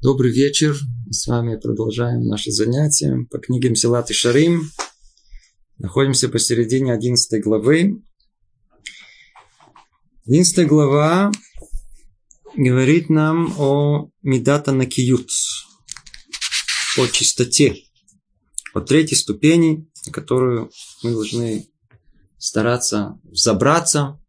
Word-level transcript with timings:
Добрый 0.00 0.30
вечер. 0.30 0.78
С 1.10 1.26
вами 1.26 1.56
продолжаем 1.56 2.24
наши 2.24 2.52
занятия 2.52 3.26
по 3.32 3.38
книге 3.38 3.70
Мсилат 3.70 4.08
и 4.12 4.14
Шарим. 4.14 4.70
Находимся 5.76 6.28
посередине 6.28 6.92
11 6.92 7.42
главы. 7.42 8.00
11 10.24 10.68
глава 10.68 11.32
говорит 12.54 13.10
нам 13.10 13.52
о 13.58 14.12
Медата 14.22 14.70
Накиют, 14.70 15.30
о 16.96 17.06
чистоте, 17.08 17.82
о 18.74 18.80
третьей 18.80 19.16
ступени, 19.16 19.90
на 20.06 20.12
которую 20.12 20.70
мы 21.02 21.10
должны 21.10 21.66
стараться 22.36 23.18
забраться 23.32 24.20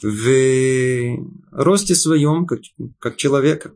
в 0.00 1.18
росте 1.52 1.94
своем, 1.94 2.46
как, 2.46 2.60
как 3.00 3.18
человека. 3.18 3.74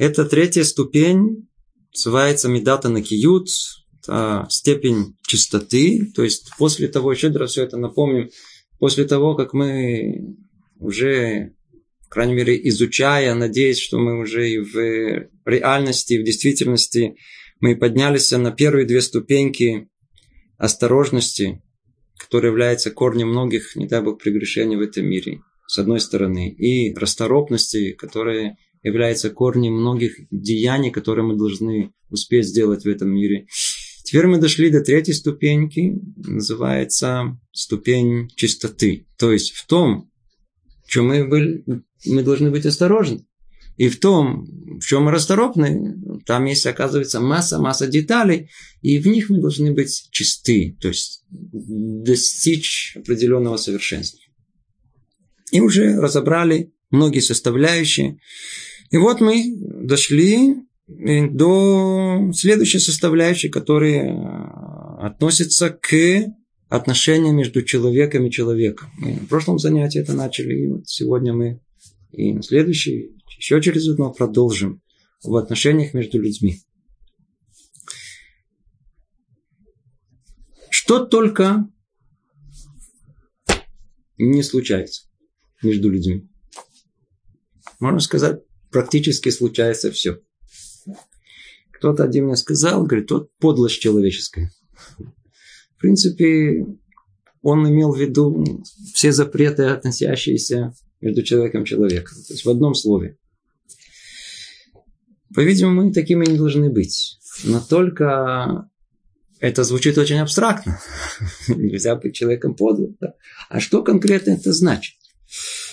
Это 0.00 0.24
третья 0.24 0.64
ступень, 0.64 1.46
называется 1.92 2.48
Медата 2.48 2.88
Накиют, 2.88 3.50
степень 4.48 5.18
чистоты. 5.26 6.10
То 6.16 6.24
есть 6.24 6.50
после 6.56 6.88
того, 6.88 7.12
еще 7.12 7.28
раз 7.28 7.50
все 7.50 7.64
это 7.64 7.76
напомним, 7.76 8.30
после 8.78 9.04
того, 9.04 9.34
как 9.34 9.52
мы 9.52 10.38
уже, 10.78 11.52
по 12.04 12.14
крайней 12.14 12.32
мере, 12.32 12.58
изучая, 12.70 13.34
надеюсь, 13.34 13.78
что 13.78 13.98
мы 13.98 14.18
уже 14.18 14.48
и 14.48 14.56
в 14.56 15.28
реальности, 15.44 16.14
и 16.14 16.22
в 16.22 16.24
действительности, 16.24 17.16
мы 17.60 17.76
поднялись 17.76 18.30
на 18.30 18.52
первые 18.52 18.86
две 18.86 19.02
ступеньки 19.02 19.90
осторожности, 20.56 21.62
которая 22.16 22.52
является 22.52 22.90
корнем 22.90 23.28
многих, 23.28 23.76
не 23.76 23.86
дай 23.86 24.00
бог, 24.00 24.22
прегрешений 24.22 24.76
в 24.76 24.80
этом 24.80 25.04
мире, 25.04 25.42
с 25.66 25.78
одной 25.78 26.00
стороны, 26.00 26.48
и 26.48 26.94
расторопности, 26.94 27.92
которая 27.92 28.56
является 28.82 29.30
корнем 29.30 29.74
многих 29.74 30.16
деяний, 30.30 30.90
которые 30.90 31.24
мы 31.24 31.36
должны 31.36 31.92
успеть 32.08 32.46
сделать 32.46 32.84
в 32.84 32.88
этом 32.88 33.10
мире. 33.10 33.46
Теперь 34.04 34.26
мы 34.26 34.38
дошли 34.38 34.70
до 34.70 34.80
третьей 34.80 35.14
ступеньки, 35.14 36.00
называется 36.16 37.38
ступень 37.52 38.28
чистоты. 38.34 39.06
То 39.18 39.32
есть 39.32 39.52
в 39.52 39.66
том, 39.66 40.10
в 40.84 40.90
чем 40.90 41.08
мы, 41.08 41.28
были, 41.28 41.64
мы 42.06 42.22
должны 42.22 42.50
быть 42.50 42.66
осторожны. 42.66 43.24
И 43.76 43.88
в 43.88 43.98
том, 43.98 44.44
в 44.78 44.84
чем 44.84 45.04
мы 45.04 45.10
расторопны, 45.10 45.94
там 46.26 46.44
есть, 46.44 46.66
оказывается, 46.66 47.20
масса-масса 47.20 47.86
деталей, 47.86 48.50
и 48.82 48.98
в 48.98 49.06
них 49.06 49.30
мы 49.30 49.40
должны 49.40 49.72
быть 49.72 50.08
чисты, 50.10 50.76
то 50.80 50.88
есть 50.88 51.24
достичь 51.30 52.94
определенного 52.96 53.56
совершенства. 53.56 54.20
И 55.50 55.60
уже 55.60 55.98
разобрали 55.98 56.72
многие 56.90 57.20
составляющие. 57.20 58.18
И 58.90 58.96
вот 58.96 59.20
мы 59.20 59.56
дошли 59.56 60.56
э, 60.88 61.28
до 61.28 62.32
следующей 62.34 62.80
составляющей, 62.80 63.48
которая 63.48 64.12
э, 64.12 65.06
относится 65.06 65.70
к 65.70 65.94
отношениям 66.68 67.36
между 67.36 67.62
человеком 67.62 68.26
и 68.26 68.30
человеком. 68.30 68.90
Мы 68.98 69.12
в 69.14 69.28
прошлом 69.28 69.58
занятии 69.58 70.00
это 70.00 70.12
начали, 70.12 70.54
и 70.54 70.68
вот 70.68 70.88
сегодня 70.88 71.32
мы 71.32 71.60
и 72.10 72.32
на 72.32 72.42
следующий, 72.42 73.16
еще 73.38 73.62
через 73.62 73.88
одно 73.88 74.12
продолжим 74.12 74.82
в 75.22 75.36
отношениях 75.36 75.94
между 75.94 76.20
людьми. 76.20 76.58
Что 80.68 81.04
только 81.04 81.68
не 84.18 84.42
случается 84.42 85.08
между 85.62 85.88
людьми. 85.90 86.28
Можно 87.78 88.00
сказать, 88.00 88.42
практически 88.70 89.28
случается 89.30 89.90
все. 89.90 90.20
Кто-то 91.72 92.04
один 92.04 92.26
мне 92.26 92.36
сказал, 92.36 92.84
говорит, 92.84 93.10
вот 93.10 93.30
подлость 93.38 93.80
человеческая. 93.80 94.50
В 94.98 95.80
принципе, 95.80 96.66
он 97.42 97.68
имел 97.68 97.92
в 97.92 97.98
виду 97.98 98.44
все 98.94 99.12
запреты, 99.12 99.64
относящиеся 99.64 100.74
между 101.00 101.22
человеком 101.22 101.62
и 101.62 101.66
человеком. 101.66 102.16
То 102.26 102.34
есть 102.34 102.44
в 102.44 102.50
одном 102.50 102.74
слове. 102.74 103.16
По-видимому, 105.34 105.84
мы 105.84 105.92
такими 105.92 106.26
не 106.26 106.36
должны 106.36 106.70
быть. 106.70 107.18
Но 107.44 107.60
только 107.60 108.68
это 109.38 109.64
звучит 109.64 109.96
очень 109.96 110.18
абстрактно. 110.18 110.80
Нельзя 111.48 111.96
быть 111.96 112.14
человеком 112.14 112.54
подлым. 112.54 112.96
Да? 113.00 113.14
А 113.48 113.60
что 113.60 113.82
конкретно 113.82 114.32
это 114.32 114.52
значит? 114.52 114.99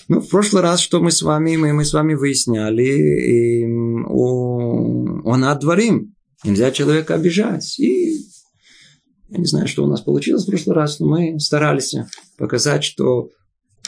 Ну, 0.10 0.22
в 0.22 0.30
прошлый 0.30 0.62
раз, 0.62 0.80
что 0.80 1.02
мы 1.02 1.12
с 1.12 1.22
вами, 1.22 1.58
мы, 1.58 1.74
мы 1.74 1.84
с 1.84 1.92
вами 1.92 2.14
выясняли, 2.14 2.84
и, 2.84 3.66
о, 3.66 5.22
он 5.26 5.44
отдворим. 5.44 6.16
Нельзя 6.46 6.72
человека 6.72 7.16
обижать. 7.16 7.78
И 7.78 8.16
я 9.30 9.38
не 9.38 9.46
знаю, 9.46 9.68
что 9.68 9.84
у 9.84 9.88
нас 9.88 10.02
получилось 10.02 10.44
в 10.44 10.50
прошлый 10.50 10.76
раз, 10.76 11.00
но 11.00 11.08
мы 11.08 11.40
старались 11.40 11.94
показать, 12.38 12.86
что 12.86 13.32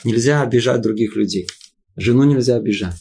нельзя 0.03 0.41
обижать 0.41 0.81
других 0.81 1.15
людей. 1.15 1.47
Жену 1.95 2.23
нельзя 2.25 2.57
обижать. 2.57 2.99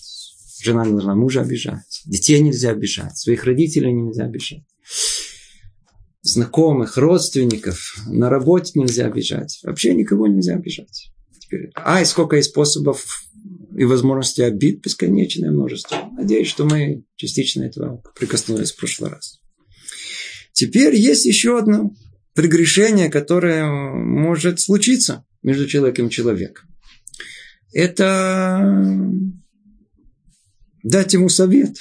Жена 0.63 0.85
не 0.85 0.93
должна 0.93 1.17
мужа 1.17 1.41
обижать. 1.41 2.03
Детей 2.07 2.41
нельзя 2.41 2.71
обижать. 2.71 3.17
Своих 3.17 3.45
родителей 3.45 3.93
нельзя 3.93 4.25
обижать. 4.27 4.65
Знакомых, 6.23 6.97
родственников. 6.97 7.97
На 8.07 8.29
работе 8.29 8.73
нельзя 8.79 9.07
обижать. 9.07 9.59
Вообще 9.65 9.95
никого 9.95 10.29
нельзя 10.29 10.55
обижать 10.55 11.11
теперь. 11.49 11.71
А, 11.75 12.01
и 12.01 12.05
сколько 12.05 12.41
способов 12.43 13.25
и 13.77 13.85
возможностей 13.85 14.43
обид 14.43 14.83
бесконечное 14.83 15.51
множество. 15.51 16.11
Надеюсь, 16.17 16.49
что 16.49 16.65
мы 16.65 17.05
частично 17.17 17.63
этого 17.63 18.03
прикоснулись 18.19 18.73
в 18.73 18.77
прошлый 18.77 19.11
раз. 19.11 19.41
Теперь 20.53 20.97
есть 20.97 21.25
еще 21.25 21.59
одно 21.59 21.93
прегрешение, 22.35 23.09
которое 23.09 23.67
может 23.67 24.61
случиться 24.61 25.25
между 25.43 25.67
человеком 25.67 26.09
и 26.09 26.11
человеком. 26.11 26.69
Это 27.73 29.13
дать 30.83 31.13
ему 31.15 31.29
совет. 31.29 31.77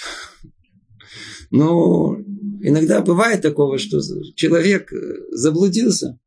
Но 1.49 2.17
иногда 2.61 3.01
бывает 3.01 3.41
такого, 3.41 3.79
что 3.79 3.99
человек 4.35 4.91
заблудился 5.31 6.19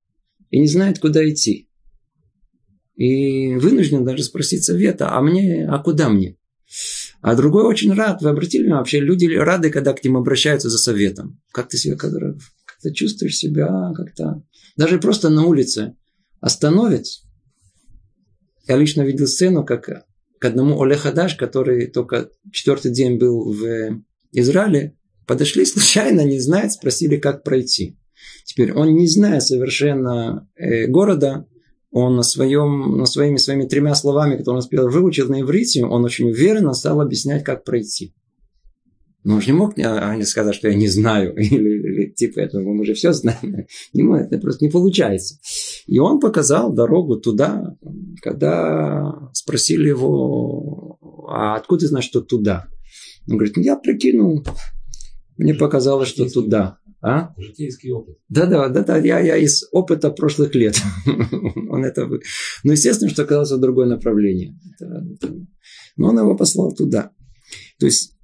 и 0.51 0.59
не 0.59 0.67
знает, 0.67 0.99
куда 0.99 1.29
идти. 1.29 1.70
И 3.01 3.57
вынужден 3.57 4.05
даже 4.05 4.23
спросить 4.23 4.63
совета, 4.63 5.11
а 5.11 5.23
мне, 5.23 5.67
а 5.67 5.79
куда 5.79 6.11
мне? 6.11 6.37
А 7.23 7.35
другой 7.35 7.65
очень 7.65 7.95
рад. 7.95 8.21
Вы 8.21 8.29
обратили 8.29 8.65
внимание, 8.65 8.81
вообще 8.81 9.01
люди 9.01 9.25
рады, 9.25 9.71
когда 9.71 9.95
к 9.95 10.05
ним 10.05 10.19
обращаются 10.19 10.69
за 10.69 10.77
советом. 10.77 11.41
Как 11.51 11.71
ты 11.71 11.79
себя, 11.79 11.97
когда, 11.97 12.19
как 12.67 12.77
ты 12.83 12.93
чувствуешь 12.93 13.39
себя 13.39 13.95
как-то... 13.97 14.43
Даже 14.77 14.99
просто 14.99 15.31
на 15.31 15.47
улице 15.47 15.97
остановят. 16.43 17.07
Я 18.69 18.77
лично 18.77 19.01
видел 19.01 19.27
сцену, 19.29 19.65
как 19.65 19.89
к 20.39 20.45
одному 20.45 20.79
Оле 20.79 20.97
Хадаш, 20.97 21.37
который 21.37 21.87
только 21.87 22.29
четвертый 22.53 22.93
день 22.93 23.17
был 23.17 23.51
в 23.51 24.03
Израиле, 24.33 24.95
подошли 25.27 25.65
случайно, 25.65 26.21
не 26.21 26.39
знают, 26.39 26.75
спросили, 26.75 27.17
как 27.17 27.45
пройти. 27.45 27.99
Теперь 28.45 28.75
он, 28.75 28.95
не 28.95 29.09
зная 29.09 29.41
совершенно 29.41 30.47
э, 30.55 30.87
города, 30.87 31.47
он 31.91 32.17
на, 32.17 32.23
своем, 32.23 32.99
на 32.99 33.07
своими, 33.07 33.37
своими 33.37 33.65
тремя 33.65 33.95
словами, 33.95 34.37
которые 34.37 34.55
он 34.55 34.59
успел 34.59 34.89
выучить 34.89 35.29
на 35.29 35.41
иврите, 35.41 35.85
он 35.85 36.05
очень 36.05 36.31
уверенно 36.31 36.73
стал 36.73 37.01
объяснять, 37.01 37.45
как 37.45 37.65
пройти. 37.65 38.15
Но 39.23 39.35
он 39.35 39.43
же 39.43 39.49
не 39.49 39.53
мог 39.53 39.77
не 39.77 40.25
сказать, 40.25 40.55
что 40.55 40.69
я 40.69 40.75
не 40.75 40.89
знаю, 40.89 41.35
или, 41.37 41.79
или 41.79 42.11
типа 42.11 42.41
этого, 42.41 42.63
мы 42.63 42.81
уже 42.81 42.95
все 42.95 43.13
знаем. 43.13 43.67
Ему 43.93 44.15
это 44.15 44.39
просто 44.39 44.65
не 44.65 44.71
получается. 44.71 45.39
И 45.87 45.99
он 45.99 46.21
показал 46.21 46.73
дорогу 46.73 47.17
туда, 47.17 47.77
когда 48.23 49.31
спросили 49.33 49.89
его, 49.89 50.99
а 51.29 51.57
откуда 51.57 51.81
ты 51.81 51.89
знаешь, 51.89 52.07
что 52.07 52.21
туда? 52.21 52.69
Он 53.29 53.37
говорит, 53.37 53.57
ну 53.57 53.63
я 53.63 53.77
прикинул, 53.77 54.45
мне 55.37 55.55
показалось, 55.55 56.09
что 56.09 56.29
туда. 56.29 56.79
А? 57.03 57.33
Житейский 57.39 57.91
опыт. 57.93 58.19
Да-да, 58.29 58.69
да-да, 58.69 58.99
я, 58.99 59.21
я 59.21 59.37
из 59.37 59.65
опыта 59.73 60.11
прошлых 60.11 60.55
лет. 60.55 60.77
он 61.07 61.85
это... 61.85 62.07
Ну, 62.07 62.73
естественно, 62.73 63.11
что 63.11 63.23
оказалось 63.23 63.53
в 63.53 63.61
другое 63.61 63.87
направление. 63.87 64.59
Но 65.97 66.09
он 66.09 66.19
его 66.19 66.37
послал 66.37 66.73
туда. 66.75 67.13
То 67.79 67.87
есть, 67.87 68.17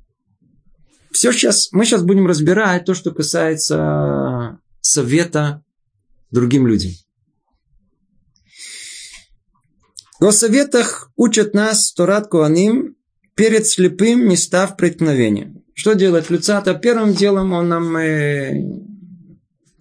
все 1.11 1.33
сейчас, 1.33 1.73
мы 1.73 1.87
сейчас 1.87 2.03
будем 2.03 2.27
разбирать 2.27 2.85
то, 2.85 2.95
что 2.95 3.13
касается 3.13 4.61
совета 4.81 5.65
другим 6.31 6.67
людям. 6.67 6.93
О 10.21 10.31
советах 10.33 11.11
учат 11.17 11.55
нас 11.55 11.93
Торат 11.93 12.29
Куаним 12.29 12.97
перед 13.35 13.67
слепым 13.67 14.29
не 14.29 14.37
став 14.37 14.77
преткновением. 14.77 15.66
Что 15.77 15.93
делает 15.93 16.31
Люцата? 16.31 16.73
Первым 16.73 17.13
делом 17.13 17.53
он 17.53 17.69
нам 17.69 17.95
э, 17.99 18.65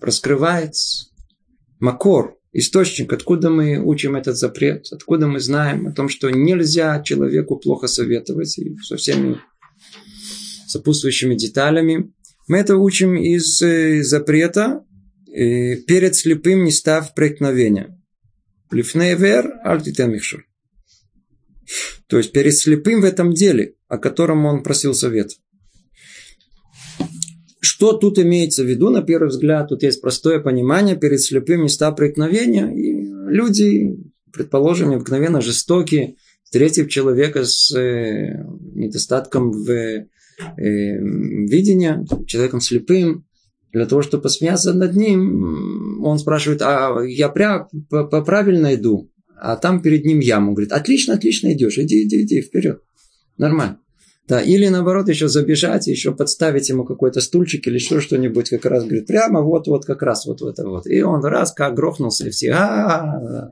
раскрывает 0.02 0.74
макор, 1.80 2.38
источник, 2.52 3.14
откуда 3.14 3.50
мы 3.50 3.80
учим 3.80 4.18
этот 4.18 4.36
запрет, 4.36 4.88
откуда 4.92 5.28
мы 5.28 5.40
знаем 5.40 5.88
о 5.88 5.94
том, 5.94 6.10
что 6.10 6.30
нельзя 6.30 7.02
человеку 7.02 7.56
плохо 7.56 7.88
советовать 7.88 8.58
и 8.58 8.76
со 8.80 8.98
всеми 8.98 9.40
сопутствующими 10.68 11.36
деталями. 11.36 12.12
Мы 12.50 12.58
это 12.58 12.76
учим 12.76 13.16
из 13.16 13.62
э, 13.62 14.04
запрета 14.04 14.84
э, 15.28 15.78
перед 15.78 16.14
слепым 16.14 16.66
не 16.66 16.72
став 16.72 17.14
преткновения. 17.14 17.98
Плифнейвер 18.70 19.62
альтитемихшур. 19.64 20.44
То 22.08 22.18
есть 22.18 22.34
перед 22.34 22.54
слепым 22.54 23.00
в 23.00 23.06
этом 23.06 23.34
деле, 23.34 23.76
о 23.88 23.98
котором 23.98 24.46
он 24.46 24.62
просил 24.62 24.94
совет. 24.94 25.32
Что 27.76 27.92
тут 27.92 28.18
имеется 28.20 28.64
в 28.64 28.68
виду, 28.68 28.90
на 28.90 29.02
первый 29.02 29.28
взгляд, 29.28 29.68
тут 29.68 29.84
есть 29.84 30.00
простое 30.00 30.40
понимание, 30.40 30.96
перед 30.96 31.20
слепым 31.20 31.64
места 31.64 31.92
преткновения, 31.92 32.74
и 32.74 33.06
люди, 33.30 33.98
предположим, 34.32 34.94
обыкновенно 34.94 35.42
жестокие, 35.42 36.16
встретив 36.46 36.88
человека 36.88 37.44
с 37.44 37.76
э, 37.78 38.46
недостатком 38.76 39.52
в 39.52 39.70
э, 39.70 40.08
видения, 40.56 42.06
человеком 42.26 42.62
слепым, 42.62 43.26
для 43.74 43.86
того, 43.86 44.02
чтобы 44.04 44.24
посмеяться 44.24 44.74
над 44.74 44.96
ним, 44.96 46.02
он 46.02 46.18
спрашивает, 46.18 46.62
а 46.62 47.02
я 47.06 47.28
прям 47.28 47.68
правильно 47.90 48.74
иду? 48.74 49.12
А 49.38 49.58
там 49.58 49.82
перед 49.82 50.06
ним 50.06 50.20
яму. 50.22 50.54
Говорит, 50.54 50.72
отлично, 50.72 51.16
отлично 51.16 51.52
идешь, 51.52 51.78
иди, 51.78 52.06
иди, 52.06 52.24
иди, 52.24 52.42
вперед. 52.42 52.82
Нормально. 53.38 53.80
Да, 54.28 54.42
или 54.42 54.68
наоборот, 54.68 55.08
еще 55.08 55.28
забежать, 55.28 55.86
еще 55.86 56.12
подставить 56.14 56.70
ему 56.70 56.84
какой-то 56.84 57.22
стульчик 57.22 57.68
или 57.68 57.76
еще 57.76 58.00
что-нибудь, 58.00 58.50
как 58.50 58.66
раз 58.66 58.84
говорит, 58.84 59.06
прямо 59.06 59.42
вот, 59.42 59.68
вот, 59.68 59.86
как 59.86 60.02
раз 60.02 60.26
вот, 60.26 60.42
вот 60.42 60.54
это 60.54 60.68
вот. 60.68 60.88
И 60.88 61.02
он 61.04 61.24
раз 61.24 61.54
как 61.54 61.76
грохнулся, 61.76 62.28
и 62.28 62.32
все, 62.32 62.52
а 62.54 63.52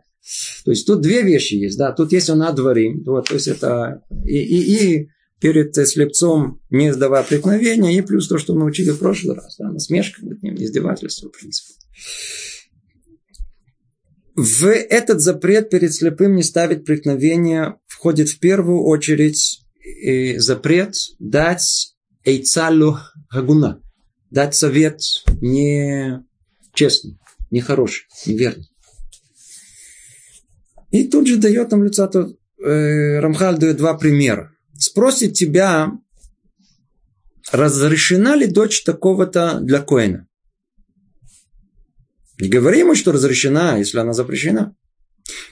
То 0.65 0.71
есть 0.71 0.87
тут 0.87 1.01
две 1.01 1.21
вещи 1.21 1.53
есть, 1.53 1.77
да, 1.77 1.91
тут 1.91 2.11
есть 2.11 2.29
он 2.31 2.41
адварим, 2.41 3.03
вот, 3.05 3.27
то 3.27 3.35
есть 3.35 3.47
это 3.47 4.01
и, 4.25 4.39
и, 4.39 4.85
и 5.01 5.09
перед 5.39 5.75
слепцом 5.75 6.59
не 6.71 6.91
сдавая 6.91 7.23
преткновения, 7.23 7.95
и 7.95 8.01
плюс 8.01 8.27
то, 8.27 8.39
что 8.39 8.55
мы 8.55 8.65
учили 8.65 8.89
в 8.89 8.99
прошлый 8.99 9.35
раз, 9.35 9.57
да, 9.59 9.69
насмешка 9.69 10.25
над 10.25 10.41
ним, 10.41 10.55
издевательство, 10.55 11.29
в 11.29 11.39
принципе. 11.39 11.73
В 14.35 14.65
этот 14.65 15.21
запрет 15.21 15.69
перед 15.69 15.93
слепым 15.93 16.35
не 16.35 16.41
ставить 16.41 16.83
преткновения 16.83 17.77
входит 17.85 18.29
в 18.29 18.39
первую 18.39 18.83
очередь 18.83 19.62
э, 19.83 20.39
запрет 20.39 20.95
дать 21.19 21.95
эйцалу 22.23 22.99
хагуна, 23.29 23.81
дать 24.29 24.55
совет 24.55 24.99
не 25.41 26.23
честный, 26.73 27.19
не 27.51 27.61
хороший, 27.61 28.07
неверный. 28.25 28.69
И 30.91 31.07
тут 31.07 31.27
же 31.27 31.37
дает 31.37 31.71
нам 31.71 31.83
лица 31.83 32.09
э, 32.13 33.19
Рамхаль 33.19 33.57
дает 33.57 33.77
два 33.77 33.95
примера. 33.95 34.51
Спросит 34.77 35.33
тебя, 35.33 35.91
разрешена 37.51 38.35
ли 38.35 38.47
дочь 38.47 38.83
такого-то 38.83 39.59
для 39.59 39.79
Коина? 39.79 40.27
Не 42.39 42.49
говори 42.49 42.79
ему, 42.79 42.95
что 42.95 43.11
разрешена, 43.11 43.77
если 43.77 43.99
она 43.99 44.13
запрещена. 44.13 44.75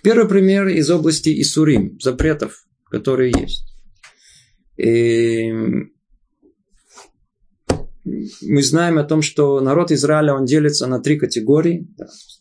Первый 0.03 0.27
пример 0.27 0.67
из 0.67 0.89
области 0.89 1.41
Исурим, 1.41 1.99
запретов, 1.99 2.65
которые 2.89 3.31
есть. 3.31 3.70
И 4.81 5.51
мы 8.41 8.63
знаем 8.63 8.97
о 8.97 9.03
том, 9.03 9.21
что 9.21 9.59
народ 9.59 9.91
Израиля, 9.91 10.33
он 10.33 10.45
делится 10.45 10.87
на 10.87 10.99
три 10.99 11.19
категории. 11.19 11.87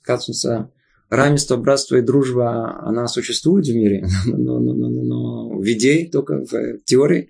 Оказывается, 0.02 0.70
равенство, 1.10 1.56
братство 1.58 1.96
и 1.96 2.02
дружба, 2.02 2.80
она 2.80 3.08
существует 3.08 3.66
в 3.66 3.74
мире, 3.74 4.06
но, 4.26 4.58
но, 4.58 4.72
но, 4.72 4.88
но, 4.88 5.48
в 5.58 5.64
идее, 5.64 6.08
только 6.08 6.44
в 6.46 6.78
теории. 6.86 7.28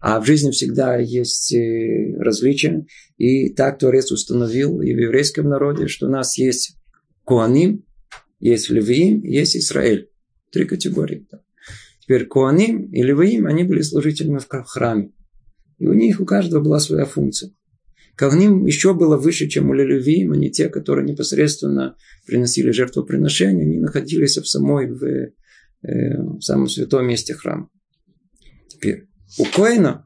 А 0.00 0.20
в 0.20 0.26
жизни 0.26 0.50
всегда 0.50 0.98
есть 0.98 1.54
э, 1.54 2.16
различия. 2.18 2.84
И 3.16 3.54
так 3.54 3.78
Творец 3.78 4.12
установил 4.12 4.82
и 4.82 4.92
в 4.92 4.98
еврейском 4.98 5.48
народе, 5.48 5.88
что 5.88 6.06
у 6.06 6.10
нас 6.10 6.36
есть 6.36 6.76
Куаним, 7.24 7.84
есть 8.40 8.68
Левиим, 8.68 9.22
есть 9.22 9.56
Израиль. 9.56 10.10
Три 10.52 10.66
категории. 10.66 11.26
Теперь 12.10 12.26
Куаним 12.26 12.90
и 12.90 13.04
Левиим, 13.04 13.46
они 13.46 13.62
были 13.62 13.82
служителями 13.82 14.40
в 14.40 14.48
храме. 14.48 15.12
И 15.78 15.86
у 15.86 15.92
них 15.92 16.18
у 16.18 16.24
каждого 16.24 16.60
была 16.60 16.80
своя 16.80 17.04
функция. 17.04 17.52
Кагним 18.16 18.66
еще 18.66 18.94
было 18.94 19.16
выше, 19.16 19.46
чем 19.46 19.70
у 19.70 19.74
Левиим, 19.74 20.32
они 20.32 20.50
те, 20.50 20.68
которые 20.70 21.06
непосредственно 21.06 21.94
приносили 22.26 22.72
жертвоприношения, 22.72 23.62
они 23.62 23.78
находились 23.78 24.38
в 24.38 24.48
самой, 24.48 24.90
в, 24.90 25.04
э, 25.04 25.30
в 25.84 26.40
самом 26.40 26.66
святом 26.66 27.06
месте 27.06 27.32
храма. 27.34 27.70
Теперь, 28.66 29.06
у 29.38 29.44
Коина 29.44 30.04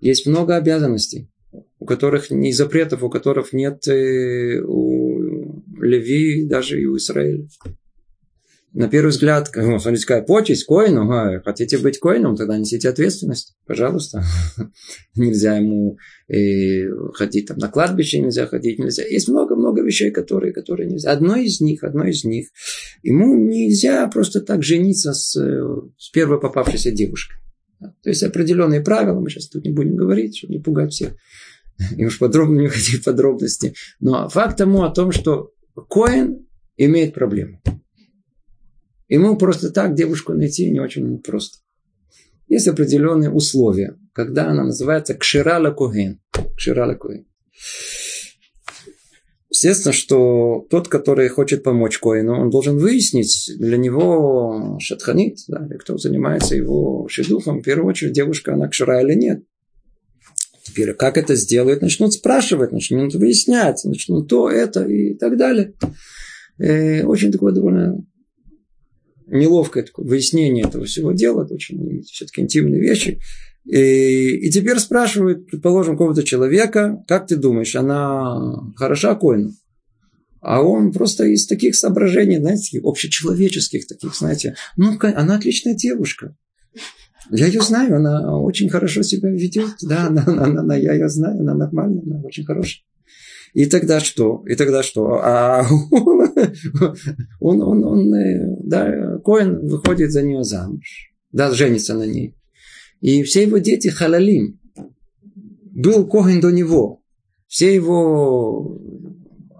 есть 0.00 0.26
много 0.26 0.56
обязанностей, 0.56 1.32
у 1.78 1.86
которых 1.86 2.30
не 2.30 2.52
запретов, 2.52 3.02
у 3.02 3.08
которых 3.08 3.54
нет 3.54 3.88
э, 3.88 4.60
у 4.62 5.64
Леви, 5.80 6.46
даже 6.46 6.78
и 6.78 6.84
у 6.84 6.98
Израиля 6.98 7.48
на 8.74 8.88
первый 8.88 9.10
взгляд, 9.10 9.50
ну, 9.54 9.78
смотрите, 9.78 10.04
какая 10.04 10.24
почесть 10.24 10.64
коину. 10.64 11.08
А, 11.08 11.40
хотите 11.44 11.78
быть 11.78 12.00
коином, 12.00 12.34
тогда 12.34 12.58
несите 12.58 12.88
ответственность. 12.88 13.54
Пожалуйста. 13.66 14.24
нельзя 15.14 15.56
ему 15.56 15.96
э, 16.28 16.88
ходить 17.14 17.46
там 17.46 17.58
на 17.58 17.68
кладбище, 17.68 18.18
нельзя 18.18 18.46
ходить, 18.46 18.80
нельзя. 18.80 19.04
Есть 19.04 19.28
много-много 19.28 19.80
вещей, 19.82 20.10
которые, 20.10 20.52
которые 20.52 20.90
нельзя. 20.90 21.12
Одно 21.12 21.36
из 21.36 21.60
них, 21.60 21.84
одно 21.84 22.04
из 22.04 22.24
них. 22.24 22.48
Ему 23.04 23.36
нельзя 23.36 24.08
просто 24.08 24.40
так 24.40 24.64
жениться 24.64 25.12
с, 25.12 25.34
с 25.96 26.10
первой 26.10 26.40
попавшейся 26.40 26.90
девушкой. 26.90 27.36
То 28.02 28.10
есть 28.10 28.24
определенные 28.24 28.80
правила, 28.80 29.20
мы 29.20 29.30
сейчас 29.30 29.48
тут 29.48 29.64
не 29.64 29.70
будем 29.70 29.94
говорить, 29.94 30.36
чтобы 30.36 30.54
не 30.54 30.60
пугать 30.60 30.90
всех. 30.90 31.12
И 31.96 32.04
уж 32.04 32.18
подробно 32.18 32.58
не 32.58 32.66
уходить 32.66 33.02
в 33.02 33.04
подробности. 33.04 33.74
Но 34.00 34.28
факт 34.28 34.58
тому 34.58 34.82
о 34.82 34.90
том, 34.90 35.12
что 35.12 35.52
Коин 35.88 36.44
имеет 36.76 37.14
проблему. 37.14 37.60
Ему 39.08 39.36
просто 39.36 39.70
так 39.70 39.94
девушку 39.94 40.32
найти 40.32 40.70
не 40.70 40.80
очень 40.80 41.18
просто. 41.18 41.58
Есть 42.48 42.68
определенные 42.68 43.30
условия, 43.30 43.98
когда 44.12 44.48
она 44.48 44.64
называется 44.64 45.14
кширала 45.14 45.70
куген. 45.70 46.20
Кширала 46.56 46.94
куген. 46.94 47.26
Естественно, 49.50 49.92
что 49.92 50.66
тот, 50.68 50.88
который 50.88 51.28
хочет 51.28 51.62
помочь 51.62 51.98
Коину, 51.98 52.40
он 52.40 52.50
должен 52.50 52.76
выяснить 52.76 53.52
для 53.56 53.76
него 53.76 54.78
шатханит, 54.80 55.38
да, 55.46 55.64
или 55.70 55.78
кто 55.78 55.96
занимается 55.96 56.56
его 56.56 57.06
шедухом, 57.08 57.60
в 57.60 57.62
первую 57.62 57.88
очередь, 57.88 58.14
девушка, 58.14 58.54
она 58.54 58.66
кшира 58.68 59.00
или 59.00 59.14
нет. 59.14 59.44
Теперь, 60.64 60.92
как 60.94 61.16
это 61.16 61.36
сделают, 61.36 61.82
начнут 61.82 62.12
спрашивать, 62.12 62.72
начнут 62.72 63.14
выяснять, 63.14 63.84
начнут 63.84 64.28
то, 64.28 64.50
это 64.50 64.84
и 64.86 65.14
так 65.14 65.36
далее. 65.36 65.74
И 66.58 66.64
э, 66.64 67.04
очень 67.04 67.30
такое 67.30 67.52
довольно 67.52 68.04
неловкое 69.26 69.84
такое 69.84 70.06
выяснение 70.06 70.64
этого 70.66 70.84
всего 70.84 71.12
дела, 71.12 71.44
это 71.44 71.54
очень 71.54 72.02
все-таки 72.02 72.42
интимные 72.42 72.80
вещи. 72.80 73.20
И, 73.64 74.46
и 74.46 74.50
теперь 74.50 74.78
спрашивают, 74.78 75.46
предположим, 75.46 75.94
какого-то 75.94 76.22
человека, 76.22 77.02
как 77.08 77.26
ты 77.26 77.36
думаешь, 77.36 77.74
она 77.76 78.72
хороша 78.76 79.14
коину? 79.14 79.52
А 80.40 80.62
он 80.62 80.92
просто 80.92 81.24
из 81.24 81.46
таких 81.46 81.74
соображений, 81.74 82.36
знаете, 82.36 82.78
общечеловеческих 82.84 83.86
таких, 83.86 84.14
знаете, 84.14 84.56
ну, 84.76 84.98
она 85.00 85.36
отличная 85.36 85.74
девушка. 85.74 86.36
Я 87.30 87.46
ее 87.46 87.62
знаю, 87.62 87.96
она 87.96 88.38
очень 88.38 88.68
хорошо 88.68 89.02
себя 89.02 89.30
ведет. 89.30 89.70
Да, 89.82 90.08
она, 90.08 90.22
она, 90.26 90.60
она, 90.60 90.76
я 90.76 90.92
ее 90.92 91.08
знаю, 91.08 91.40
она 91.40 91.54
нормальная, 91.54 92.02
она 92.02 92.20
очень 92.20 92.44
хорошая. 92.44 92.82
И 93.54 93.66
тогда 93.66 94.00
что? 94.00 94.42
И 94.46 94.56
тогда 94.56 94.82
что? 94.82 95.20
А 95.22 95.64
он, 97.40 97.62
он, 97.62 97.84
он, 97.84 98.14
э, 98.14 98.56
да, 98.64 99.13
Коин 99.24 99.66
выходит 99.66 100.12
за 100.12 100.22
нее 100.22 100.44
замуж. 100.44 101.12
Да, 101.32 101.52
женится 101.52 101.94
на 101.94 102.04
ней. 102.04 102.34
И 103.00 103.22
все 103.22 103.42
его 103.42 103.58
дети 103.58 103.88
халалим. 103.88 104.60
Был 105.72 106.06
Коин 106.06 106.40
до 106.40 106.50
него. 106.50 107.02
Все 107.48 107.74
его 107.74 108.80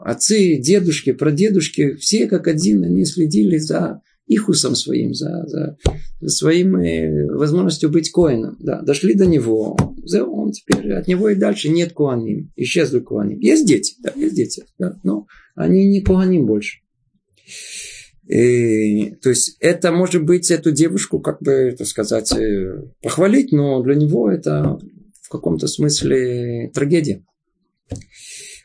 отцы, 0.05 0.57
дедушки, 0.59 1.13
прадедушки, 1.13 1.95
все 1.95 2.27
как 2.27 2.47
один, 2.47 2.85
они 2.85 3.05
следили 3.05 3.57
за 3.57 4.03
ихусом 4.27 4.75
своим, 4.75 5.15
за, 5.15 5.45
за, 5.47 5.77
за 6.21 6.29
своим 6.29 6.77
э, 6.77 7.27
возможностью 7.35 7.91
быть 7.91 8.11
коином. 8.11 8.57
Да, 8.61 8.83
дошли 8.83 9.15
до 9.15 9.27
него. 9.27 9.77
Он 9.77 10.53
теперь 10.53 10.93
от 10.93 11.09
него 11.09 11.29
и 11.29 11.35
дальше 11.35 11.69
нет 11.69 11.93
куаним. 11.93 12.53
Исчезли 12.57 13.01
куаним. 13.01 13.39
Есть 13.41 13.67
дети, 13.67 13.95
да, 14.03 14.13
есть 14.17 14.35
дети. 14.35 14.65
Да, 14.79 14.99
но 15.03 15.27
они 15.55 15.87
не 15.89 16.03
куаним 16.03 16.47
больше. 16.47 16.79
И, 18.27 19.17
то 19.17 19.29
есть 19.29 19.57
это 19.61 19.93
может 19.93 20.25
быть 20.25 20.51
эту 20.51 20.71
девушку, 20.71 21.21
как 21.21 21.43
бы, 21.43 21.75
так 21.77 21.87
сказать, 21.87 22.33
э, 22.33 22.83
похвалить, 23.03 23.53
но 23.53 23.83
для 23.83 23.95
него 23.95 24.31
это 24.31 24.79
в 25.23 25.29
каком-то 25.29 25.67
смысле 25.67 26.71
трагедия. 26.73 27.25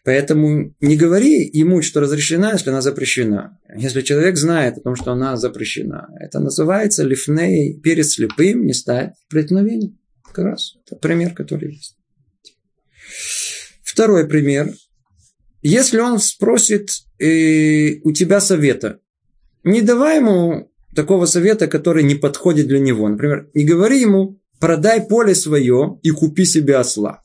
Поэтому 0.05 0.73
не 0.79 0.95
говори 0.95 1.49
ему, 1.51 1.81
что 1.81 1.99
разрешена, 1.99 2.53
если 2.53 2.69
она 2.69 2.81
запрещена. 2.81 3.59
Если 3.75 4.01
человек 4.01 4.37
знает 4.37 4.77
о 4.77 4.81
том, 4.81 4.95
что 4.95 5.11
она 5.11 5.35
запрещена, 5.35 6.09
это 6.19 6.39
называется 6.39 7.03
лифней 7.03 7.79
перед 7.79 8.07
слепым 8.07 8.65
не 8.65 8.73
ставить 8.73 9.11
преткновение. 9.29 9.93
Как 10.23 10.45
раз 10.45 10.77
это 10.85 10.95
пример, 10.95 11.33
который 11.33 11.73
есть. 11.73 11.97
Второй 13.83 14.27
пример. 14.27 14.73
Если 15.61 15.99
он 15.99 16.19
спросит 16.19 16.91
э, 17.19 17.99
у 18.03 18.13
тебя 18.13 18.39
совета, 18.39 18.99
не 19.63 19.81
давай 19.81 20.17
ему 20.17 20.71
такого 20.95 21.25
совета, 21.25 21.67
который 21.67 22.03
не 22.03 22.15
подходит 22.15 22.67
для 22.67 22.79
него. 22.79 23.07
Например, 23.07 23.49
не 23.53 23.65
говори 23.65 24.01
ему, 24.01 24.39
продай 24.59 25.01
поле 25.01 25.35
свое 25.35 25.99
и 26.03 26.11
купи 26.11 26.45
себе 26.45 26.77
осла. 26.77 27.21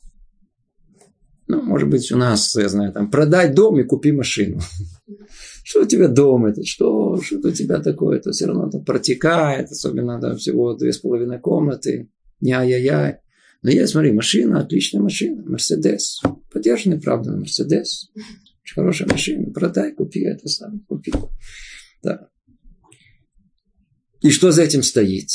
Ну, 1.47 1.61
может 1.61 1.89
быть, 1.89 2.11
у 2.11 2.17
нас, 2.17 2.57
я 2.57 2.69
знаю, 2.69 2.93
там, 2.93 3.11
продай 3.11 3.53
дом 3.53 3.79
и 3.79 3.85
купи 3.85 4.13
машину. 4.13 4.61
Что 5.63 5.83
у 5.83 5.87
тебя 5.87 6.09
дом 6.09 6.47
это? 6.47 6.63
Что, 6.63 7.19
что 7.23 7.39
у 7.39 7.51
тебя 7.51 7.81
такое? 7.81 8.19
Это 8.19 8.33
все 8.33 8.47
равно 8.47 8.71
там 8.71 8.85
протекает, 8.85 9.71
особенно 9.71 10.21
да, 10.21 10.37
всего 10.37 10.75
две 10.75 10.93
с 10.93 10.99
половиной 10.99 11.41
комнаты. 11.41 12.11
Ня-я-я. 12.43 13.21
Но 13.63 13.71
я 13.71 13.87
смотри, 13.87 14.13
машина, 14.13 14.61
отличная 14.61 15.01
машина. 15.01 15.43
Мерседес. 15.47 16.21
Поддержанный, 16.53 17.01
правда, 17.01 17.33
Мерседес. 17.33 18.11
Очень 18.63 18.75
хорошая 18.75 19.09
машина. 19.09 19.51
Продай, 19.53 19.93
купи 19.93 20.21
это 20.21 20.49
сам, 20.49 20.81
купи. 20.87 21.13
Да. 22.05 22.29
И 24.21 24.31
что 24.31 24.53
за 24.53 24.63
этим 24.63 24.83
стоит? 24.83 25.29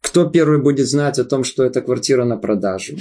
Кто 0.00 0.28
первый 0.28 0.62
будет 0.62 0.86
знать 0.86 1.18
о 1.18 1.24
том, 1.24 1.44
что 1.44 1.64
эта 1.64 1.80
квартира 1.80 2.24
на 2.24 2.36
продажу? 2.36 2.96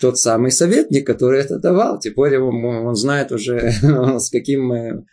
Тот 0.00 0.18
самый 0.18 0.50
советник, 0.52 1.06
который 1.06 1.40
это 1.40 1.58
давал. 1.58 1.98
Теперь 1.98 2.38
он, 2.38 2.64
он 2.64 2.94
знает 2.94 3.32
уже, 3.32 3.72
с 4.18 4.30
каким 4.30 4.66
мы 4.66 5.04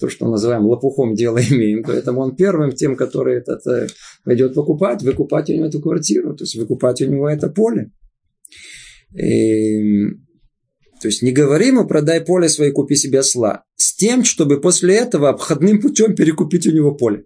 то, 0.00 0.08
что 0.08 0.28
называем 0.28 0.64
лопухом 0.64 1.14
дело 1.14 1.38
имеем. 1.50 1.82
Поэтому 1.82 2.20
он 2.20 2.36
первым 2.36 2.72
тем, 2.72 2.96
который 2.96 3.38
этот 3.38 3.66
э, 3.66 3.88
пойдет 4.24 4.54
покупать, 4.54 5.02
выкупать 5.02 5.50
у 5.50 5.54
него 5.54 5.66
эту 5.66 5.80
квартиру, 5.80 6.34
то 6.34 6.44
есть 6.44 6.56
выкупать 6.56 7.02
у 7.02 7.06
него 7.06 7.28
это 7.28 7.48
поле. 7.48 7.90
И, 9.14 10.08
то 11.00 11.08
есть 11.08 11.22
не 11.22 11.32
говори 11.32 11.66
ему, 11.66 11.86
продай 11.86 12.20
поле 12.22 12.48
свое, 12.48 12.72
купи 12.72 12.94
себе 12.96 13.18
осла. 13.18 13.64
Тем, 14.02 14.24
чтобы 14.24 14.60
после 14.60 14.96
этого 14.96 15.28
обходным 15.28 15.80
путем 15.80 16.16
перекупить 16.16 16.66
у 16.66 16.72
него 16.72 16.92
поле. 16.92 17.24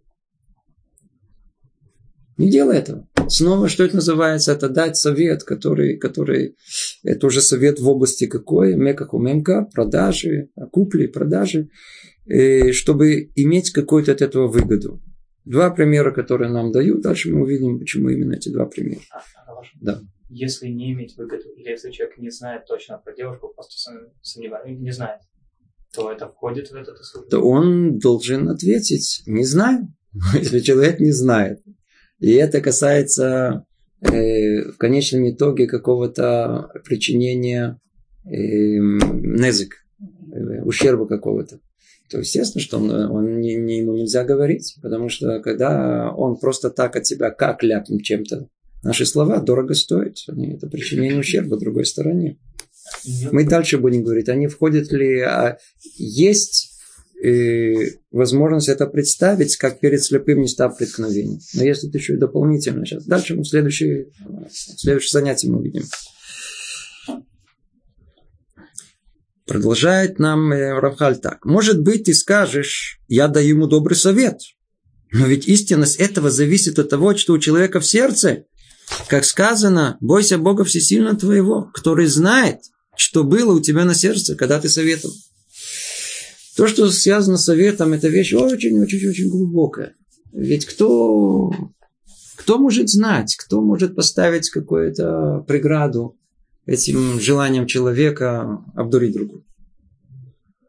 Не 2.37 2.51
делай 2.51 2.77
этого. 2.77 3.09
Снова, 3.29 3.71
что 3.71 3.83
это 3.83 3.95
называется? 3.95 4.53
Это 4.53 4.69
дать 4.69 4.99
совет, 4.99 5.43
который, 5.43 5.97
который 5.97 6.55
это 7.03 7.29
уже 7.29 7.41
совет 7.41 7.81
в 7.81 7.89
области 7.89 8.27
какой? 8.27 8.77
Мекахумемка, 8.77 9.67
продажи, 9.73 10.51
купли, 10.71 11.07
продажи, 11.07 11.71
чтобы 12.73 13.31
иметь 13.37 13.71
какую-то 13.71 14.13
от 14.13 14.21
этого 14.21 14.47
выгоду. 14.47 15.01
Два 15.47 15.71
примера, 15.71 16.13
которые 16.13 16.53
нам 16.53 16.73
дают, 16.73 17.01
дальше 17.01 17.33
мы 17.33 17.45
увидим, 17.45 17.79
почему 17.79 18.11
именно 18.11 18.35
эти 18.35 18.51
два 18.51 18.67
примера. 18.67 19.01
А, 19.11 19.23
да. 19.81 20.03
Если 20.29 20.67
не 20.69 20.93
иметь 20.93 21.17
выгоду, 21.17 21.49
или 21.57 21.71
если 21.71 21.91
человек 21.91 22.19
не 22.19 22.29
знает 22.29 22.67
точно 22.67 22.99
про 22.99 23.15
девушку, 23.15 23.51
просто 23.55 23.79
сомневается, 24.21 24.71
не 24.71 24.91
знает, 24.91 25.23
то 25.97 26.13
это 26.13 26.29
входит 26.29 26.71
в 26.71 26.75
этот 26.75 27.01
исследование? 27.01 27.31
То 27.31 27.41
он 27.41 27.99
должен 27.99 28.49
ответить, 28.49 29.23
не 29.27 29.45
знаю. 29.45 29.93
Если 30.35 30.61
человек 30.61 31.01
не 31.01 31.13
знает, 31.13 31.61
и 32.21 32.33
это 32.33 32.61
касается 32.61 33.65
э, 34.01 34.71
в 34.71 34.77
конечном 34.77 35.29
итоге 35.31 35.67
какого-то 35.67 36.71
причинения 36.85 37.81
э, 38.25 38.31
незик, 38.31 39.75
э, 40.01 40.63
ущерба 40.63 41.07
какого-то. 41.07 41.61
То 42.11 42.19
естественно, 42.19 42.63
что 42.63 42.79
он, 42.79 42.91
он 42.91 43.41
не, 43.41 43.57
не, 43.57 43.81
ему 43.81 43.95
нельзя 43.95 44.25
говорить, 44.25 44.77
потому 44.81 45.09
что 45.09 45.41
когда 45.41 46.13
он 46.13 46.37
просто 46.37 46.71
так 46.71 46.95
от 46.95 47.07
себя 47.07 47.31
как 47.31 47.63
ляпнет 47.63 48.03
чем-то, 48.03 48.49
наши 48.83 49.05
слова 49.05 49.41
дорого 49.41 49.75
стоят. 49.75 50.17
Они, 50.29 50.55
это 50.55 50.69
причинение 50.69 51.19
ущерба 51.19 51.59
другой 51.59 51.85
стороне. 51.85 52.39
Мы 53.33 53.45
дальше 53.45 53.79
будем 53.79 54.03
говорить, 54.03 54.29
они 54.29 54.47
входят 54.47 54.91
ли... 54.93 55.21
А 55.21 55.59
есть 55.97 56.73
и 57.23 57.99
возможность 58.11 58.69
это 58.69 58.87
представить, 58.87 59.57
как 59.57 59.81
перед 59.81 60.03
слепым 60.03 60.43
не 60.43 60.49
став 60.49 60.77
преткновением. 60.77 61.41
Но 61.55 61.65
есть 61.65 61.81
тут 61.81 61.95
еще 61.95 62.15
и 62.15 62.19
дополнительно. 62.19 62.85
Сейчас 62.85 63.05
дальше 63.05 63.35
мы 63.35 63.45
следующее, 63.45 64.09
следующее 64.51 65.11
занятие 65.13 65.51
мы 65.51 65.59
увидим. 65.59 65.85
Продолжает 69.47 70.19
нам 70.19 70.53
э, 70.53 70.79
Равхаль 70.79 71.19
так. 71.19 71.45
Может 71.45 71.81
быть, 71.81 72.05
ты 72.05 72.15
скажешь, 72.15 73.01
я 73.07 73.29
даю 73.29 73.57
ему 73.57 73.67
добрый 73.69 73.97
совет. 73.97 74.41
Но 75.13 75.27
ведь 75.27 75.47
истинность 75.47 75.97
этого 75.97 76.31
зависит 76.31 76.79
от 76.81 76.91
того, 76.91 77.17
что 77.17 77.33
у 77.33 77.39
человека 77.39 77.79
в 77.81 77.87
сердце. 77.87 78.45
Как 79.09 79.25
сказано, 79.25 79.97
бойся 80.01 80.37
Бога 80.37 80.65
всесильно 80.65 81.17
твоего, 81.17 81.71
который 81.73 82.07
знает, 82.07 82.59
что 82.97 83.25
было 83.25 83.55
у 83.55 83.61
тебя 83.61 83.85
на 83.85 83.95
сердце, 83.95 84.37
когда 84.37 84.61
ты 84.61 84.69
советовал. 84.69 85.15
То, 86.57 86.67
что 86.67 86.91
связано 86.91 87.37
с 87.37 87.45
советом, 87.45 87.93
это 87.93 88.09
вещь 88.09 88.33
очень-очень-очень 88.33 89.29
глубокая. 89.29 89.95
Ведь 90.33 90.65
кто, 90.65 91.53
кто 92.37 92.59
может 92.59 92.89
знать, 92.89 93.37
кто 93.37 93.61
может 93.61 93.95
поставить 93.95 94.51
какую-то 94.51 95.45
преграду 95.47 96.19
этим 96.65 97.21
желанием 97.21 97.67
человека 97.67 98.65
обдурить 98.75 99.15
другого? 99.15 99.43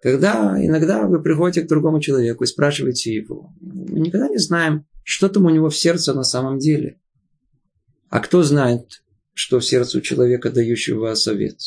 Когда 0.02 0.56
иногда 0.64 1.08
вы 1.08 1.22
приходите 1.22 1.62
к 1.62 1.70
другому 1.70 2.00
человеку 2.00 2.44
и 2.44 2.48
спрашиваете 2.48 3.14
его, 3.14 3.54
мы 3.62 4.00
никогда 4.00 4.28
не 4.28 4.38
знаем, 4.38 4.86
что 5.04 5.30
там 5.30 5.46
у 5.46 5.50
него 5.50 5.70
в 5.70 5.78
сердце 5.78 6.14
на 6.14 6.24
самом 6.24 6.60
деле. 6.60 7.00
А 8.10 8.20
кто 8.20 8.44
знает, 8.44 9.04
что 9.34 9.60
в 9.60 9.66
сердце 9.66 9.98
у 9.98 10.02
человека, 10.02 10.50
дающего 10.52 11.14
совет? 11.16 11.58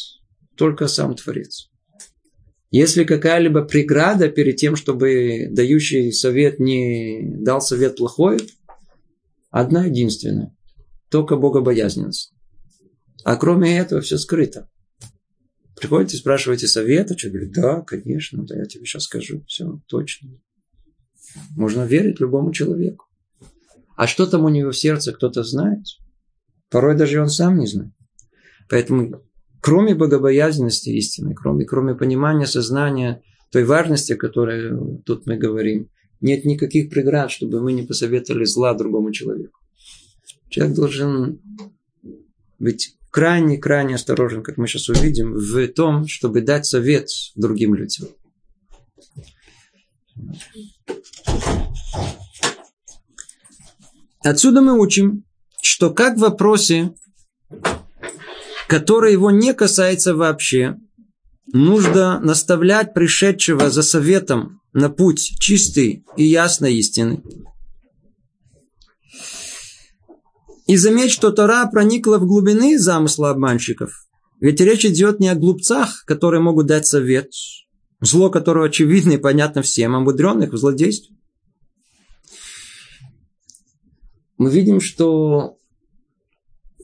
Только 0.60 0.88
сам 0.88 1.14
Творец. 1.14 1.70
Если 2.70 3.04
какая-либо 3.04 3.62
преграда 3.62 4.28
перед 4.28 4.56
тем, 4.56 4.76
чтобы 4.76 5.48
дающий 5.50 6.12
совет 6.12 6.60
не 6.60 7.34
дал 7.38 7.62
совет 7.62 7.96
плохой, 7.96 8.36
одна 9.48 9.86
единственная. 9.86 10.54
Только 11.08 11.36
богобоязненность. 11.36 12.34
А 13.24 13.36
кроме 13.36 13.78
этого 13.78 14.02
все 14.02 14.18
скрыто. 14.18 14.68
Приходите, 15.78 16.18
спрашиваете 16.18 16.68
совета, 16.68 17.16
человек 17.16 17.40
говорит, 17.40 17.54
да, 17.54 17.80
конечно, 17.80 18.44
да, 18.44 18.58
я 18.58 18.66
тебе 18.66 18.84
сейчас 18.84 19.04
скажу, 19.04 19.42
все, 19.46 19.80
точно. 19.86 20.28
Можно 21.56 21.84
верить 21.84 22.20
любому 22.20 22.52
человеку. 22.52 23.06
А 23.96 24.06
что 24.06 24.26
там 24.26 24.44
у 24.44 24.50
него 24.50 24.72
в 24.72 24.76
сердце, 24.76 25.14
кто-то 25.14 25.42
знает. 25.42 25.86
Порой 26.68 26.98
даже 26.98 27.18
он 27.18 27.30
сам 27.30 27.58
не 27.58 27.66
знает. 27.66 27.94
Поэтому 28.68 29.24
кроме 29.60 29.94
богобоязненности 29.94 30.90
истины, 30.90 31.34
кроме, 31.34 31.64
кроме 31.64 31.94
понимания 31.94 32.46
сознания 32.46 33.22
той 33.50 33.64
важности, 33.64 34.12
о 34.12 34.16
которой 34.16 35.02
тут 35.04 35.26
мы 35.26 35.36
говорим, 35.36 35.88
нет 36.20 36.44
никаких 36.44 36.90
преград, 36.90 37.30
чтобы 37.30 37.60
мы 37.60 37.72
не 37.72 37.82
посоветовали 37.82 38.44
зла 38.44 38.74
другому 38.74 39.12
человеку. 39.12 39.58
Человек 40.48 40.76
должен 40.76 41.40
быть 42.58 42.96
крайне-крайне 43.10 43.96
осторожен, 43.96 44.42
как 44.42 44.56
мы 44.56 44.68
сейчас 44.68 44.88
увидим, 44.88 45.34
в 45.34 45.66
том, 45.68 46.06
чтобы 46.06 46.42
дать 46.42 46.66
совет 46.66 47.08
другим 47.34 47.74
людям. 47.74 48.08
Отсюда 54.22 54.60
мы 54.60 54.78
учим, 54.78 55.24
что 55.62 55.90
как 55.90 56.16
в 56.16 56.20
вопросе 56.20 56.94
который 58.70 59.10
его 59.10 59.32
не 59.32 59.52
касается 59.52 60.14
вообще, 60.14 60.76
нужно 61.52 62.20
наставлять 62.20 62.94
пришедшего 62.94 63.68
за 63.68 63.82
советом 63.82 64.60
на 64.72 64.88
путь 64.88 65.40
чистой 65.40 66.04
и 66.16 66.22
ясной 66.22 66.74
истины. 66.74 67.20
И 70.68 70.76
заметь, 70.76 71.10
что 71.10 71.32
Тора 71.32 71.66
проникла 71.66 72.18
в 72.18 72.26
глубины 72.26 72.78
замысла 72.78 73.30
обманщиков. 73.30 73.90
Ведь 74.38 74.60
речь 74.60 74.86
идет 74.86 75.18
не 75.18 75.30
о 75.30 75.34
глупцах, 75.34 76.04
которые 76.06 76.40
могут 76.40 76.66
дать 76.66 76.86
совет, 76.86 77.32
зло 78.00 78.30
которого 78.30 78.66
очевидно 78.66 79.14
и 79.14 79.18
понятно 79.18 79.62
всем, 79.62 79.96
а 79.96 79.98
мудренных 79.98 80.52
в 80.52 80.56
злодействе. 80.56 81.16
Мы 84.38 84.48
видим, 84.48 84.80
что 84.80 85.56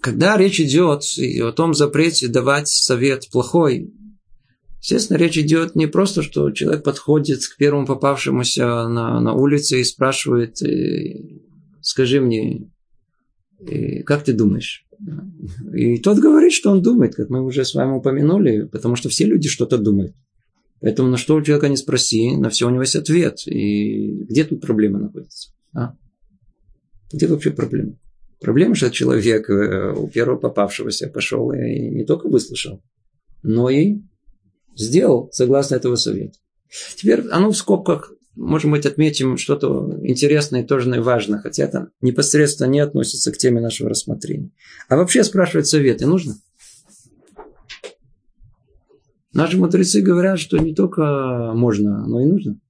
когда 0.02 0.36
речь 0.36 0.60
идет 0.60 1.02
о 1.42 1.52
том 1.52 1.74
запрете 1.74 2.28
давать 2.28 2.68
совет 2.68 3.28
плохой, 3.30 3.92
естественно, 4.80 5.16
речь 5.16 5.38
идет 5.38 5.74
не 5.74 5.86
просто, 5.86 6.22
что 6.22 6.50
человек 6.50 6.84
подходит 6.84 7.40
к 7.46 7.56
первому 7.56 7.86
попавшемуся 7.86 8.88
на, 8.88 9.20
на 9.20 9.34
улице 9.34 9.80
и 9.80 9.84
спрашивает, 9.84 10.62
э, 10.62 11.40
скажи 11.80 12.20
мне, 12.20 12.70
э, 13.60 14.02
как 14.02 14.24
ты 14.24 14.32
думаешь? 14.32 14.86
И 15.74 15.98
тот 15.98 16.18
говорит, 16.18 16.52
что 16.52 16.70
он 16.70 16.82
думает, 16.82 17.14
как 17.14 17.28
мы 17.28 17.44
уже 17.44 17.64
с 17.64 17.74
вами 17.74 17.96
упомянули, 17.96 18.62
потому 18.62 18.96
что 18.96 19.08
все 19.08 19.24
люди 19.24 19.48
что-то 19.48 19.76
думают. 19.76 20.14
Поэтому 20.80 21.08
на 21.08 21.16
что 21.16 21.36
у 21.36 21.42
человека 21.42 21.68
не 21.68 21.76
спроси, 21.76 22.36
на 22.36 22.48
все 22.48 22.66
у 22.66 22.70
него 22.70 22.82
есть 22.82 22.96
ответ. 22.96 23.46
И 23.46 24.24
где 24.24 24.44
тут 24.44 24.60
проблема 24.60 24.98
находится? 24.98 25.50
А? 25.74 25.94
Где 27.12 27.26
вообще 27.26 27.50
проблема? 27.50 27.98
Проблема, 28.46 28.76
что 28.76 28.92
человек 28.92 29.50
э, 29.50 29.92
у 29.92 30.06
первого 30.06 30.38
попавшегося 30.38 31.08
пошел 31.08 31.50
и 31.50 31.90
не 31.90 32.04
только 32.04 32.28
выслушал, 32.28 32.80
но 33.42 33.68
и 33.68 33.96
сделал 34.76 35.28
согласно 35.32 35.74
этого 35.74 35.96
совета. 35.96 36.38
Теперь 36.94 37.26
оно 37.32 37.50
в 37.50 37.56
скобках, 37.56 38.12
может 38.36 38.70
быть, 38.70 38.86
отметим 38.86 39.36
что-то 39.36 39.98
интересное 40.04 40.62
и 40.62 40.64
тоже 40.64 40.88
важное, 41.02 41.40
хотя 41.40 41.64
это 41.64 41.90
непосредственно 42.00 42.68
не 42.68 42.78
относится 42.78 43.32
к 43.32 43.36
теме 43.36 43.60
нашего 43.60 43.90
рассмотрения. 43.90 44.52
А 44.88 44.96
вообще 44.96 45.24
спрашивать 45.24 45.66
советы 45.66 46.06
нужно? 46.06 46.36
Наши 49.32 49.56
мудрецы 49.56 50.02
говорят, 50.02 50.38
что 50.38 50.56
не 50.58 50.72
только 50.72 51.50
можно, 51.52 52.06
но 52.06 52.20
и 52.20 52.26
нужно. 52.26 52.60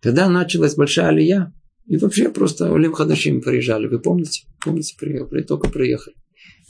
Когда 0.00 0.28
началась 0.28 0.74
большая 0.74 1.10
алия, 1.10 1.52
и 1.86 1.96
вообще 1.96 2.28
просто 2.28 2.74
Олим 2.74 2.92
Хадашим 2.92 3.40
приезжали, 3.40 3.86
вы 3.86 4.00
помните? 4.00 4.46
Помните, 4.64 4.94
приехали, 4.98 5.42
только 5.42 5.68
приехали. 5.68 6.16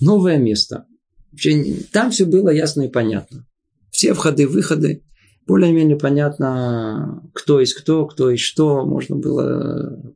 Новое 0.00 0.38
место. 0.38 0.87
Вообще, 1.31 1.76
там 1.93 2.11
все 2.11 2.25
было 2.25 2.50
ясно 2.50 2.83
и 2.83 2.88
понятно. 2.88 3.47
Все 3.90 4.14
входы, 4.14 4.47
выходы. 4.47 5.05
Более-менее 5.47 5.99
понятно, 5.99 7.29
кто 7.35 7.61
есть 7.61 7.75
кто, 7.75 8.07
кто 8.07 8.31
есть 8.31 8.45
что. 8.45 8.87
Можно 8.87 9.17
было... 9.17 10.14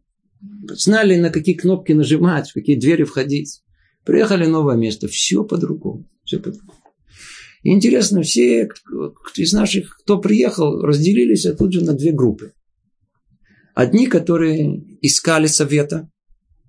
Знали, 0.71 1.17
на 1.17 1.31
какие 1.31 1.55
кнопки 1.55 1.93
нажимать, 1.93 2.51
в 2.51 2.55
какие 2.55 2.79
двери 2.79 3.05
входить. 3.05 3.63
Приехали 4.05 4.45
в 4.45 4.51
новое 4.51 4.77
место. 4.77 5.09
Все 5.09 5.45
по-другому. 5.45 6.09
Все 6.25 6.39
по-другому. 6.39 6.79
Интересно, 7.63 8.23
все 8.23 8.69
из 9.37 9.53
наших, 9.53 9.97
кто 9.99 10.19
приехал, 10.19 10.83
разделились 10.83 11.47
а 11.47 11.55
тут 11.55 11.73
же 11.73 11.83
на 11.83 11.95
две 11.95 12.13
группы. 12.13 12.53
Одни, 13.75 14.07
которые 14.07 14.99
искали 15.03 15.47
совета, 15.47 16.09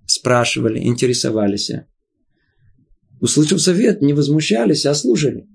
спрашивали, 0.06 0.80
интересовались. 0.80 1.70
Услышав 3.20 3.60
совет, 3.60 4.02
не 4.02 4.12
возмущались, 4.12 4.86
а 4.86 4.94
слушали. 4.94 5.46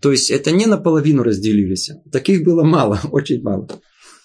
То 0.00 0.10
есть 0.10 0.30
это 0.30 0.50
не 0.50 0.66
наполовину 0.66 1.22
разделились. 1.22 1.90
Таких 2.10 2.44
было 2.44 2.62
мало, 2.62 3.00
очень 3.12 3.42
мало. 3.42 3.68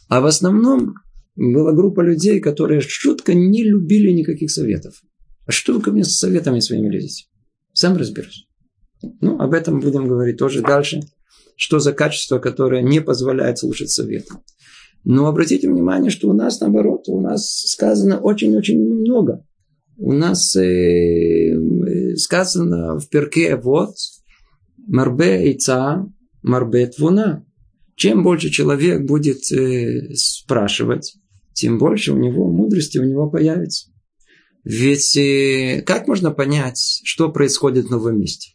А 0.08 0.22
в 0.22 0.26
основном 0.26 0.96
была 1.36 1.74
группа 1.74 2.02
людей, 2.02 2.40
которые 2.40 2.82
шутко 2.82 3.34
не 3.34 3.64
любили 3.64 4.12
никаких 4.12 4.52
советов. 4.52 5.02
А 5.46 5.52
что 5.52 5.74
вы 5.74 5.82
ко 5.82 5.92
мне 5.92 6.04
с 6.04 6.18
советами 6.18 6.60
своими 6.60 6.90
лезете? 6.90 7.26
Сам 7.74 7.98
разберусь. 7.98 8.48
Ну, 9.22 9.40
об 9.40 9.54
этом 9.54 9.80
будем 9.80 10.08
говорить 10.08 10.38
тоже 10.38 10.62
дальше. 10.62 11.02
Что 11.56 11.80
за 11.80 11.94
качество, 11.94 12.40
которое 12.40 12.82
не 12.82 13.02
позволяет 13.02 13.60
слушать 13.60 13.90
советы. 13.90 14.34
Но 15.10 15.28
обратите 15.28 15.70
внимание, 15.70 16.12
что 16.12 16.28
у 16.28 16.34
нас 16.34 16.60
наоборот, 16.60 17.08
у 17.08 17.22
нас 17.22 17.62
сказано 17.66 18.20
очень-очень 18.20 18.78
много. 18.78 19.42
У 19.96 20.12
нас 20.12 20.54
э, 20.58 21.56
сказано 22.18 23.00
в 23.00 23.08
перке 23.08 23.56
вот 23.56 23.96
марбе 24.86 25.50
ица, 25.54 26.06
марбе 26.44 26.88
твуна. 26.88 27.46
Чем 27.96 28.22
больше 28.22 28.50
человек 28.50 29.06
будет 29.06 29.50
э, 29.50 30.14
спрашивать, 30.16 31.16
тем 31.54 31.78
больше 31.78 32.12
у 32.12 32.18
него 32.18 32.52
мудрости 32.52 32.98
у 32.98 33.06
него 33.06 33.30
появится. 33.30 33.90
Ведь 34.66 35.16
э, 35.16 35.84
как 35.86 36.10
можно 36.10 36.32
понять, 36.32 37.00
что 37.06 37.32
происходит 37.32 37.86
в 37.86 37.92
новом 37.92 38.20
месте? 38.20 38.52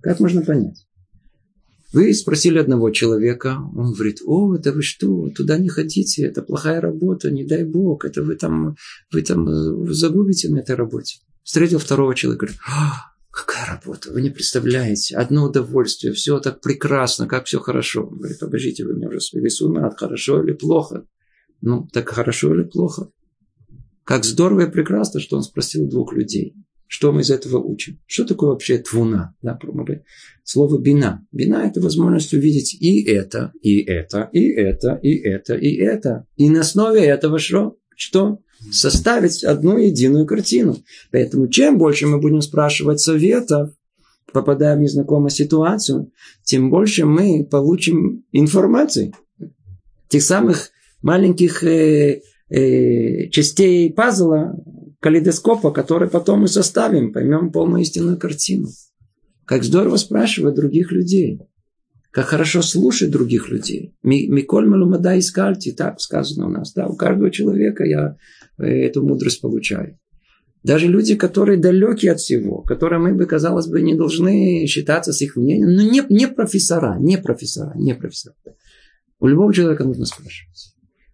Как 0.00 0.20
можно 0.20 0.40
понять? 0.40 0.86
Вы 1.92 2.14
спросили 2.14 2.58
одного 2.58 2.90
человека, 2.90 3.58
он 3.74 3.92
говорит, 3.92 4.20
о, 4.24 4.54
это 4.54 4.72
вы 4.72 4.82
что, 4.82 5.28
туда 5.30 5.58
не 5.58 5.68
ходите, 5.68 6.22
это 6.22 6.42
плохая 6.42 6.80
работа, 6.80 7.32
не 7.32 7.44
дай 7.44 7.64
бог, 7.64 8.04
это 8.04 8.22
вы 8.22 8.36
там, 8.36 8.76
вы 9.12 9.22
там 9.22 9.48
э, 9.48 9.92
загубите 9.92 10.48
на 10.50 10.58
этой 10.58 10.76
работе. 10.76 11.18
Встретил 11.42 11.78
второго 11.78 12.14
человека, 12.14 12.46
говорит, 12.46 12.60
а, 12.68 13.10
какая 13.32 13.66
работа, 13.66 14.12
вы 14.12 14.22
не 14.22 14.30
представляете, 14.30 15.16
одно 15.16 15.46
удовольствие, 15.46 16.12
все 16.12 16.38
так 16.38 16.60
прекрасно, 16.60 17.26
как 17.26 17.46
все 17.46 17.58
хорошо. 17.58 18.06
Он 18.06 18.18
говорит, 18.18 18.40
обожите, 18.40 18.84
вы 18.84 18.94
меня 18.94 19.08
уже 19.08 19.20
свели 19.20 19.48
с 19.48 19.60
ума, 19.60 19.90
хорошо 19.90 20.44
или 20.44 20.52
плохо? 20.52 21.04
Ну, 21.60 21.88
так 21.92 22.08
хорошо 22.08 22.54
или 22.54 22.62
плохо? 22.62 23.10
Как 24.04 24.24
здорово 24.24 24.66
и 24.66 24.70
прекрасно, 24.70 25.18
что 25.18 25.36
он 25.36 25.42
спросил 25.42 25.88
двух 25.88 26.12
людей. 26.12 26.54
Что 26.92 27.12
мы 27.12 27.20
из 27.20 27.30
этого 27.30 27.58
учим? 27.58 28.00
Что 28.04 28.24
такое 28.24 28.50
вообще 28.50 28.76
твуна? 28.78 29.32
Да, 29.42 29.56
слово 30.42 30.76
бина. 30.80 31.24
Бина– 31.30 31.62
это 31.64 31.80
возможность 31.80 32.34
увидеть 32.34 32.74
и 32.74 33.04
это, 33.04 33.52
и 33.62 33.80
это, 33.80 34.28
и 34.32 34.50
это, 34.50 34.98
и 35.00 35.16
это, 35.18 35.54
и 35.54 35.76
это. 35.76 36.26
И 36.34 36.50
на 36.50 36.62
основе 36.62 37.02
этого 37.02 37.38
что? 37.38 37.76
Что? 37.94 38.40
Составить 38.72 39.44
одну 39.44 39.78
единую 39.78 40.26
картину. 40.26 40.78
Поэтому 41.12 41.46
чем 41.46 41.78
больше 41.78 42.08
мы 42.08 42.18
будем 42.18 42.40
спрашивать 42.40 42.98
советов, 42.98 43.70
попадая 44.32 44.76
в 44.76 44.80
незнакомую 44.80 45.30
ситуацию, 45.30 46.10
тем 46.42 46.70
больше 46.70 47.06
мы 47.06 47.46
получим 47.48 48.24
информации. 48.32 49.14
Тех 50.08 50.24
самых 50.24 50.70
маленьких 51.02 51.62
э, 51.62 52.22
э, 52.48 53.28
частей 53.28 53.92
пазла, 53.92 54.56
калейдоскопа, 55.00 55.70
который 55.70 56.08
потом 56.08 56.40
мы 56.42 56.48
составим, 56.48 57.12
поймем 57.12 57.50
полную 57.50 57.82
истинную 57.82 58.18
картину. 58.18 58.68
Как 59.44 59.64
здорово 59.64 59.96
спрашивать 59.96 60.54
других 60.54 60.92
людей. 60.92 61.40
Как 62.10 62.26
хорошо 62.26 62.62
слушать 62.62 63.10
других 63.10 63.48
людей. 63.50 63.94
Миколь 64.02 64.68
Малумада 64.68 65.18
Искальти, 65.18 65.72
так 65.72 66.00
сказано 66.00 66.46
у 66.46 66.50
нас. 66.50 66.72
Да, 66.72 66.86
у 66.86 66.96
каждого 66.96 67.30
человека 67.30 67.84
я 67.84 68.16
э, 68.58 68.64
эту 68.64 69.04
мудрость 69.06 69.40
получаю. 69.40 69.98
Даже 70.62 70.88
люди, 70.88 71.14
которые 71.14 71.58
далеки 71.58 72.08
от 72.08 72.20
всего, 72.20 72.62
которые 72.62 73.00
мы 73.00 73.14
бы, 73.14 73.26
казалось 73.26 73.66
бы, 73.66 73.80
не 73.80 73.94
должны 73.94 74.66
считаться 74.66 75.12
с 75.12 75.22
их 75.22 75.36
мнением, 75.36 75.72
но 75.72 75.82
не, 75.82 76.02
не 76.10 76.28
профессора, 76.28 76.98
не 76.98 77.16
профессора, 77.16 77.72
не 77.76 77.94
профессора. 77.94 78.36
У 79.20 79.26
любого 79.26 79.54
человека 79.54 79.84
нужно 79.84 80.04
спрашивать. 80.04 80.69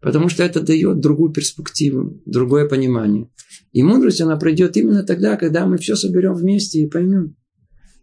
Потому 0.07 0.29
что 0.29 0.45
это 0.45 0.61
дает 0.61 1.01
другую 1.01 1.33
перспективу, 1.33 2.23
другое 2.27 2.69
понимание. 2.69 3.29
И 3.73 3.83
мудрость, 3.83 4.21
она 4.21 4.37
придет 4.37 4.77
именно 4.77 5.03
тогда, 5.03 5.37
когда 5.37 5.66
мы 5.66 5.79
все 5.79 5.97
соберем 5.97 6.35
вместе 6.35 6.79
и 6.79 6.88
поймем. 6.88 7.35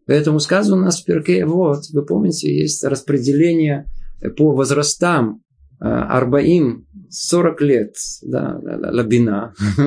Поэтому 0.06 0.42
сказано 0.42 0.76
у 0.76 0.80
нас 0.82 1.02
в 1.02 1.06
перке, 1.06 1.46
вот, 1.46 1.86
вы 1.94 2.06
помните, 2.06 2.54
есть 2.54 2.84
распределение 2.84 3.86
по 4.36 4.52
возрастам 4.52 5.44
а, 5.80 6.18
Арбаим 6.18 6.88
40 7.10 7.62
лет, 7.62 7.96
да, 8.22 8.60
лабина, 8.62 9.54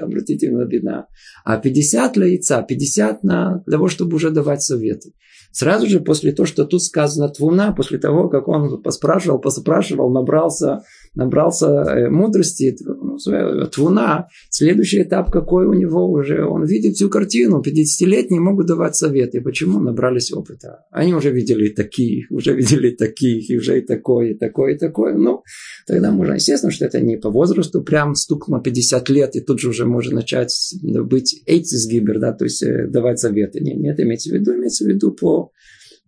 обратите 0.00 0.50
на 0.50 0.60
лабина, 0.60 1.06
а 1.44 1.58
50 1.58 2.14
для 2.14 2.28
яйца, 2.28 2.62
50 2.62 3.24
на, 3.24 3.62
для 3.66 3.72
того, 3.72 3.88
чтобы 3.88 4.16
уже 4.16 4.30
давать 4.30 4.62
советы. 4.62 5.12
Сразу 5.50 5.86
же 5.86 6.00
после 6.00 6.32
того, 6.32 6.46
что 6.46 6.64
тут 6.64 6.82
сказано 6.82 7.28
Твуна, 7.28 7.72
после 7.72 7.98
того, 7.98 8.28
как 8.28 8.48
он 8.48 8.82
поспрашивал, 8.82 9.38
поспрашивал, 9.38 10.10
набрался 10.10 10.82
набрался 11.18 11.66
э, 11.66 12.08
мудрости, 12.08 12.76
ну, 12.80 13.18
твуна, 13.66 14.28
следующий 14.50 15.02
этап 15.02 15.32
какой 15.32 15.66
у 15.66 15.72
него 15.72 16.08
уже, 16.10 16.46
он 16.46 16.64
видит 16.64 16.94
всю 16.94 17.10
картину, 17.10 17.60
50-летние 17.60 18.40
могут 18.40 18.66
давать 18.66 18.94
советы. 18.94 19.40
Почему? 19.40 19.80
Набрались 19.80 20.32
опыта. 20.32 20.84
Они 20.92 21.12
уже 21.12 21.30
видели 21.30 21.70
таких, 21.70 22.30
уже 22.30 22.54
видели 22.54 22.90
таких, 22.90 23.50
и 23.50 23.56
уже 23.58 23.78
и 23.78 23.80
такое, 23.80 24.30
и 24.30 24.34
такое, 24.34 24.74
и 24.74 24.78
такое. 24.78 25.14
Ну, 25.14 25.42
тогда 25.86 26.12
можно, 26.12 26.34
естественно, 26.34 26.70
что 26.70 26.84
это 26.84 27.00
не 27.00 27.16
по 27.16 27.30
возрасту, 27.30 27.82
прям 27.82 28.14
стукнуло 28.14 28.62
50 28.62 29.08
лет, 29.08 29.34
и 29.34 29.40
тут 29.40 29.58
же 29.58 29.70
уже 29.70 29.86
можно 29.86 30.16
начать 30.16 30.54
быть 30.82 31.42
эйцисгибер, 31.46 32.20
да, 32.20 32.32
то 32.32 32.44
есть 32.44 32.62
э, 32.62 32.86
давать 32.86 33.18
советы. 33.18 33.58
Нет, 33.60 33.78
нет, 33.78 33.98
имеется 33.98 34.30
в 34.30 34.34
виду, 34.34 34.54
имеется 34.54 34.84
в 34.84 34.88
виду 34.88 35.10
по 35.10 35.50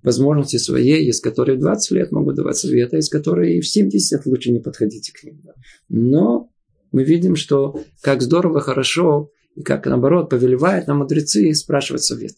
возможности 0.03 0.57
своей, 0.57 1.07
из 1.09 1.21
которой 1.21 1.57
в 1.57 1.61
20 1.61 1.91
лет 1.93 2.13
могут 2.13 2.37
давать 2.37 2.57
советы, 2.57 2.99
из 2.99 3.09
которой 3.09 3.57
и 3.57 3.61
в 3.61 3.69
70 3.69 4.27
лучше 4.27 4.51
не 4.51 4.61
подходите 4.61 5.13
к 5.13 5.23
ним. 5.25 5.43
Но 5.89 6.51
мы 6.93 7.05
видим, 7.05 7.37
что 7.37 7.81
как 8.03 8.23
здорово, 8.23 8.61
хорошо, 8.61 9.31
и 9.55 9.63
как 9.63 9.87
наоборот 9.87 10.31
повелевает 10.31 10.87
нам 10.87 10.99
мудрецы 10.99 11.53
спрашивать 11.55 12.03
совет. 12.03 12.35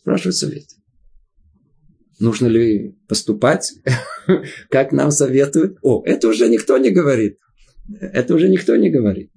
Спрашивать 0.00 0.36
совет. 0.36 0.64
Нужно 2.18 2.46
ли 2.46 2.96
поступать, 3.08 3.72
как 4.70 4.92
нам 4.92 5.10
советуют? 5.10 5.78
О, 5.82 6.02
это 6.04 6.28
уже 6.28 6.48
никто 6.48 6.78
не 6.78 6.90
говорит. 6.90 7.38
Это 8.00 8.34
уже 8.34 8.48
никто 8.48 8.76
не 8.76 8.90
говорит. 8.90 9.32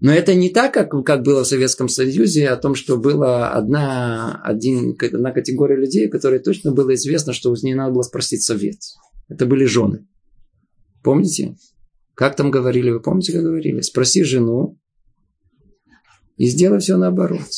Но 0.00 0.12
это 0.12 0.34
не 0.34 0.50
так, 0.50 0.74
как, 0.74 0.90
как 1.04 1.22
было 1.22 1.44
в 1.44 1.46
Советском 1.46 1.88
Союзе, 1.88 2.48
о 2.48 2.56
том, 2.56 2.74
что 2.74 2.96
была 2.96 3.50
одна, 3.50 4.40
один, 4.42 4.96
одна 5.00 5.32
категория 5.32 5.76
людей, 5.76 6.08
которой 6.08 6.40
точно 6.40 6.72
было 6.72 6.94
известно, 6.94 7.32
что 7.32 7.50
у 7.50 7.54
нее 7.54 7.76
надо 7.76 7.92
было 7.92 8.02
спросить 8.02 8.42
совет. 8.42 8.78
Это 9.28 9.46
были 9.46 9.64
жены. 9.64 10.06
Помните? 11.02 11.56
Как 12.14 12.36
там 12.36 12.50
говорили? 12.50 12.90
Вы 12.90 13.00
помните, 13.00 13.32
как 13.32 13.42
говорили? 13.42 13.80
Спроси 13.80 14.24
жену 14.24 14.78
и 16.36 16.46
сделай 16.46 16.80
все 16.80 16.96
наоборот. 16.96 17.48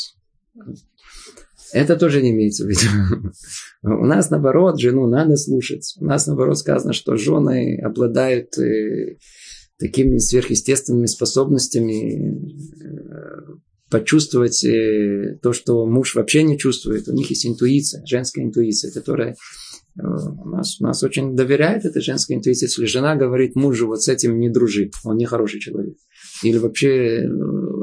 Это 1.73 1.97
тоже 1.97 2.23
не 2.23 2.31
имеется 2.31 2.65
в 2.65 2.69
виду. 2.69 3.33
У 3.83 4.07
нас, 4.07 4.31
наоборот, 4.31 4.81
жену 4.81 5.07
надо 5.07 5.37
слушать. 5.37 5.95
У 6.01 6.05
нас, 6.05 6.27
наоборот, 6.27 6.59
сказано, 6.59 6.93
что 6.93 7.17
жены 7.17 7.81
обладают 7.83 8.57
э, 8.59 9.19
такими 9.79 10.19
сверхъестественными 10.19 11.07
способностями 11.07 12.41
э, 12.83 13.57
почувствовать 13.91 14.65
э, 14.65 15.39
то, 15.43 15.53
что 15.53 15.87
муж 15.87 16.15
вообще 16.15 16.43
не 16.43 16.59
чувствует. 16.59 17.09
У 17.09 17.13
них 17.13 17.31
есть 17.31 17.47
интуиция, 17.47 18.05
женская 18.07 18.43
интуиция, 18.43 18.91
которая 18.91 19.33
э, 19.33 20.03
нас, 20.45 20.81
нас 20.81 21.03
очень 21.03 21.37
доверяет 21.37 21.85
этой 21.85 22.03
женской 22.03 22.37
интуиции. 22.37 22.67
Если 22.67 22.87
жена 22.87 23.17
говорит 23.17 23.55
мужу, 23.55 23.87
вот 23.87 24.03
с 24.03 24.09
этим 24.09 24.39
не 24.39 24.49
дружи, 24.49 24.91
он 25.05 25.17
не 25.17 25.27
хороший 25.27 25.61
человек. 25.61 25.97
Или 26.43 26.59
вообще 26.59 27.29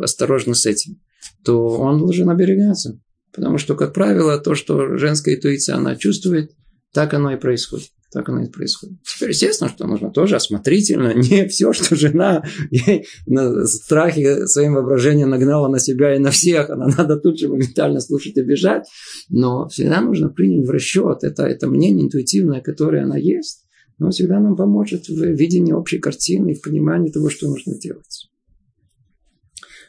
осторожно 0.02 0.56
с 0.56 0.66
этим, 0.66 1.00
то 1.46 1.68
он 1.68 2.00
должен 2.00 2.30
оберегаться. 2.30 3.00
Потому 3.34 3.58
что, 3.58 3.76
как 3.76 3.94
правило, 3.94 4.38
то, 4.40 4.54
что 4.56 4.98
женская 4.98 5.36
интуиция, 5.36 5.76
она 5.76 5.96
чувствует, 5.96 6.52
так 6.92 7.14
оно 7.14 7.32
и 7.32 7.40
происходит. 7.40 7.90
Так 8.14 8.30
оно 8.30 8.44
и 8.44 8.48
происходит. 8.48 9.00
Теперь, 9.04 9.30
естественно, 9.30 9.72
что 9.72 9.88
нужно 9.88 10.12
тоже 10.12 10.36
осмотрительно. 10.36 11.14
Не 11.16 11.48
все, 11.48 11.74
что 11.74 11.96
жена 11.96 12.44
ей 12.70 13.08
на 13.26 13.66
страхе 13.66 14.46
своим 14.46 14.76
воображением 14.76 15.32
нагнала 15.32 15.68
на 15.68 15.80
себя 15.80 16.16
и 16.16 16.20
на 16.20 16.30
всех. 16.30 16.70
Она 16.70 16.88
надо 16.96 17.18
тут 17.18 17.40
же 17.40 17.50
моментально 17.50 18.00
слушать 18.02 18.38
и 18.38 18.44
бежать. 18.44 18.88
Но 19.30 19.68
всегда 19.68 20.00
нужно 20.00 20.30
принять 20.30 20.68
в 20.68 20.70
расчет 20.70 21.24
это, 21.24 21.44
это 21.44 21.68
мнение 21.68 22.06
интуитивное, 22.06 22.62
которое 22.62 23.04
она 23.04 23.18
есть. 23.18 23.66
Но 23.98 24.12
всегда 24.12 24.40
нам 24.40 24.56
поможет 24.56 25.08
в 25.08 25.20
видении 25.20 25.74
общей 25.74 25.98
картины 25.98 26.52
и 26.52 26.56
в 26.56 26.62
понимании 26.62 27.12
того, 27.12 27.32
что 27.32 27.48
нужно 27.48 27.80
делать. 27.80 28.30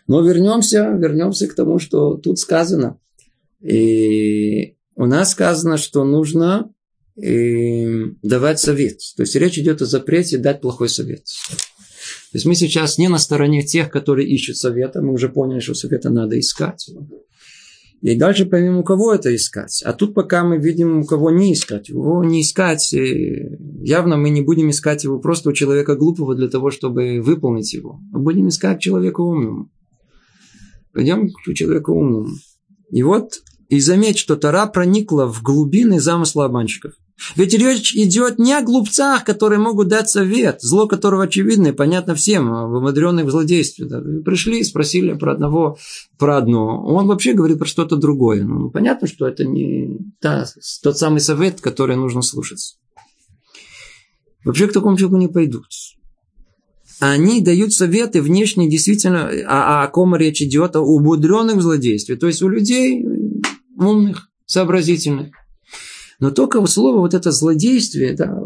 Но 0.06 0.22
вернемся, 0.22 0.96
вернемся 0.98 1.46
к 1.46 1.54
тому, 1.54 1.78
что 1.78 2.16
тут 2.16 2.38
сказано. 2.38 2.98
И 3.60 4.76
у 4.96 5.04
нас 5.04 5.32
сказано, 5.32 5.76
что 5.76 6.04
нужно 6.04 6.70
давать 7.16 8.58
совет. 8.58 8.98
То 9.16 9.22
есть 9.22 9.36
речь 9.36 9.58
идет 9.58 9.82
о 9.82 9.86
запрете 9.86 10.38
дать 10.38 10.60
плохой 10.60 10.88
совет. 10.88 11.24
То 11.24 12.36
есть 12.38 12.46
мы 12.46 12.54
сейчас 12.54 12.98
не 12.98 13.08
на 13.08 13.18
стороне 13.18 13.62
тех, 13.62 13.90
которые 13.90 14.28
ищут 14.28 14.56
совета. 14.56 15.00
Мы 15.00 15.12
уже 15.12 15.28
поняли, 15.28 15.60
что 15.60 15.74
совета 15.74 16.10
надо 16.10 16.38
искать. 16.38 16.90
И 18.00 18.16
дальше 18.16 18.44
поймем, 18.44 18.78
у 18.78 18.84
кого 18.84 19.14
это 19.14 19.34
искать. 19.34 19.82
А 19.82 19.92
тут 19.94 20.12
пока 20.12 20.44
мы 20.44 20.58
видим, 20.58 20.98
у 20.98 21.04
кого 21.06 21.30
не 21.30 21.54
искать. 21.54 21.88
Его 21.88 22.22
не 22.22 22.42
искать, 22.42 22.92
явно 22.92 24.16
мы 24.18 24.28
не 24.28 24.42
будем 24.42 24.68
искать 24.68 25.04
его 25.04 25.18
просто 25.18 25.48
у 25.48 25.52
человека 25.52 25.96
глупого 25.96 26.34
для 26.34 26.48
того, 26.48 26.70
чтобы 26.70 27.22
выполнить 27.22 27.72
его. 27.72 28.00
Мы 28.10 28.20
будем 28.20 28.48
искать 28.48 28.80
человека 28.80 29.22
умного. 29.22 29.70
Пойдем 30.92 31.28
к 31.28 31.54
человеку 31.54 31.92
умному. 31.92 32.28
И 32.90 33.02
вот, 33.02 33.40
и 33.68 33.80
заметь, 33.80 34.18
что 34.18 34.36
Тара 34.36 34.66
проникла 34.66 35.26
в 35.26 35.42
глубины 35.42 35.98
замысла 35.98 36.44
обманщиков. 36.44 36.92
Ведь 37.36 37.54
речь 37.54 37.94
идет 37.94 38.38
не 38.38 38.52
о 38.52 38.62
глупцах, 38.62 39.24
которые 39.24 39.58
могут 39.58 39.88
дать 39.88 40.10
совет, 40.10 40.60
зло 40.60 40.86
которого 40.86 41.24
очевидно 41.24 41.68
и 41.68 41.72
понятно 41.72 42.14
всем, 42.14 42.52
а 42.52 42.66
в 42.66 42.74
умудренных 42.74 43.26
в 43.26 43.30
злодействе. 43.30 43.86
Пришли, 44.24 44.64
спросили 44.64 45.14
про 45.14 45.32
одного, 45.32 45.78
про 46.18 46.38
одно. 46.38 46.84
Он 46.84 47.06
вообще 47.06 47.32
говорит 47.32 47.58
про 47.58 47.66
что-то 47.66 47.96
другое. 47.96 48.44
Ну, 48.44 48.70
понятно, 48.70 49.06
что 49.06 49.28
это 49.28 49.44
не 49.44 49.98
та, 50.20 50.46
тот 50.82 50.98
самый 50.98 51.20
совет, 51.20 51.60
который 51.60 51.96
нужно 51.96 52.20
слушать. 52.22 52.78
Вообще 54.44 54.66
к 54.66 54.72
такому 54.72 54.96
человеку 54.96 55.16
не 55.16 55.28
пойдут. 55.28 55.66
Они 57.00 57.40
дают 57.40 57.72
советы 57.72 58.22
внешне 58.22 58.68
действительно, 58.68 59.28
а, 59.46 59.82
а 59.82 59.84
о 59.84 59.88
ком 59.88 60.14
речь 60.16 60.42
идет? 60.42 60.76
О 60.76 60.80
умудренных 60.80 61.56
в 61.56 61.62
злодействе. 61.62 62.16
То 62.16 62.26
есть 62.26 62.42
у 62.42 62.48
людей 62.48 63.04
умных, 63.76 64.28
сообразительных. 64.46 65.28
Но 66.20 66.30
только 66.30 66.64
слово 66.66 67.00
вот 67.00 67.14
это 67.14 67.30
злодействие, 67.30 68.14
да, 68.14 68.40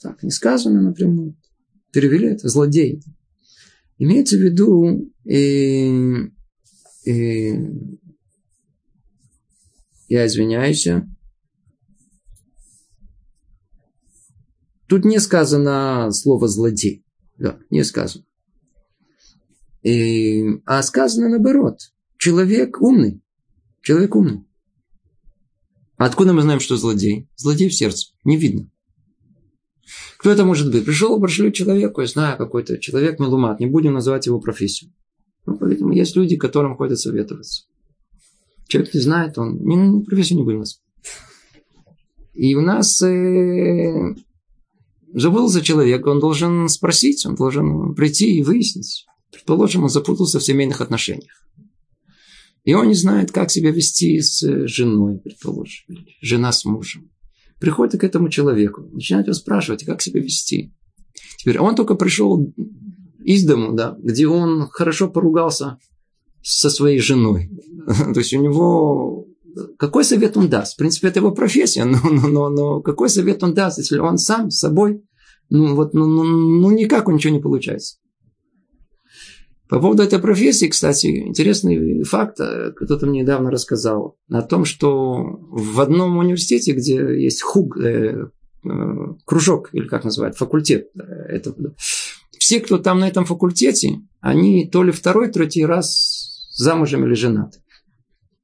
так 0.00 0.22
не 0.22 0.30
сказано 0.30 0.80
напрямую, 0.80 1.36
перевели 1.92 2.28
это 2.28 2.48
злодей. 2.48 3.02
Имеется 3.98 4.36
в 4.36 4.40
виду, 4.40 5.12
э, 5.24 6.30
э, 7.06 7.50
я 10.08 10.26
извиняюсь, 10.26 10.86
тут 14.86 15.04
не 15.04 15.18
сказано 15.18 16.10
слово 16.12 16.48
злодей, 16.48 17.04
да, 17.36 17.58
не 17.70 17.82
сказано. 17.84 18.24
И, 19.82 20.44
а 20.64 20.82
сказано 20.82 21.28
наоборот, 21.28 21.78
человек 22.18 22.80
умный, 22.80 23.22
человек 23.82 24.14
умный. 24.14 24.47
А 25.98 26.06
откуда 26.06 26.32
мы 26.32 26.42
знаем, 26.42 26.60
что 26.60 26.76
злодей? 26.76 27.28
Злодей 27.36 27.68
в 27.68 27.74
сердце. 27.74 28.12
Не 28.24 28.36
видно. 28.36 28.70
Кто 30.18 30.30
это 30.30 30.44
может 30.44 30.70
быть? 30.70 30.84
Пришел 30.84 31.18
большой 31.18 31.52
человек, 31.52 31.98
я 31.98 32.06
знаю, 32.06 32.38
какой-то 32.38 32.78
человек 32.78 33.18
мелумат, 33.18 33.60
не 33.60 33.66
будем 33.66 33.94
называть 33.94 34.26
его 34.26 34.40
профессию. 34.40 34.92
Ну, 35.44 35.56
поэтому 35.58 35.92
есть 35.92 36.14
люди, 36.14 36.36
которым 36.36 36.76
ходят 36.76 36.98
советоваться. 36.98 37.64
Человек 38.68 38.94
не 38.94 39.00
знает, 39.00 39.38
он 39.38 39.58
не, 39.64 39.76
не, 39.76 40.04
профессию 40.04 40.38
не 40.38 40.44
будем 40.44 40.60
называть. 40.60 40.82
И 42.34 42.54
у 42.54 42.60
нас 42.60 43.02
э, 43.02 44.14
забылся 45.14 45.62
человек, 45.62 46.06
он 46.06 46.20
должен 46.20 46.68
спросить, 46.68 47.24
он 47.26 47.34
должен 47.34 47.94
прийти 47.94 48.36
и 48.36 48.42
выяснить. 48.42 49.06
Предположим, 49.32 49.84
он 49.84 49.88
запутался 49.88 50.38
в 50.38 50.44
семейных 50.44 50.80
отношениях. 50.80 51.47
И 52.68 52.74
он 52.74 52.88
не 52.88 52.94
знает, 52.94 53.32
как 53.32 53.50
себя 53.50 53.70
вести 53.70 54.20
с 54.20 54.42
женой, 54.66 55.18
предположим, 55.24 55.86
жена 56.20 56.52
с 56.52 56.66
мужем. 56.66 57.10
Приходит 57.58 57.98
к 57.98 58.04
этому 58.04 58.28
человеку, 58.28 58.82
начинает 58.92 59.26
его 59.26 59.32
спрашивать, 59.32 59.86
как 59.86 60.02
себя 60.02 60.20
вести. 60.20 60.74
Теперь 61.38 61.60
он 61.60 61.76
только 61.76 61.94
пришел 61.94 62.52
из 63.24 63.46
дому, 63.46 63.72
да, 63.72 63.96
где 64.02 64.28
он 64.28 64.68
хорошо 64.68 65.08
поругался 65.08 65.78
со 66.42 66.68
своей 66.68 66.98
женой. 66.98 67.50
То 67.86 68.20
есть 68.20 68.34
у 68.34 68.42
него 68.42 69.26
какой 69.78 70.04
совет 70.04 70.36
он 70.36 70.50
даст? 70.50 70.74
В 70.74 70.76
принципе, 70.76 71.08
это 71.08 71.20
его 71.20 71.32
профессия, 71.32 71.86
но, 71.86 71.98
но, 72.02 72.28
но, 72.28 72.48
но 72.50 72.80
какой 72.82 73.08
совет 73.08 73.42
он 73.42 73.54
даст, 73.54 73.78
если 73.78 73.98
он 73.98 74.18
сам 74.18 74.50
с 74.50 74.58
собой, 74.58 75.02
ну 75.48 75.74
вот, 75.74 75.94
ну, 75.94 76.06
ну, 76.06 76.22
ну 76.22 76.70
никак 76.70 77.08
у 77.08 77.12
ничего 77.12 77.32
не 77.32 77.40
получается. 77.40 77.96
По 79.68 79.80
поводу 79.80 80.02
этой 80.02 80.18
профессии, 80.18 80.66
кстати, 80.66 81.06
интересный 81.26 82.02
факт, 82.04 82.40
э, 82.40 82.72
кто-то 82.74 83.06
мне 83.06 83.20
недавно 83.20 83.50
рассказал, 83.50 84.16
о 84.30 84.42
том, 84.42 84.64
что 84.64 85.16
в 85.50 85.80
одном 85.80 86.16
университете, 86.16 86.72
где 86.72 87.22
есть 87.22 87.42
хуг, 87.42 87.76
э, 87.76 88.30
э, 88.64 88.68
кружок, 89.26 89.68
или 89.72 89.86
как 89.86 90.04
называют, 90.04 90.38
факультет, 90.38 90.88
э, 90.94 91.02
это, 91.02 91.54
все, 92.38 92.60
кто 92.60 92.78
там 92.78 93.00
на 93.00 93.08
этом 93.08 93.26
факультете, 93.26 94.00
они 94.20 94.66
то 94.66 94.82
ли 94.82 94.90
второй, 94.90 95.30
третий 95.30 95.66
раз 95.66 96.50
замужем 96.56 97.04
или 97.04 97.14
женаты. 97.14 97.60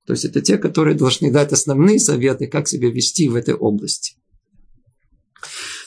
То 0.07 0.13
есть 0.13 0.27
это 0.27 0.43
те, 0.43 0.59
которые 0.59 0.95
должны 0.95 1.33
дать 1.33 1.53
основные 1.53 1.99
советы, 1.99 2.47
как 2.47 2.69
себя 2.69 2.91
вести 2.91 3.29
в 3.29 3.35
этой 3.35 3.55
области. 3.55 4.17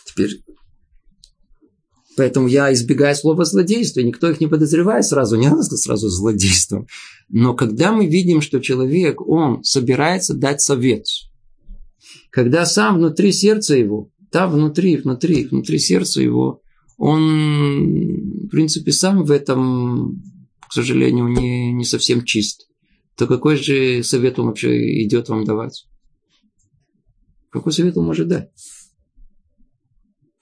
Теперь 0.05 0.41
Поэтому 2.17 2.47
я 2.47 2.73
избегаю 2.73 3.15
слова 3.15 3.45
злодейство. 3.45 3.99
Никто 3.99 4.27
их 4.29 4.41
не 4.41 4.47
подозревает 4.47 5.05
сразу. 5.05 5.37
Не 5.37 5.49
надо 5.49 5.61
сказать 5.61 5.83
сразу 5.83 6.09
злодейством. 6.09 6.87
Но 7.29 7.53
когда 7.53 7.91
мы 7.91 8.07
видим, 8.07 8.41
что 8.41 8.59
человек, 8.59 9.21
он 9.21 9.63
собирается 9.63 10.33
дать 10.33 10.59
совет, 10.59 11.05
когда 12.31 12.65
сам 12.65 12.97
внутри 12.97 13.31
сердца 13.31 13.75
его, 13.75 14.09
там 14.31 14.51
внутри, 14.51 14.97
внутри, 14.97 15.45
внутри 15.45 15.77
сердца 15.77 16.19
его, 16.19 16.61
он, 16.97 18.45
в 18.45 18.47
принципе, 18.47 18.91
сам 18.91 19.23
в 19.23 19.29
этом, 19.29 20.23
к 20.67 20.73
сожалению, 20.73 21.27
не, 21.27 21.71
не 21.71 21.85
совсем 21.85 22.25
чист, 22.25 22.67
то 23.15 23.27
какой 23.27 23.57
же 23.57 24.03
совет 24.03 24.39
он 24.39 24.47
вообще 24.47 25.03
идет 25.03 25.29
вам 25.29 25.43
давать? 25.43 25.87
Какой 27.51 27.71
совет 27.71 27.95
он 27.95 28.05
может 28.05 28.27
дать? 28.27 28.49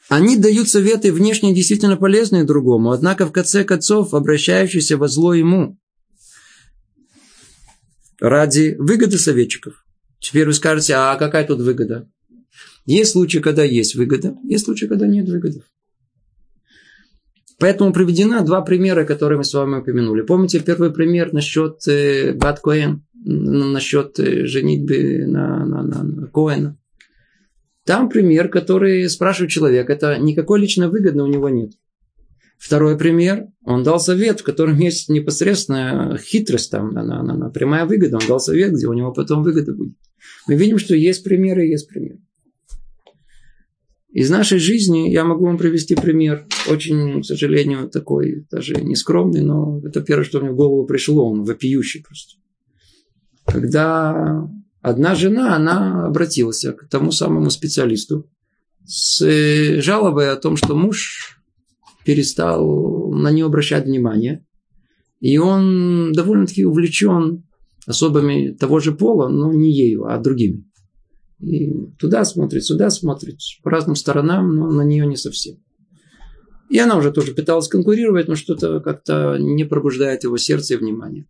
Они 0.08 0.38
дают 0.38 0.70
советы 0.70 1.12
внешне 1.12 1.54
действительно 1.54 1.98
полезные 1.98 2.44
другому, 2.44 2.92
однако 2.92 3.26
в 3.26 3.32
конце 3.32 3.64
концов 3.64 4.14
обращающиеся 4.14 4.98
во 4.98 5.08
зло 5.08 5.34
ему 5.34 5.80
ради 8.20 8.76
выгоды 8.78 9.18
советчиков. 9.18 9.86
Теперь 10.20 10.46
вы 10.46 10.54
скажете, 10.54 10.94
а 10.96 11.16
какая 11.16 11.46
тут 11.46 11.60
выгода? 11.60 12.08
Есть 12.86 13.14
случаи, 13.14 13.40
когда 13.40 13.64
есть 13.64 13.96
выгода, 13.96 14.38
есть 14.44 14.66
случаи, 14.66 14.86
когда 14.86 15.08
нет 15.08 15.28
выгоды. 15.28 15.64
Поэтому 17.58 17.94
приведено 17.94 18.44
два 18.44 18.62
примера, 18.62 19.06
которые 19.06 19.38
мы 19.38 19.44
с 19.44 19.54
вами 19.54 19.80
упомянули. 19.80 20.22
Помните 20.22 20.60
первый 20.60 20.92
пример 20.92 21.34
насчет 21.34 21.88
э, 21.88 22.34
Бат 22.34 22.60
Коэн, 22.60 23.04
насчет 23.24 24.20
э, 24.20 24.46
женитьбы 24.46 25.26
на, 25.26 25.66
на, 25.66 25.82
на, 25.82 26.04
на 26.04 26.28
Коэна. 26.28 26.78
Там 27.86 28.10
пример, 28.10 28.50
который 28.50 29.08
спрашивает 29.10 29.52
человек, 29.52 29.90
это 29.90 30.18
никакой 30.18 30.60
личной 30.60 30.90
выгоды 30.90 31.22
у 31.22 31.28
него 31.28 31.50
нет. 31.50 31.72
Второй 32.58 32.98
пример, 32.98 33.48
он 33.64 33.84
дал 33.84 34.00
совет, 34.00 34.40
в 34.40 34.44
котором 34.44 34.78
есть 34.80 35.08
непосредственная 35.08 36.18
хитрость, 36.18 36.72
там, 36.72 36.94
на, 36.94 37.04
на, 37.04 37.22
на, 37.22 37.38
на 37.38 37.50
прямая 37.50 37.86
выгода. 37.86 38.18
Он 38.18 38.28
дал 38.28 38.40
совет, 38.40 38.74
где 38.74 38.88
у 38.88 38.94
него 38.94 39.12
потом 39.14 39.44
выгода 39.44 39.74
будет. 39.74 39.96
Мы 40.48 40.56
видим, 40.56 40.80
что 40.80 40.96
есть 40.96 41.24
примеры 41.24 41.68
есть 41.68 41.88
примеры. 41.88 42.22
Из 44.12 44.30
нашей 44.30 44.60
жизни 44.60 45.10
я 45.10 45.26
могу 45.26 45.46
вам 45.46 45.58
привести 45.58 45.94
пример. 45.94 46.48
Очень, 46.70 47.22
к 47.22 47.26
сожалению, 47.26 47.90
такой 47.90 48.48
даже 48.50 48.76
нескромный, 48.76 49.42
но 49.42 49.82
это 49.86 50.02
первое, 50.02 50.24
что 50.24 50.40
мне 50.40 50.52
в 50.52 50.56
голову 50.56 50.88
пришло. 50.88 51.30
Он 51.30 51.44
вопиющий 51.44 52.02
просто. 52.02 52.40
Когда 53.46 54.50
одна 54.86 55.16
жена, 55.16 55.56
она 55.56 56.06
обратилась 56.06 56.64
к 56.64 56.88
тому 56.90 57.12
самому 57.12 57.50
специалисту 57.50 58.30
с 58.86 59.20
жалобой 59.82 60.32
о 60.32 60.36
том, 60.36 60.58
что 60.58 60.76
муж 60.76 61.40
перестал 62.06 63.12
на 63.12 63.32
нее 63.32 63.46
обращать 63.46 63.86
внимание. 63.86 64.46
И 65.22 65.40
он 65.40 66.12
довольно-таки 66.14 66.66
увлечен 66.66 67.44
особыми 67.88 68.52
того 68.52 68.80
же 68.80 68.92
пола, 68.92 69.28
но 69.28 69.52
не 69.52 69.72
ею, 69.72 70.06
а 70.06 70.20
другими. 70.20 70.66
И 71.40 71.74
туда 71.98 72.24
смотрит, 72.24 72.64
сюда 72.64 72.92
смотрит, 72.92 73.40
по 73.64 73.72
разным 73.72 73.96
сторонам, 73.96 74.56
но 74.56 74.70
на 74.70 74.84
нее 74.84 75.08
не 75.08 75.18
совсем. 75.18 75.56
И 76.70 76.78
она 76.78 76.96
уже 76.96 77.12
тоже 77.12 77.34
пыталась 77.34 77.68
конкурировать, 77.68 78.28
но 78.28 78.36
что-то 78.36 78.80
как-то 78.82 79.38
не 79.40 79.64
пробуждает 79.64 80.24
его 80.24 80.38
сердце 80.38 80.76
и 80.76 80.78
внимание. 80.78 81.26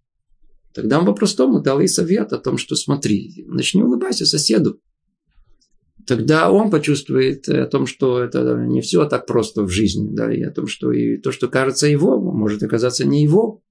Тогда 0.76 1.00
он 1.00 1.06
по-простому 1.06 1.62
дал 1.62 1.80
ей 1.80 1.88
совет 1.88 2.34
о 2.34 2.38
том, 2.38 2.58
что 2.58 2.76
смотри, 2.76 3.46
начни 3.48 3.82
улыбайся 3.82 4.26
соседу. 4.26 4.82
Тогда 6.06 6.52
он 6.52 6.70
почувствует 6.70 7.48
о 7.48 7.66
том, 7.66 7.88
что 7.88 8.22
это 8.22 8.56
не 8.58 8.82
все 8.82 9.06
так 9.06 9.26
просто 9.26 9.64
в 9.64 9.70
жизни, 9.70 10.10
да, 10.14 10.32
и 10.32 10.44
о 10.44 10.52
том, 10.52 10.68
что 10.68 10.92
и 10.92 11.18
то, 11.18 11.32
что 11.32 11.48
кажется 11.48 11.88
его, 11.88 12.20
может 12.20 12.62
оказаться 12.62 13.08
не 13.08 13.24
его. 13.24 13.64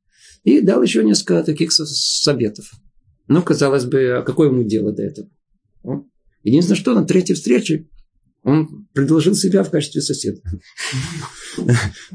И 0.44 0.62
дал 0.62 0.82
еще 0.82 1.04
несколько 1.04 1.44
таких 1.44 1.72
советов. 1.72 2.70
Ну, 3.28 3.42
казалось 3.42 3.84
бы, 3.84 4.16
а 4.18 4.22
какое 4.22 4.48
ему 4.48 4.62
дело 4.62 4.92
до 4.92 5.02
этого? 5.02 5.28
Единственное, 6.42 6.78
что 6.78 6.94
на 6.94 7.04
третьей 7.04 7.34
встрече 7.34 7.86
он 8.42 8.88
предложил 8.94 9.34
себя 9.34 9.62
в 9.62 9.70
качестве 9.70 10.00
соседа. 10.00 10.40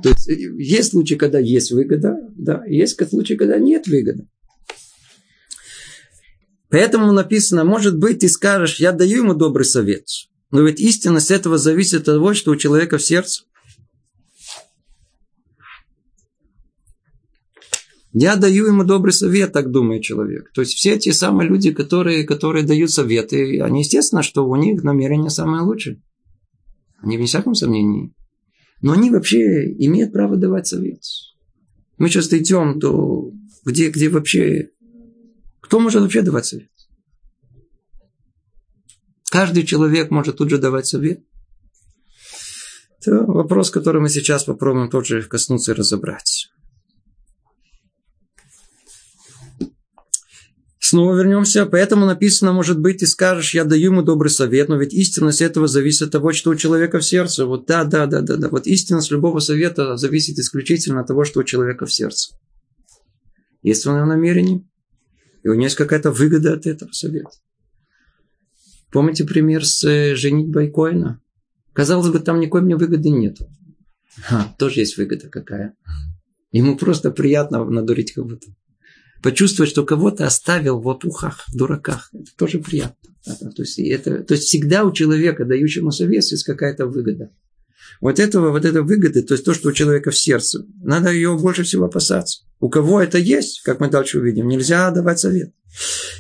То 0.03 0.09
есть 0.09 0.27
есть 0.27 0.91
случаи, 0.91 1.15
когда 1.15 1.37
есть 1.37 1.71
выгода, 1.71 2.15
да, 2.35 2.63
есть 2.65 2.99
случаи, 3.07 3.35
когда 3.35 3.59
нет 3.59 3.87
выгоды. 3.87 4.27
Поэтому 6.69 7.11
написано, 7.11 7.63
может 7.63 7.97
быть, 7.97 8.19
ты 8.19 8.29
скажешь, 8.29 8.79
я 8.79 8.91
даю 8.91 9.23
ему 9.23 9.33
добрый 9.33 9.65
совет. 9.65 10.05
Но 10.51 10.61
ведь 10.61 10.79
истинность 10.79 11.31
этого 11.31 11.57
зависит 11.57 12.01
от 12.01 12.05
того, 12.05 12.33
что 12.33 12.51
у 12.51 12.55
человека 12.55 12.97
в 12.97 13.03
сердце. 13.03 13.43
Я 18.11 18.35
даю 18.35 18.65
ему 18.65 18.83
добрый 18.83 19.13
совет, 19.13 19.53
так 19.53 19.69
думает 19.71 20.01
человек. 20.01 20.51
То 20.53 20.61
есть 20.61 20.73
все 20.73 20.97
те 20.97 21.13
самые 21.13 21.47
люди, 21.47 21.71
которые, 21.71 22.23
которые 22.23 22.65
дают 22.65 22.89
советы, 22.89 23.61
они 23.61 23.81
естественно, 23.81 24.23
что 24.23 24.47
у 24.47 24.55
них 24.55 24.83
намерения 24.83 25.29
самые 25.29 25.61
лучшие. 25.61 26.01
Они 27.01 27.17
вне 27.17 27.27
всяком 27.27 27.53
сомнении. 27.53 28.13
Но 28.81 28.93
они 28.93 29.11
вообще 29.11 29.71
имеют 29.77 30.11
право 30.11 30.37
давать 30.37 30.67
совет. 30.67 31.01
Мы 31.97 32.09
сейчас 32.09 32.31
идем, 32.33 32.79
то 32.79 33.31
где, 33.65 33.89
где 33.89 34.09
вообще... 34.09 34.69
Кто 35.69 35.79
может 35.79 36.01
вообще 36.01 36.23
давать 36.23 36.47
совет? 36.47 36.71
Каждый 39.29 39.67
человек 39.67 40.09
может 40.09 40.37
тут 40.37 40.49
же 40.49 40.57
давать 40.57 40.87
совет. 40.87 41.23
Это 42.99 43.21
вопрос, 43.21 43.69
который 43.69 44.01
мы 44.01 44.09
сейчас 44.09 44.45
попробуем 44.45 44.89
тоже 44.89 45.21
коснуться 45.21 45.73
и 45.73 45.75
разобрать. 45.75 46.49
Снова 50.79 51.15
вернемся. 51.15 51.67
Поэтому 51.67 52.07
написано, 52.07 52.51
может 52.51 52.79
быть, 52.79 52.97
ты 52.97 53.05
скажешь, 53.05 53.53
я 53.53 53.63
даю 53.63 53.91
ему 53.91 54.01
добрый 54.01 54.31
совет, 54.31 54.69
но 54.69 54.75
ведь 54.75 54.95
истинность 54.95 55.43
этого 55.43 55.67
зависит 55.67 56.01
от 56.01 56.11
того, 56.13 56.33
что 56.33 56.49
у 56.49 56.55
человека 56.55 56.97
в 56.97 57.05
сердце. 57.05 57.45
Вот 57.45 57.67
да, 57.67 57.83
да, 57.83 58.07
да, 58.07 58.21
да, 58.21 58.37
да. 58.37 58.49
Вот 58.49 58.65
истинность 58.65 59.11
любого 59.11 59.37
совета 59.37 59.97
зависит 59.97 60.39
исключительно 60.39 61.01
от 61.01 61.07
того, 61.07 61.25
что 61.25 61.41
у 61.41 61.43
человека 61.43 61.85
в 61.85 61.93
сердце. 61.93 62.35
Есть 63.61 63.85
он 63.85 64.01
в 64.01 64.07
намерении, 64.07 64.67
и 65.43 65.47
у 65.47 65.53
него 65.53 65.63
есть 65.63 65.75
какая-то 65.75 66.11
выгода 66.11 66.53
от 66.53 66.65
этого 66.65 66.91
совета. 66.91 67.31
Помните 68.91 69.23
пример 69.23 69.65
с 69.65 69.83
э, 69.83 70.15
женитьбой 70.15 70.71
Коина? 70.71 71.21
Казалось 71.73 72.09
бы, 72.09 72.19
там 72.19 72.39
никакой 72.39 72.61
мне 72.61 72.75
выгоды 72.75 73.09
нет. 73.09 73.37
А, 74.29 74.53
тоже 74.57 74.81
есть 74.81 74.97
выгода 74.97 75.29
какая. 75.29 75.75
Ему 76.51 76.75
просто 76.75 77.11
приятно 77.11 77.63
надурить 77.63 78.13
кого-то 78.13 78.47
почувствовать, 79.21 79.69
что 79.69 79.85
кого-то 79.85 80.25
оставил 80.25 80.79
в 80.79 80.87
опухах, 80.87 81.45
в 81.47 81.55
дураках. 81.55 82.09
Это 82.13 82.31
тоже 82.37 82.59
приятно. 82.59 82.95
То 83.23 83.61
есть, 83.61 83.79
это, 83.79 84.23
то 84.23 84.33
есть 84.33 84.45
всегда 84.45 84.85
у 84.85 84.91
человека, 84.91 85.45
дающему 85.45 85.91
совет, 85.91 86.23
есть 86.23 86.43
какая-то 86.43 86.87
выгода. 86.87 87.31
Вот 88.01 88.19
этого, 88.19 88.51
вот 88.51 88.65
этой 88.65 88.81
выгоды, 88.81 89.21
то 89.21 89.33
есть 89.33 89.45
то, 89.45 89.53
что 89.53 89.69
у 89.69 89.71
человека 89.71 90.11
в 90.11 90.17
сердце, 90.17 90.65
надо 90.83 91.11
ее 91.11 91.37
больше 91.37 91.63
всего 91.63 91.85
опасаться. 91.85 92.43
У 92.59 92.69
кого 92.69 93.01
это 93.01 93.17
есть, 93.17 93.61
как 93.61 93.79
мы 93.79 93.89
дальше 93.89 94.19
увидим, 94.19 94.47
нельзя 94.47 94.91
давать 94.91 95.19
совет. 95.19 95.53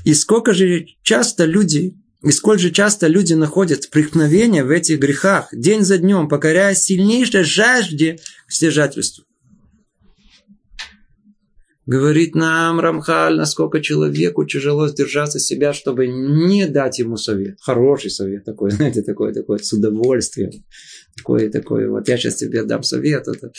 И 0.03 0.13
сколько 0.13 0.53
же 0.53 0.85
часто 1.01 1.45
люди, 1.45 1.97
и 2.23 2.31
сколь 2.31 2.59
же 2.59 2.71
часто 2.71 3.07
люди 3.07 3.33
находят 3.33 3.89
преткновения 3.89 4.63
в 4.63 4.69
этих 4.69 4.99
грехах, 4.99 5.49
день 5.51 5.83
за 5.83 5.97
днем, 5.97 6.27
покоряя 6.27 6.75
сильнейшей 6.75 7.43
жажде 7.43 8.19
к 8.47 8.51
стяжательству. 8.51 9.25
Говорит 11.89 12.35
нам 12.35 12.79
Рамхаль, 12.79 13.35
насколько 13.35 13.81
человеку 13.81 14.45
тяжело 14.45 14.87
сдержаться 14.87 15.39
себя, 15.39 15.73
чтобы 15.73 16.05
не 16.05 16.67
дать 16.67 16.99
ему 16.99 17.17
совет. 17.17 17.57
Хороший 17.61 18.11
совет 18.11 18.45
такой, 18.45 18.69
знаете, 18.71 19.01
такой, 19.01 19.33
такой 19.33 19.57
с 19.57 19.73
удовольствием. 19.73 20.51
Такой, 21.19 21.49
такой, 21.49 21.89
вот 21.89 22.07
я 22.07 22.17
сейчас 22.17 22.35
тебе 22.35 22.63
дам 22.63 22.83
совет. 22.83 23.27
Это, 23.27 23.51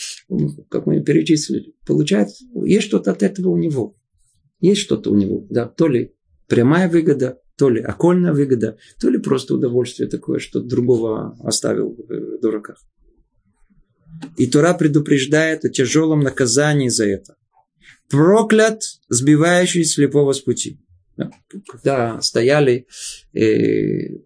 как 0.69 0.85
мы 0.85 1.01
перечислили, 1.01 1.73
получается, 1.85 2.45
есть 2.65 2.87
что-то 2.87 3.11
от 3.11 3.23
этого 3.23 3.49
у 3.49 3.57
него. 3.57 3.97
Есть 4.59 4.81
что-то 4.81 5.11
у 5.11 5.15
него, 5.15 5.47
да, 5.49 5.65
то 5.65 5.87
ли 5.87 6.13
прямая 6.47 6.89
выгода, 6.89 7.39
то 7.57 7.69
ли 7.69 7.81
окольная 7.81 8.33
выгода, 8.33 8.77
то 8.99 9.09
ли 9.09 9.17
просто 9.17 9.55
удовольствие 9.55 10.07
такое, 10.09 10.39
что 10.39 10.61
другого 10.61 11.35
оставил 11.43 11.95
в 11.95 12.39
дураках. 12.41 12.77
И 14.37 14.47
Тура 14.47 14.73
предупреждает 14.73 15.65
о 15.65 15.69
тяжелом 15.69 16.19
наказании 16.19 16.89
за 16.89 17.05
это 17.07 17.35
проклят, 18.11 18.83
сбивающий 19.09 19.85
слепого 19.85 20.33
с 20.33 20.41
пути. 20.41 20.79
Когда 21.67 22.21
стояли 22.21 22.87
э, 23.33 24.17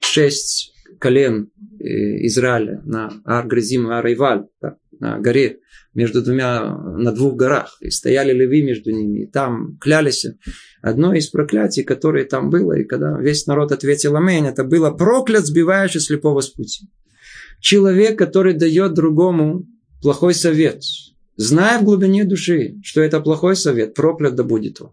шесть 0.00 0.71
колен 1.02 1.50
э, 1.80 2.26
Израиля 2.28 2.80
на 2.84 3.10
Аргризим 3.24 3.90
и 3.90 3.94
Арайваль, 3.94 4.44
на 5.00 5.18
горе, 5.18 5.58
между 5.94 6.22
двумя, 6.22 6.76
на 6.96 7.10
двух 7.10 7.34
горах, 7.34 7.76
и 7.80 7.90
стояли 7.90 8.32
леви 8.32 8.62
между 8.62 8.92
ними, 8.92 9.24
и 9.24 9.26
там 9.26 9.76
клялись. 9.80 10.26
Одно 10.80 11.12
из 11.12 11.26
проклятий, 11.28 11.82
которое 11.82 12.24
там 12.24 12.50
было, 12.50 12.78
и 12.78 12.84
когда 12.84 13.18
весь 13.18 13.46
народ 13.46 13.72
ответил 13.72 14.16
Аминь, 14.16 14.46
это 14.46 14.62
было 14.62 14.92
проклят, 14.92 15.44
сбивающий 15.44 15.98
слепого 16.00 16.40
с 16.40 16.50
пути. 16.50 16.88
Человек, 17.60 18.16
который 18.16 18.54
дает 18.54 18.94
другому 18.94 19.66
плохой 20.02 20.34
совет, 20.34 20.82
зная 21.36 21.80
в 21.80 21.84
глубине 21.84 22.24
души, 22.24 22.76
что 22.84 23.00
это 23.00 23.20
плохой 23.20 23.56
совет, 23.56 23.94
проклят 23.94 24.36
да 24.36 24.44
будет 24.44 24.80
он. 24.80 24.92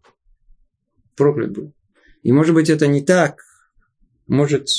Проклят 1.16 1.52
был. 1.52 1.72
И 2.24 2.32
может 2.32 2.56
быть 2.56 2.70
это 2.70 2.88
не 2.88 3.02
так, 3.02 3.42
может 4.28 4.70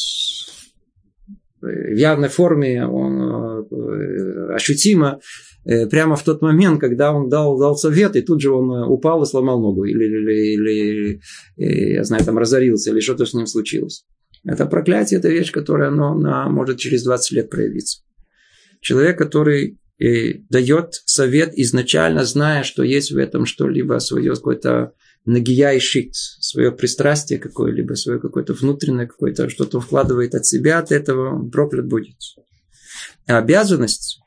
в 1.60 1.96
явной 1.96 2.28
форме 2.28 2.86
он 2.86 3.66
э, 3.70 4.54
ощутимо 4.54 5.20
э, 5.64 5.86
прямо 5.86 6.16
в 6.16 6.24
тот 6.24 6.40
момент, 6.42 6.80
когда 6.80 7.12
он 7.12 7.28
дал, 7.28 7.58
дал 7.58 7.76
совет, 7.76 8.16
и 8.16 8.22
тут 8.22 8.40
же 8.40 8.50
он 8.50 8.70
э, 8.72 8.86
упал 8.86 9.22
и 9.22 9.26
сломал 9.26 9.60
ногу, 9.60 9.84
или, 9.84 10.04
или, 10.04 10.54
или 10.54 11.20
я 11.56 12.04
знаю, 12.04 12.24
там 12.24 12.38
разорился, 12.38 12.90
или 12.90 13.00
что-то 13.00 13.26
с 13.26 13.34
ним 13.34 13.46
случилось. 13.46 14.04
Это 14.44 14.64
проклятие, 14.64 15.18
это 15.18 15.28
вещь, 15.28 15.52
которая 15.52 15.88
оно, 15.88 16.12
она 16.12 16.48
может 16.48 16.78
через 16.78 17.04
20 17.04 17.32
лет 17.32 17.50
проявиться. 17.50 18.02
Человек, 18.80 19.18
который 19.18 19.78
дает 19.98 20.94
совет 21.04 21.52
изначально, 21.56 22.24
зная, 22.24 22.62
что 22.62 22.82
есть 22.82 23.12
в 23.12 23.18
этом 23.18 23.44
что-либо 23.44 23.98
свое 23.98 24.32
какое-то 24.32 24.92
нагия 25.30 25.72
и 25.72 25.80
шит, 25.80 26.14
свое 26.14 26.72
пристрастие 26.72 27.38
какое-либо, 27.38 27.94
свое 27.94 28.20
какое-то 28.20 28.52
внутреннее 28.54 29.06
какое-то, 29.06 29.48
что-то 29.48 29.80
вкладывает 29.80 30.34
от 30.34 30.46
себя, 30.46 30.78
от 30.78 30.92
этого 30.92 31.48
проклят 31.48 31.86
будет. 31.86 32.16
А 33.26 33.38
обязанность 33.38 34.20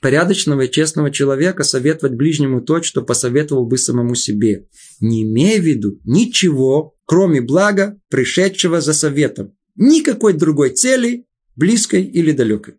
порядочного 0.00 0.62
и 0.62 0.70
честного 0.70 1.10
человека 1.10 1.64
советовать 1.64 2.16
ближнему 2.16 2.60
то, 2.60 2.82
что 2.82 3.02
посоветовал 3.02 3.66
бы 3.66 3.78
самому 3.78 4.14
себе, 4.14 4.68
не 5.00 5.24
имея 5.24 5.60
в 5.60 5.64
виду 5.64 6.00
ничего, 6.04 6.94
кроме 7.04 7.40
блага, 7.40 7.98
пришедшего 8.08 8.80
за 8.80 8.92
советом. 8.92 9.54
Никакой 9.74 10.32
другой 10.32 10.70
цели, 10.70 11.26
близкой 11.54 12.04
или 12.04 12.32
далекой. 12.32 12.74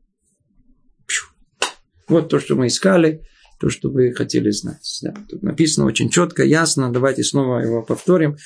Вот 2.08 2.30
то, 2.30 2.40
что 2.40 2.56
мы 2.56 2.68
искали, 2.68 3.24
то, 3.60 3.70
что 3.70 3.90
вы 3.90 4.14
хотели 4.14 4.50
знать. 4.52 5.00
Да. 5.02 5.14
Тут 5.30 5.44
написано 5.44 5.86
очень 5.86 6.10
четко, 6.10 6.44
ясно. 6.44 6.92
Давайте 6.92 7.24
снова 7.24 7.60
его 7.60 7.84
повторим. 7.84 8.38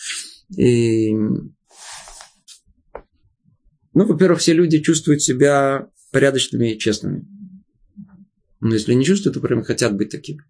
И... 0.55 1.13
Ну, 3.93 4.05
во-первых, 4.05 4.39
все 4.39 4.53
люди 4.53 4.79
чувствуют 4.79 5.21
себя 5.21 5.89
порядочными 6.11 6.73
и 6.73 6.79
честными. 6.79 7.27
Но 8.61 8.73
если 8.73 8.93
не 8.93 9.03
чувствуют, 9.03 9.35
то 9.35 9.41
прям 9.41 9.63
хотят 9.63 9.95
быть 9.97 10.09
такими. 10.09 10.43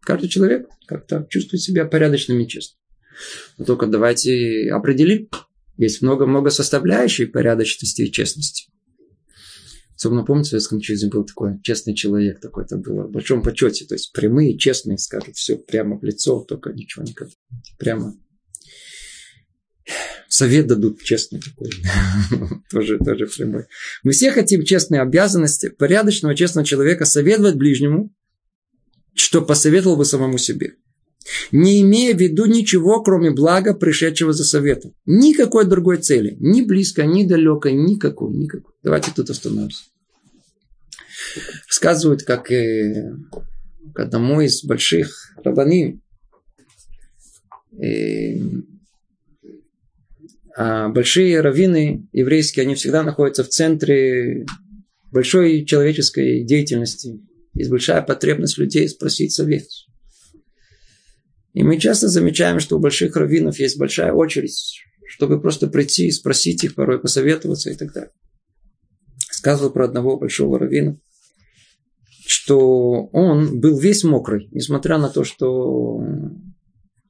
Каждый 0.00 0.28
человек 0.28 0.68
как-то 0.86 1.26
чувствует 1.28 1.62
себя 1.62 1.84
порядочным 1.84 2.40
и 2.40 2.48
честным. 2.48 2.80
Но 3.58 3.64
только 3.64 3.86
давайте 3.86 4.70
определим. 4.72 5.28
Есть 5.76 6.02
много-много 6.02 6.50
составляющих 6.50 7.30
порядочности 7.30 8.02
и 8.02 8.10
честности. 8.10 8.72
Особенно 9.98 10.24
помните, 10.24 10.46
в 10.46 10.50
Советском 10.50 10.80
Союзе 10.80 11.08
был 11.08 11.24
такой 11.24 11.60
честный 11.62 11.92
человек, 11.92 12.40
такой 12.40 12.64
это 12.64 12.76
было 12.76 13.08
в 13.08 13.10
большом 13.10 13.42
почете. 13.42 13.84
То 13.84 13.96
есть 13.96 14.12
прямые, 14.12 14.56
честные, 14.56 14.96
скажут 14.96 15.34
все 15.34 15.56
прямо 15.56 15.98
в 15.98 16.04
лицо, 16.04 16.44
только 16.44 16.72
ничего 16.72 17.04
никак. 17.04 17.28
Прямо 17.78 18.14
совет 20.28 20.68
дадут 20.68 21.02
честный 21.02 21.40
такой. 21.40 21.72
тоже, 22.70 22.98
тоже 22.98 23.26
прямой. 23.26 23.64
Мы 24.04 24.12
все 24.12 24.30
хотим 24.30 24.62
честные 24.62 25.00
обязанности 25.00 25.68
порядочного, 25.68 26.36
честного 26.36 26.64
человека 26.64 27.04
советовать 27.04 27.56
ближнему, 27.56 28.14
что 29.14 29.42
посоветовал 29.42 29.96
бы 29.96 30.04
самому 30.04 30.38
себе. 30.38 30.76
Не 31.52 31.82
имея 31.82 32.14
в 32.14 32.20
виду 32.20 32.46
ничего, 32.46 33.02
кроме 33.02 33.30
блага, 33.30 33.74
пришедшего 33.74 34.32
за 34.32 34.44
советом. 34.44 34.94
Никакой 35.06 35.66
другой 35.66 35.98
цели. 35.98 36.36
Ни 36.40 36.62
близко, 36.62 37.04
ни 37.04 37.26
далеко, 37.26 37.68
никакой, 37.68 38.34
никакой. 38.34 38.72
Давайте 38.82 39.12
тут 39.14 39.30
остановимся. 39.30 39.84
Рассказывают, 41.68 42.22
как 42.22 42.50
э, 42.50 43.14
к 43.94 44.00
одному 44.00 44.40
из 44.40 44.64
больших 44.64 45.34
рабаним 45.44 46.02
э, 47.80 48.38
а 50.60 50.88
большие 50.88 51.40
раввины 51.40 52.08
еврейские, 52.12 52.64
они 52.64 52.74
всегда 52.74 53.04
находятся 53.04 53.44
в 53.44 53.48
центре 53.48 54.44
большой 55.12 55.64
человеческой 55.64 56.42
деятельности. 56.42 57.20
Есть 57.54 57.70
большая 57.70 58.02
потребность 58.02 58.58
людей 58.58 58.88
спросить 58.88 59.32
совет. 59.32 59.68
И 61.58 61.64
мы 61.64 61.76
часто 61.76 62.06
замечаем, 62.06 62.60
что 62.60 62.76
у 62.76 62.78
больших 62.78 63.16
раввинов 63.16 63.58
есть 63.58 63.80
большая 63.80 64.12
очередь, 64.12 64.80
чтобы 65.08 65.40
просто 65.40 65.66
прийти 65.66 66.06
и 66.06 66.12
спросить 66.12 66.62
их, 66.62 66.76
порой 66.76 67.00
посоветоваться 67.00 67.68
и 67.68 67.74
так 67.74 67.92
далее. 67.92 68.12
Сказывал 69.28 69.72
про 69.72 69.86
одного 69.86 70.16
большого 70.16 70.60
раввина, 70.60 71.00
что 72.28 73.06
он 73.06 73.58
был 73.58 73.76
весь 73.76 74.04
мокрый, 74.04 74.48
несмотря 74.52 74.98
на 74.98 75.08
то, 75.08 75.24
что 75.24 76.00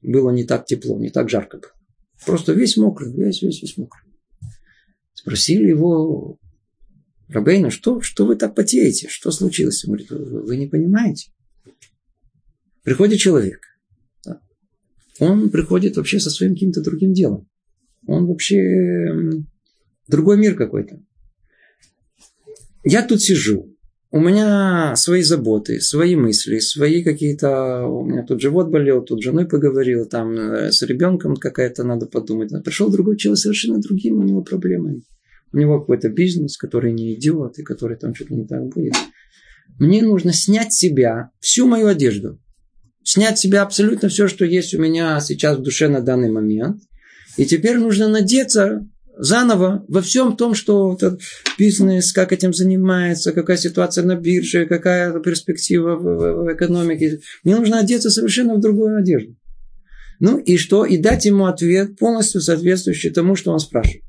было 0.01 0.31
не 0.31 0.45
так 0.45 0.65
тепло, 0.65 0.97
не 0.97 1.11
так 1.11 1.29
жарко 1.29 1.59
было. 1.59 1.71
Просто 2.25 2.53
весь 2.53 2.75
мокрый, 2.75 3.13
весь, 3.13 3.43
весь, 3.43 3.61
весь 3.61 3.77
мокрый. 3.77 4.01
Спросили 5.13 5.67
его, 5.67 6.39
Рабейна, 7.27 7.69
что, 7.69 8.01
что 8.01 8.25
вы 8.25 8.35
так 8.35 8.55
потеете? 8.55 9.09
Что 9.09 9.29
случилось? 9.29 9.85
Он 9.85 9.91
говорит, 9.91 10.09
вы 10.09 10.57
не 10.57 10.65
понимаете. 10.65 11.29
Приходит 12.81 13.19
человек. 13.19 13.68
Он 15.19 15.49
приходит 15.49 15.97
вообще 15.97 16.19
со 16.19 16.29
своим 16.29 16.53
каким-то 16.53 16.81
другим 16.81 17.13
делом. 17.13 17.47
Он 18.07 18.25
вообще 18.25 19.43
другой 20.07 20.37
мир 20.37 20.55
какой-то. 20.55 21.01
Я 22.83 23.05
тут 23.05 23.21
сижу, 23.21 23.75
у 24.11 24.19
меня 24.19 24.95
свои 24.95 25.21
заботы, 25.21 25.79
свои 25.81 26.15
мысли, 26.15 26.57
свои 26.57 27.03
какие-то... 27.03 27.85
У 27.85 28.03
меня 28.05 28.23
тут 28.23 28.41
живот 28.41 28.69
болел, 28.69 29.03
тут 29.03 29.21
с 29.21 29.23
женой 29.23 29.47
поговорил, 29.47 30.05
там 30.07 30.33
э, 30.33 30.71
с 30.71 30.81
ребенком 30.81 31.35
какая-то 31.35 31.83
надо 31.83 32.07
подумать. 32.07 32.51
Пришел 32.63 32.89
другой 32.89 33.17
человек 33.17 33.39
совершенно 33.39 33.79
другим, 33.79 34.17
у 34.17 34.23
него 34.23 34.41
проблемы. 34.41 35.01
У 35.53 35.57
него 35.57 35.79
какой-то 35.79 36.09
бизнес, 36.09 36.57
который 36.57 36.91
не 36.91 37.13
идет, 37.13 37.59
и 37.59 37.63
который 37.63 37.97
там 37.97 38.15
что-то 38.15 38.33
не 38.33 38.47
так 38.47 38.65
будет. 38.69 38.95
Мне 39.77 40.01
нужно 40.01 40.33
снять 40.33 40.73
с 40.73 40.79
себя 40.79 41.29
всю 41.39 41.67
мою 41.67 41.85
одежду. 41.85 42.39
Снять 43.11 43.39
с 43.39 43.41
себя 43.41 43.63
абсолютно 43.63 44.07
все, 44.07 44.27
что 44.27 44.45
есть 44.45 44.75
у 44.75 44.79
меня 44.79 45.19
сейчас 45.19 45.57
в 45.57 45.63
душе 45.63 45.87
на 45.87 45.99
данный 45.99 46.29
момент. 46.29 46.83
И 47.37 47.47
теперь 47.47 47.79
нужно 47.79 48.07
надеться 48.07 48.85
заново 49.17 49.83
во 49.87 50.03
всем 50.03 50.37
том, 50.37 50.53
что 50.53 50.93
этот 50.93 51.19
бизнес, 51.57 52.13
как 52.13 52.31
этим 52.33 52.53
занимается, 52.53 53.31
какая 53.31 53.57
ситуация 53.57 54.03
на 54.03 54.15
бирже, 54.15 54.67
какая 54.67 55.19
перспектива 55.21 55.95
в, 55.95 56.03
в, 56.03 56.53
экономике. 56.53 57.19
Мне 57.43 57.55
нужно 57.55 57.79
одеться 57.79 58.11
совершенно 58.11 58.53
в 58.53 58.59
другую 58.59 58.99
одежду. 58.99 59.35
Ну 60.19 60.37
и 60.37 60.57
что? 60.57 60.85
И 60.85 60.99
дать 60.99 61.25
ему 61.25 61.47
ответ, 61.47 61.97
полностью 61.97 62.41
соответствующий 62.41 63.09
тому, 63.09 63.35
что 63.35 63.51
он 63.51 63.57
спрашивает. 63.57 64.03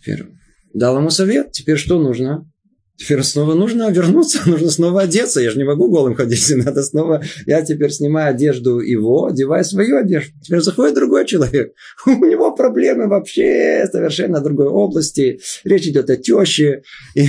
Теперь 0.00 0.26
дал 0.72 0.96
ему 0.96 1.10
совет. 1.10 1.50
Теперь 1.50 1.76
что 1.76 2.00
нужно? 2.00 2.48
Теперь 2.96 3.22
снова 3.22 3.54
нужно 3.54 3.90
вернуться, 3.90 4.40
нужно 4.46 4.70
снова 4.70 5.02
одеться. 5.02 5.40
Я 5.40 5.50
же 5.50 5.58
не 5.58 5.64
могу 5.64 5.88
голым 5.90 6.14
ходить, 6.14 6.50
надо 6.64 6.82
снова... 6.82 7.22
Я 7.46 7.62
теперь 7.62 7.90
снимаю 7.90 8.30
одежду 8.30 8.80
его, 8.80 9.26
одеваю 9.26 9.64
свою 9.64 9.98
одежду. 9.98 10.32
Теперь 10.42 10.60
заходит 10.60 10.94
другой 10.94 11.26
человек. 11.26 11.74
У 12.06 12.24
него 12.24 12.54
проблемы 12.54 13.08
вообще 13.08 13.86
совершенно 13.90 14.40
другой 14.40 14.68
области. 14.68 15.40
Речь 15.64 15.86
идет 15.86 16.08
о 16.10 16.16
теще. 16.16 16.82
И 17.14 17.26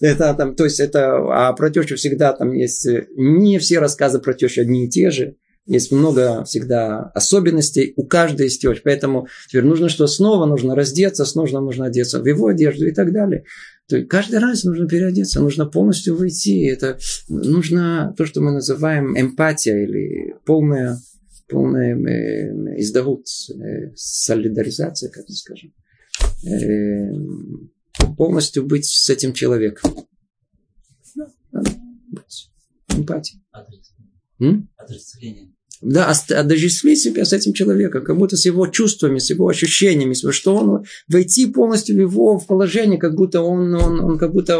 это, 0.00 0.34
там, 0.34 0.54
то 0.54 0.64
есть 0.64 0.80
это... 0.80 1.16
А 1.32 1.52
про 1.54 1.70
тещу 1.70 1.96
всегда 1.96 2.32
там 2.32 2.52
есть... 2.52 2.86
Не 3.16 3.58
все 3.58 3.80
рассказы 3.80 4.20
про 4.20 4.34
тещу 4.34 4.62
одни 4.62 4.86
и 4.86 4.88
те 4.88 5.10
же. 5.10 5.36
Есть 5.66 5.92
много 5.92 6.44
всегда 6.44 7.10
особенностей 7.14 7.92
у 7.96 8.04
каждой 8.04 8.46
из 8.46 8.58
тещ. 8.58 8.80
Поэтому 8.82 9.28
теперь 9.48 9.64
нужно 9.64 9.88
что 9.88 10.06
снова 10.06 10.46
нужно 10.46 10.74
раздеться, 10.74 11.24
снова 11.24 11.60
нужно 11.60 11.86
одеться 11.86 12.20
в 12.20 12.26
его 12.26 12.48
одежду 12.48 12.86
и 12.86 12.92
так 12.92 13.12
далее. 13.12 13.44
То 13.90 13.96
есть 13.96 14.08
каждый 14.08 14.38
раз 14.38 14.62
нужно 14.62 14.86
переодеться, 14.88 15.40
нужно 15.40 15.66
полностью 15.66 16.14
выйти. 16.16 16.70
Это 16.70 16.96
нужно 17.28 18.14
то, 18.16 18.24
что 18.24 18.40
мы 18.40 18.52
называем 18.52 19.18
эмпатия 19.18 19.84
или 19.84 20.36
полная, 20.44 21.00
полная 21.48 21.96
э, 21.96 22.80
издагут, 22.80 23.26
э, 23.50 23.92
солидаризация, 23.96 25.10
как 25.10 25.28
мы 25.28 25.34
скажем. 25.34 25.74
Э, 26.46 27.10
полностью 28.16 28.64
быть 28.64 28.86
с 28.86 29.10
этим 29.10 29.32
человеком. 29.32 29.92
Да, 31.16 31.60
быть. 32.12 32.52
Эмпатия. 32.90 33.40
Отождествление. 34.76 35.52
Да, 35.80 36.10
отождествить 36.10 37.00
себя 37.00 37.24
с 37.24 37.32
этим 37.32 37.54
человеком, 37.54 38.04
как 38.04 38.18
будто 38.18 38.36
с 38.36 38.44
его 38.44 38.66
чувствами, 38.66 39.18
с 39.18 39.30
его 39.30 39.48
ощущениями, 39.48 40.14
что 40.30 40.56
он 40.56 40.84
войти 41.08 41.46
полностью 41.46 41.96
в 41.96 42.00
его 42.00 42.38
положение, 42.38 42.98
как 42.98 43.14
будто 43.14 43.40
он, 43.40 43.74
он, 43.74 43.98
он 44.00 44.18
как 44.18 44.32
будто 44.32 44.58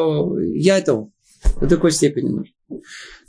я 0.55 0.79
этого 0.79 1.13
до 1.61 1.69
такой 1.69 1.93
степени 1.93 2.31
нужен. 2.31 2.55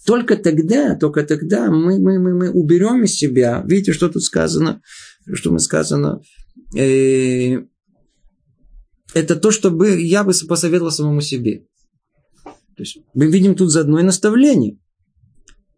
Только 0.06 0.38
тогда, 0.38 0.96
только 0.96 1.24
тогда 1.24 1.70
мы, 1.70 2.00
мы, 2.00 2.20
мы, 2.20 2.34
мы 2.34 2.52
уберем 2.52 3.04
из 3.04 3.16
себя, 3.16 3.64
видите, 3.68 3.92
что 3.92 4.10
тут 4.10 4.24
сказано, 4.24 4.82
что 5.34 5.52
мы 5.52 5.60
сказано, 5.60 6.22
э, 6.78 7.64
это 9.14 9.36
то, 9.36 9.52
чтобы 9.52 10.02
я 10.02 10.24
бы 10.24 10.32
посоветовал 10.48 10.92
самому 10.92 11.22
себе. 11.22 11.66
То 12.44 12.84
есть 12.84 13.00
мы 13.14 13.28
видим 13.28 13.56
тут 13.56 13.70
заодно 13.70 14.00
и 14.00 14.04
наставление. 14.04 14.80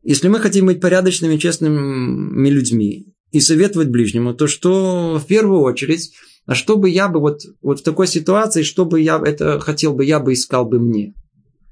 Если 0.04 0.28
мы 0.28 0.40
хотим 0.40 0.66
быть 0.66 0.82
порядочными, 0.82 1.38
честными 1.38 2.50
людьми 2.50 3.14
и 3.32 3.40
советовать 3.40 3.90
ближнему, 3.90 4.34
то 4.34 4.48
что 4.48 5.18
в 5.18 5.26
первую 5.26 5.62
очередь, 5.62 6.12
а 6.46 6.56
что 6.56 6.76
бы 6.76 6.90
я 6.90 7.08
бы 7.08 7.22
вот, 7.22 7.42
вот 7.62 7.80
в 7.80 7.84
такой 7.84 8.08
ситуации, 8.08 8.64
что 8.64 8.86
бы 8.86 9.00
я 9.00 9.22
это 9.24 9.60
хотел 9.62 9.94
бы, 9.94 10.04
я 10.04 10.20
бы 10.20 10.34
искал 10.34 10.66
бы 10.66 10.80
мне. 10.80 11.14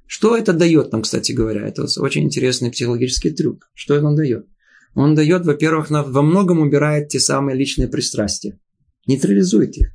Что 0.08 0.36
это 0.36 0.54
дает 0.54 0.91
нам, 0.91 1.02
кстати 1.02 1.34
говоря? 1.34 1.67
Это 1.67 1.86
очень 1.98 2.24
интересный 2.24 2.72
психологический 2.72 3.32
трюк. 3.32 3.70
Что 3.74 3.96
он 4.02 4.15
дает? 4.15 4.46
Он 4.94 5.15
дает, 5.15 5.46
во-первых, 5.46 5.89
во 5.89 6.22
многом 6.22 6.60
убирает 6.60 7.10
те 7.10 7.20
самые 7.20 7.58
личные 7.58 7.88
пристрастия. 7.88 8.60
Нейтрализует 9.08 9.78
их. 9.78 9.88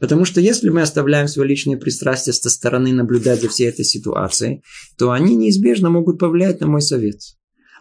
Потому 0.00 0.24
что 0.24 0.40
если 0.40 0.70
мы 0.70 0.82
оставляем 0.82 1.28
свои 1.28 1.48
личные 1.48 1.76
пристрастия 1.76 2.32
со 2.32 2.50
стороны 2.50 2.92
наблюдать 2.92 3.40
за 3.40 3.48
всей 3.48 3.68
этой 3.68 3.84
ситуацией, 3.84 4.62
то 4.96 5.10
они 5.10 5.36
неизбежно 5.36 5.90
могут 5.90 6.18
повлиять 6.18 6.60
на 6.60 6.66
мой 6.66 6.82
совет. 6.82 7.20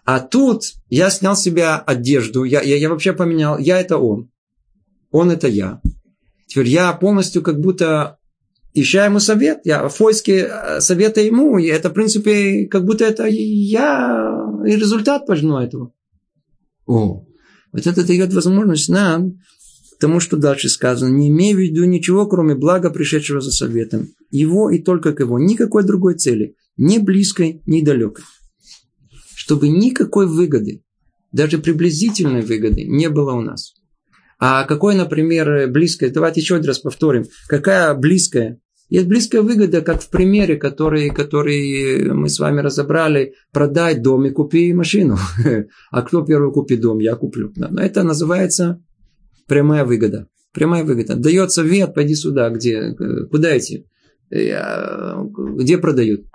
А 0.07 0.21
тут 0.21 0.61
я 0.87 1.09
снял 1.09 1.35
с 1.35 1.41
себя 1.41 1.79
одежду, 1.79 2.45
я, 2.45 2.61
я, 2.61 2.77
я 2.77 2.89
вообще 2.89 3.11
поменял, 3.11 3.57
я 3.57 3.77
это 3.77 3.97
он, 3.97 4.31
он 5.11 5.31
это 5.31 5.49
я. 5.49 5.81
Теперь 6.45 6.69
я 6.69 6.93
полностью 6.93 7.41
как 7.41 7.59
будто 7.59 8.17
ища 8.73 9.03
ему 9.03 9.19
совет, 9.19 9.59
я 9.65 9.89
в 9.89 9.97
поиске 9.97 10.47
э, 10.49 10.79
совета 10.79 11.19
ему, 11.19 11.57
и 11.57 11.65
это 11.65 11.89
в 11.89 11.93
принципе 11.93 12.67
как 12.67 12.85
будто 12.85 13.03
это 13.03 13.27
я 13.27 14.33
и 14.65 14.77
результат 14.77 15.27
важно 15.27 15.57
этого. 15.59 15.91
О, 16.85 17.25
вот 17.73 17.85
это 17.85 18.07
дает 18.07 18.33
возможность 18.33 18.87
нам 18.87 19.41
тому, 19.99 20.21
что 20.21 20.37
дальше 20.37 20.69
сказано, 20.69 21.09
не 21.09 21.27
имея 21.27 21.53
в 21.53 21.59
виду 21.59 21.83
ничего, 21.83 22.27
кроме 22.27 22.55
блага, 22.55 22.91
пришедшего 22.91 23.41
за 23.41 23.51
советом. 23.51 24.07
Его 24.31 24.69
и 24.69 24.81
только 24.81 25.11
к 25.11 25.19
его, 25.19 25.37
никакой 25.37 25.83
другой 25.83 26.15
цели, 26.15 26.55
ни 26.77 26.97
близкой, 26.97 27.61
ни 27.65 27.81
далекой 27.81 28.23
чтобы 29.47 29.69
никакой 29.69 30.27
выгоды, 30.27 30.83
даже 31.31 31.57
приблизительной 31.57 32.41
выгоды 32.41 32.83
не 32.83 33.07
было 33.07 33.31
у 33.31 33.39
нас. 33.39 33.75
А 34.39 34.65
какой, 34.65 34.93
например, 34.93 35.69
близкое, 35.71 36.09
давайте 36.09 36.41
еще 36.41 36.55
один 36.55 36.67
раз 36.67 36.79
повторим, 36.79 37.23
какая 37.47 37.93
близкая 37.93 38.59
Есть 38.89 39.07
близкая 39.07 39.41
выгода, 39.41 39.81
как 39.81 40.01
в 40.01 40.09
примере, 40.09 40.57
который, 40.57 41.11
который 41.11 42.11
мы 42.11 42.27
с 42.27 42.39
вами 42.39 42.59
разобрали, 42.59 43.35
продай 43.53 43.95
дом 43.95 44.25
и 44.25 44.31
купи 44.31 44.73
машину. 44.73 45.17
А 45.91 46.01
кто 46.01 46.25
первый 46.25 46.51
купит 46.51 46.81
дом? 46.81 46.99
Я 46.99 47.15
куплю. 47.15 47.53
Но 47.55 47.81
это 47.81 48.03
называется 48.03 48.83
прямая 49.47 49.85
выгода. 49.85 50.27
Прямая 50.53 50.83
выгода. 50.83 51.15
Дается 51.15 51.63
вет, 51.63 51.93
пойди 51.93 52.15
сюда, 52.15 52.49
где, 52.49 52.93
куда 53.31 53.57
идти? 53.57 53.85
Где 54.29 55.77
продают? 55.77 56.25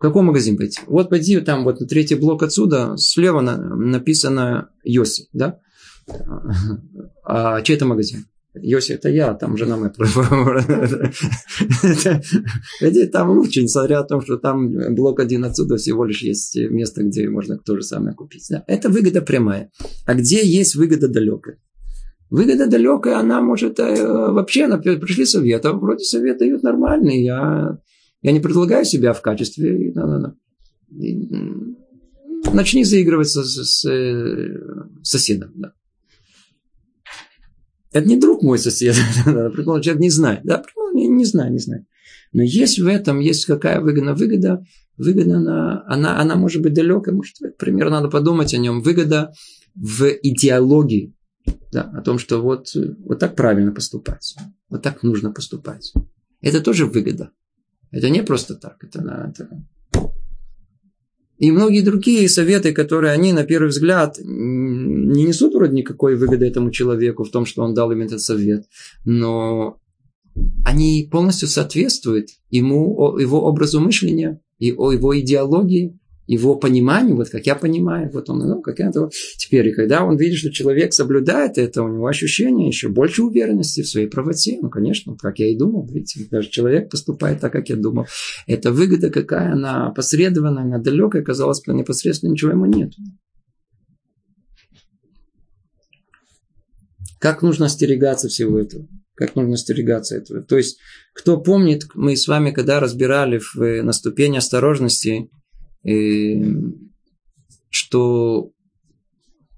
Какой 0.00 0.22
магазин 0.22 0.56
пойти? 0.56 0.80
Вот 0.86 1.10
пойди 1.10 1.38
там, 1.40 1.64
вот 1.64 1.80
на 1.80 1.86
третий 1.86 2.14
блок 2.14 2.42
отсюда, 2.42 2.94
слева 2.96 3.42
написано 3.42 4.70
Йоси, 4.82 5.28
да? 5.34 5.58
А 7.22 7.60
чей 7.60 7.76
это 7.76 7.84
магазин? 7.84 8.24
Йоси, 8.54 8.92
это 8.92 9.10
я, 9.10 9.34
там 9.34 9.56
жена 9.56 9.76
моя. 9.76 9.90
Там 13.12 13.30
лучше, 13.30 13.62
несмотря 13.62 13.98
на 13.98 14.04
то, 14.04 14.20
что 14.20 14.38
там 14.38 14.72
блок 14.94 15.20
один 15.20 15.44
отсюда 15.44 15.76
всего 15.76 16.04
лишь 16.04 16.22
есть 16.22 16.56
место, 16.56 17.04
где 17.04 17.28
можно 17.28 17.58
то 17.58 17.76
же 17.76 17.82
самое 17.82 18.16
купить. 18.16 18.50
Это 18.66 18.88
выгода 18.88 19.22
прямая. 19.22 19.70
А 20.04 20.14
где 20.14 20.44
есть 20.44 20.74
выгода 20.74 21.06
далекая? 21.06 21.58
Выгода 22.28 22.66
далекая, 22.66 23.18
она 23.18 23.40
может 23.40 23.78
э, 23.78 24.04
вообще, 24.04 24.66
например, 24.66 25.00
пришли 25.00 25.24
советы, 25.24 25.70
вроде 25.70 26.04
совет 26.04 26.38
дают 26.38 26.62
нормальный, 26.62 27.24
я, 27.24 27.78
я 28.22 28.32
не 28.32 28.40
предлагаю 28.40 28.84
себя 28.84 29.12
в 29.12 29.22
качестве, 29.22 29.92
да, 29.92 30.06
да, 30.06 30.18
да. 30.18 30.34
начни 32.52 32.84
заигрывать 32.84 33.28
с, 33.28 33.42
с, 33.42 33.64
с 33.64 33.90
э, 33.90 34.58
соседом, 35.02 35.52
да. 35.54 35.72
Это 37.92 38.06
не 38.06 38.16
друг 38.16 38.42
мой 38.42 38.58
сосед, 38.58 38.94
предположим, 39.24 39.82
человек 39.82 40.00
не 40.00 40.10
знает, 40.10 40.40
да, 40.44 40.62
не, 40.94 41.08
не 41.08 41.24
знаю, 41.24 41.52
не 41.52 41.58
знаю. 41.58 41.86
Но 42.32 42.42
есть 42.42 42.78
в 42.78 42.86
этом, 42.86 43.18
есть 43.18 43.46
какая 43.46 43.80
выгода, 43.80 44.14
выгода, 44.14 44.64
выгода, 44.96 45.36
она, 45.36 45.84
она, 45.86 46.20
она 46.20 46.36
может 46.36 46.62
быть 46.62 46.74
далекая, 46.74 47.14
может, 47.14 47.36
пример, 47.58 47.90
надо 47.90 48.08
подумать 48.08 48.54
о 48.54 48.58
нем, 48.58 48.82
выгода 48.82 49.32
в 49.74 50.06
идеологии, 50.22 51.12
да, 51.72 51.82
о 51.82 52.02
том, 52.02 52.18
что 52.18 52.40
вот, 52.40 52.68
вот 52.74 53.18
так 53.18 53.34
правильно 53.34 53.72
поступать, 53.72 54.36
вот 54.68 54.82
так 54.82 55.02
нужно 55.02 55.32
поступать. 55.32 55.92
Это 56.40 56.60
тоже 56.60 56.86
выгода. 56.86 57.32
Это 57.90 58.08
не 58.08 58.22
просто 58.22 58.54
так, 58.54 58.82
это, 58.82 59.00
это. 59.28 59.48
И 61.38 61.50
многие 61.50 61.80
другие 61.80 62.28
советы, 62.28 62.72
которые 62.74 63.14
они, 63.14 63.32
на 63.32 63.44
первый 63.44 63.68
взгляд, 63.68 64.18
не 64.18 65.24
несут 65.24 65.54
вроде 65.54 65.74
никакой 65.74 66.16
выгоды 66.16 66.46
этому 66.46 66.70
человеку 66.70 67.24
в 67.24 67.30
том, 67.30 67.46
что 67.46 67.62
он 67.62 67.72
дал 67.72 67.90
им 67.92 68.02
этот 68.02 68.20
совет, 68.20 68.66
но 69.06 69.80
они 70.64 71.08
полностью 71.10 71.48
соответствуют 71.48 72.28
ему, 72.50 73.16
его 73.18 73.42
образу 73.42 73.80
мышления, 73.80 74.40
и 74.58 74.66
его 74.66 75.18
идеологии, 75.18 75.98
его 76.30 76.54
пониманию, 76.54 77.16
вот 77.16 77.28
как 77.28 77.44
я 77.44 77.56
понимаю, 77.56 78.08
вот 78.12 78.30
он, 78.30 78.38
ну, 78.38 78.62
как 78.62 78.78
это. 78.78 79.10
Теперь, 79.36 79.68
и 79.68 79.72
когда 79.72 80.04
он 80.04 80.16
видит, 80.16 80.38
что 80.38 80.52
человек 80.52 80.92
соблюдает 80.92 81.58
это, 81.58 81.82
у 81.82 81.88
него 81.88 82.06
ощущение 82.06 82.68
еще 82.68 82.88
больше 82.88 83.24
уверенности 83.24 83.82
в 83.82 83.88
своей 83.88 84.06
правоте. 84.06 84.58
Ну, 84.62 84.70
конечно, 84.70 85.16
как 85.16 85.40
я 85.40 85.50
и 85.50 85.56
думал, 85.56 85.88
видите, 85.88 86.28
даже 86.30 86.48
человек 86.48 86.88
поступает 86.88 87.40
так, 87.40 87.52
как 87.52 87.68
я 87.68 87.76
думал. 87.76 88.06
Это 88.46 88.70
выгода 88.70 89.10
какая, 89.10 89.52
она 89.52 89.90
посредованная, 89.90 90.62
она 90.62 90.78
далекая, 90.78 91.22
казалось 91.22 91.62
бы, 91.66 91.74
непосредственно 91.74 92.30
ничего 92.30 92.52
ему 92.52 92.66
нет. 92.66 92.92
Как 97.18 97.42
нужно 97.42 97.66
остерегаться 97.66 98.28
всего 98.28 98.60
этого? 98.60 98.86
Как 99.16 99.34
нужно 99.34 99.54
остерегаться 99.54 100.16
этого? 100.16 100.42
То 100.42 100.56
есть, 100.56 100.78
кто 101.12 101.40
помнит, 101.40 101.88
мы 101.94 102.16
с 102.16 102.28
вами, 102.28 102.52
когда 102.52 102.78
разбирали 102.78 103.38
в, 103.38 103.82
на 103.82 103.92
ступени 103.92 104.38
осторожности, 104.38 105.28
что 107.70 108.52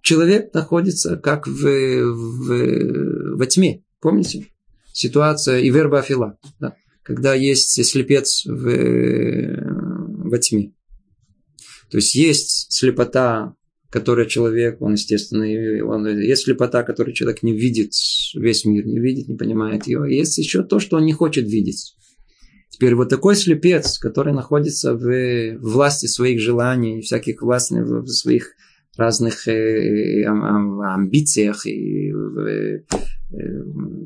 человек 0.02 0.52
находится 0.52 1.16
как 1.16 1.46
в, 1.46 1.62
в, 1.62 3.36
во 3.36 3.46
тьме. 3.46 3.84
Помните? 4.00 4.48
Ситуация 4.92 5.60
и 5.60 5.70
верба 5.70 6.00
Афила. 6.00 6.38
Да? 6.60 6.76
Когда 7.02 7.34
есть 7.34 7.82
слепец 7.84 8.44
в, 8.44 10.28
во 10.28 10.38
тьме. 10.38 10.74
То 11.90 11.98
есть 11.98 12.14
есть 12.14 12.72
слепота, 12.72 13.54
которая 13.90 14.26
человек, 14.26 14.80
он, 14.80 14.92
естественно, 14.94 15.44
он, 15.86 16.06
есть 16.18 16.44
слепота, 16.44 16.82
которую 16.82 17.14
человек 17.14 17.42
не 17.42 17.52
видит, 17.52 17.92
весь 18.34 18.64
мир 18.64 18.86
не 18.86 18.98
видит, 18.98 19.28
не 19.28 19.36
понимает 19.36 19.86
ее. 19.86 20.04
Есть 20.08 20.38
еще 20.38 20.62
то, 20.62 20.78
что 20.78 20.96
он 20.96 21.04
не 21.04 21.12
хочет 21.12 21.44
видеть. 21.46 21.94
Теперь 22.72 22.94
вот 22.94 23.10
такой 23.10 23.36
слепец, 23.36 23.98
который 23.98 24.32
находится 24.32 24.94
в 24.94 25.58
власти 25.58 26.06
своих 26.06 26.40
желаний, 26.40 27.02
всяких 27.02 27.42
властных, 27.42 27.86
в 27.86 28.06
своих 28.06 28.54
разных 28.96 29.46
э, 29.46 30.24
амбициях 30.24 31.66
и 31.66 32.10
э, 32.10 32.78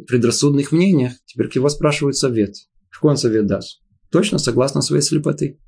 предрассудных 0.09 0.73
мнениях, 0.73 1.13
теперь 1.27 1.49
к 1.49 1.55
его 1.55 1.69
спрашивают 1.69 2.17
совет. 2.17 2.55
Какой 2.91 3.13
он 3.13 3.17
совет 3.17 3.47
даст? 3.47 3.83
Точно 4.11 4.39
согласно 4.39 4.83
своей 4.83 5.03
слепоты. 5.03 5.61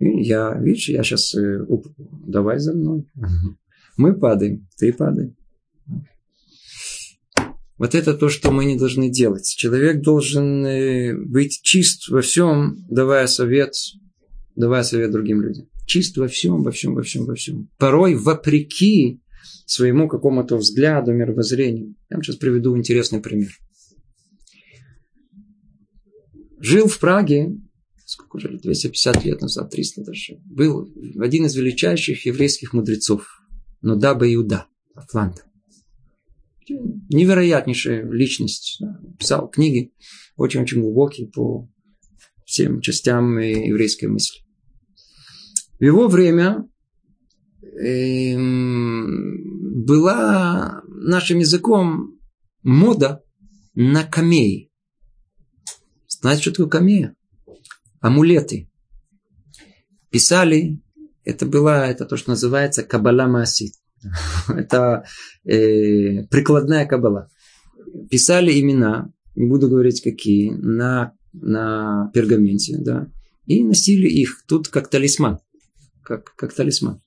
И 0.00 0.24
я, 0.24 0.58
видишь, 0.58 0.88
я 0.88 1.04
сейчас, 1.04 1.36
э, 1.36 1.64
давай 2.26 2.58
за 2.58 2.74
мной. 2.74 3.08
Мы 3.96 4.12
падаем, 4.12 4.66
ты 4.76 4.92
падай. 4.92 5.36
Вот 7.76 7.94
это 7.94 8.14
то, 8.14 8.28
что 8.28 8.52
мы 8.52 8.66
не 8.66 8.76
должны 8.76 9.10
делать. 9.10 9.52
Человек 9.56 10.00
должен 10.00 10.64
э, 10.64 11.14
быть 11.16 11.60
чист 11.62 12.08
во 12.08 12.20
всем, 12.20 12.76
давая 12.88 13.26
совет, 13.26 13.72
давая 14.54 14.84
совет 14.84 15.10
другим 15.10 15.42
людям. 15.42 15.68
Чист 15.86 16.16
во 16.16 16.28
всем, 16.28 16.62
во 16.62 16.70
всем, 16.70 16.94
во 16.94 17.02
всем, 17.02 17.24
во 17.26 17.34
всем. 17.34 17.68
Порой 17.78 18.14
вопреки 18.14 19.20
своему 19.66 20.08
какому-то 20.08 20.56
взгляду, 20.56 21.12
мировоззрению. 21.12 21.96
Я 22.10 22.16
вам 22.16 22.22
сейчас 22.22 22.36
приведу 22.36 22.76
интересный 22.76 23.20
пример. 23.20 23.50
Жил 26.60 26.86
в 26.86 26.98
Праге, 27.00 27.56
сколько 28.06 28.36
уже, 28.36 28.56
250 28.56 29.24
лет 29.24 29.40
назад, 29.40 29.70
300 29.70 30.04
даже, 30.04 30.38
был 30.44 30.88
один 31.20 31.46
из 31.46 31.56
величайших 31.56 32.24
еврейских 32.24 32.72
мудрецов, 32.72 33.26
Нодаба 33.82 34.32
Иуда, 34.32 34.66
Атланта 34.94 35.42
невероятнейшая 36.68 38.10
личность. 38.10 38.82
Писал 39.18 39.48
книги 39.48 39.92
очень-очень 40.36 40.80
глубокие 40.80 41.28
по 41.28 41.68
всем 42.44 42.80
частям 42.80 43.38
еврейской 43.38 44.06
мысли. 44.06 44.40
В 45.78 45.82
его 45.82 46.08
время 46.08 46.68
эм, 47.80 49.84
была 49.84 50.82
нашим 50.86 51.38
языком 51.38 52.18
мода 52.62 53.22
на 53.74 54.04
камеи. 54.04 54.70
Знаете, 56.06 56.42
что 56.42 56.50
такое 56.52 56.68
камея? 56.68 57.16
Амулеты. 58.00 58.70
Писали, 60.10 60.80
это 61.24 61.44
было, 61.44 61.86
это 61.86 62.06
то, 62.06 62.16
что 62.16 62.30
называется 62.30 62.82
кабала 62.82 63.26
маасит. 63.26 63.74
Это 64.48 65.04
э, 65.44 66.24
прикладная 66.26 66.86
кабала. 66.86 67.28
Писали 68.10 68.58
имена, 68.60 69.12
не 69.34 69.46
буду 69.46 69.68
говорить 69.68 70.02
какие, 70.02 70.50
на, 70.50 71.12
на 71.32 72.10
пергаменте, 72.12 72.76
да, 72.78 73.08
и 73.46 73.62
носили 73.62 74.08
их 74.08 74.44
тут 74.46 74.68
как 74.68 74.88
талисман. 74.88 75.38
Как, 76.02 76.34
как 76.36 76.52
талисман. 76.52 77.02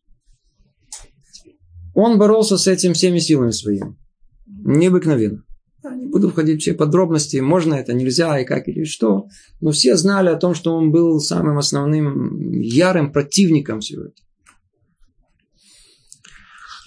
Он 1.94 2.18
боролся 2.18 2.58
с 2.58 2.68
этим 2.68 2.94
всеми 2.94 3.20
силами 3.20 3.52
своими. 3.52 3.98
Необыкновенно. 4.46 5.44
Я 5.84 5.96
не 5.96 6.08
буду 6.08 6.30
входить 6.30 6.60
в 6.60 6.62
все 6.62 6.74
подробности, 6.74 7.38
можно 7.38 7.76
это, 7.76 7.94
нельзя, 7.94 8.40
и 8.40 8.46
как, 8.46 8.68
или 8.68 8.84
что. 8.84 9.28
Но 9.62 9.72
все 9.72 9.96
знали 9.96 10.30
о 10.30 10.38
том, 10.38 10.54
что 10.54 10.76
он 10.76 10.92
был 10.92 11.20
самым 11.20 11.58
основным, 11.58 12.52
ярым 12.52 13.12
противником 13.12 13.80
всего 13.80 14.04
этого. 14.04 14.27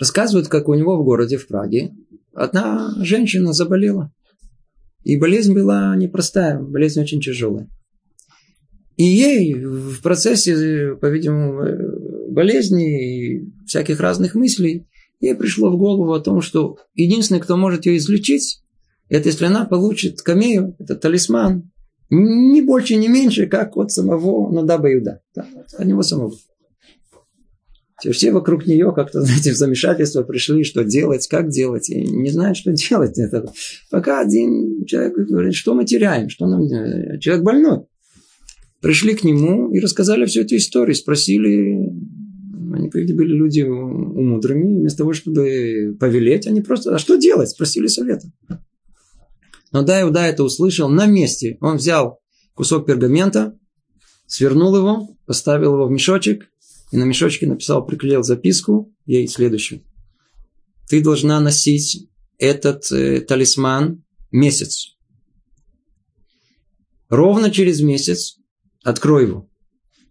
Рассказывают, 0.00 0.48
как 0.48 0.68
у 0.68 0.74
него 0.74 0.96
в 0.96 1.04
городе, 1.04 1.36
в 1.36 1.46
Праге, 1.46 1.92
одна 2.32 2.94
женщина 3.04 3.52
заболела. 3.52 4.10
И 5.04 5.18
болезнь 5.18 5.52
была 5.52 5.94
непростая, 5.94 6.58
болезнь 6.58 7.00
очень 7.02 7.20
тяжелая. 7.20 7.68
И 8.96 9.04
ей 9.04 9.54
в 9.54 10.00
процессе, 10.02 10.96
по-видимому, 11.00 12.32
болезни 12.32 13.36
и 13.36 13.52
всяких 13.66 14.00
разных 14.00 14.34
мыслей, 14.34 14.88
ей 15.20 15.34
пришло 15.34 15.70
в 15.70 15.76
голову 15.76 16.12
о 16.14 16.20
том, 16.20 16.40
что 16.40 16.78
единственный, 16.94 17.40
кто 17.40 17.58
может 17.58 17.84
ее 17.84 17.98
излечить, 17.98 18.62
это 19.10 19.28
если 19.28 19.44
она 19.44 19.66
получит 19.66 20.22
камею, 20.22 20.76
это 20.78 20.96
талисман, 20.96 21.70
не 22.08 22.62
больше, 22.62 22.96
не 22.96 23.08
меньше, 23.08 23.46
как 23.46 23.76
от 23.76 23.92
самого 23.92 24.50
Надаба 24.50 24.92
Иуда. 24.94 25.20
Да, 25.34 25.46
от 25.76 25.84
него 25.84 26.02
самого. 26.02 26.32
Все 28.12 28.32
вокруг 28.32 28.66
нее 28.66 28.92
как-то, 28.94 29.22
знаете, 29.22 29.52
в 29.52 29.56
замешательство 29.56 30.22
пришли, 30.22 30.64
что 30.64 30.84
делать, 30.84 31.26
как 31.28 31.48
делать, 31.48 31.90
и 31.90 32.02
не 32.02 32.30
знают, 32.30 32.56
что 32.56 32.72
делать. 32.72 33.18
Это. 33.18 33.52
Пока 33.90 34.20
один 34.20 34.84
человек 34.86 35.14
говорит, 35.16 35.54
что 35.54 35.74
мы 35.74 35.84
теряем, 35.84 36.28
что 36.28 36.46
нам 36.46 36.68
Человек 37.20 37.44
больной. 37.44 37.80
пришли 38.80 39.14
к 39.14 39.24
нему 39.24 39.72
и 39.72 39.80
рассказали 39.80 40.24
всю 40.24 40.42
эту 40.42 40.56
историю, 40.56 40.94
спросили, 40.94 41.90
они 42.72 42.88
были 42.88 43.32
люди 43.32 43.62
умудрыми, 43.62 44.80
вместо 44.80 44.98
того, 44.98 45.12
чтобы 45.12 45.96
повелеть, 45.98 46.46
они 46.46 46.60
просто, 46.60 46.94
а 46.94 46.98
что 46.98 47.16
делать? 47.16 47.50
Спросили 47.50 47.86
совета. 47.86 48.26
Но 49.72 49.82
да, 49.82 50.00
Иуда 50.02 50.26
это 50.26 50.42
услышал 50.42 50.88
на 50.88 51.06
месте. 51.06 51.56
Он 51.60 51.76
взял 51.76 52.18
кусок 52.54 52.86
пергамента, 52.86 53.56
свернул 54.26 54.76
его, 54.76 55.16
поставил 55.26 55.74
его 55.74 55.86
в 55.86 55.90
мешочек, 55.90 56.49
и 56.90 56.96
на 56.96 57.04
мешочке 57.04 57.46
написал, 57.46 57.84
приклеил 57.86 58.22
записку 58.22 58.92
ей 59.06 59.28
следующую. 59.28 59.84
Ты 60.88 61.02
должна 61.02 61.40
носить 61.40 62.08
этот 62.38 62.90
э, 62.90 63.20
талисман 63.20 64.02
месяц. 64.32 64.96
Ровно 67.08 67.50
через 67.50 67.80
месяц 67.80 68.38
открой 68.82 69.26
его. 69.26 69.48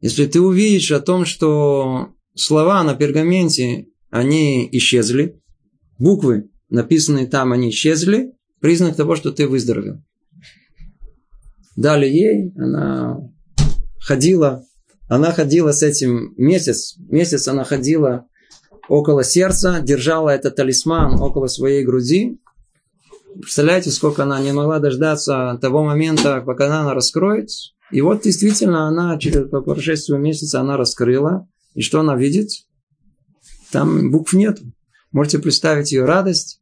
Если 0.02 0.26
ты 0.26 0.40
увидишь 0.40 0.92
о 0.92 1.02
том, 1.02 1.26
что 1.26 2.14
слова 2.36 2.84
на 2.84 2.96
пергаменте, 2.96 3.88
они 4.10 4.68
исчезли, 4.72 5.42
буквы, 5.98 6.50
написанные 6.70 7.28
там, 7.28 7.52
они 7.52 7.70
исчезли, 7.70 8.32
признак 8.62 8.96
того, 8.96 9.16
что 9.16 9.32
ты 9.32 9.48
выздоровел. 9.48 10.02
Дали 11.76 12.08
ей, 12.08 12.54
она 12.56 13.18
ходила, 14.00 14.66
она 15.10 15.32
ходила 15.32 15.72
с 15.72 15.82
этим 15.82 16.34
месяц, 16.38 16.96
месяц 17.00 17.48
она 17.48 17.64
ходила 17.64 18.28
около 18.88 19.24
сердца, 19.24 19.82
держала 19.82 20.30
этот 20.30 20.56
талисман 20.56 21.20
около 21.20 21.48
своей 21.48 21.84
груди. 21.84 22.40
Представляете, 23.34 23.90
сколько 23.90 24.24
она 24.24 24.40
не 24.40 24.52
могла 24.52 24.80
дождаться 24.80 25.58
того 25.62 25.84
момента, 25.84 26.42
пока 26.42 26.68
она 26.68 26.94
раскроет. 26.94 27.50
И 27.92 28.02
вот 28.02 28.22
действительно 28.22 28.88
она 28.88 29.18
через, 29.18 29.50
по 29.50 29.62
прошествию 29.62 30.20
месяца 30.20 30.62
она 30.62 30.78
раскрыла. 30.78 31.48
И 31.74 31.82
что 31.82 32.02
она 32.02 32.16
видит? 32.16 32.50
Там 33.72 34.12
букв 34.12 34.34
нет. 34.34 34.60
Можете 35.12 35.40
представить 35.40 35.92
ее 35.92 36.06
радость. 36.06 36.62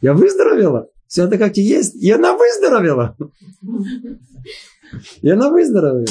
Я 0.00 0.14
выздоровела. 0.14 0.88
Все 1.08 1.24
это 1.24 1.38
как 1.38 1.58
и 1.58 1.62
есть. 1.62 1.96
И 1.96 2.10
она 2.10 2.36
выздоровела. 2.36 3.16
И 5.22 5.28
она 5.28 5.50
выздоровела. 5.50 6.06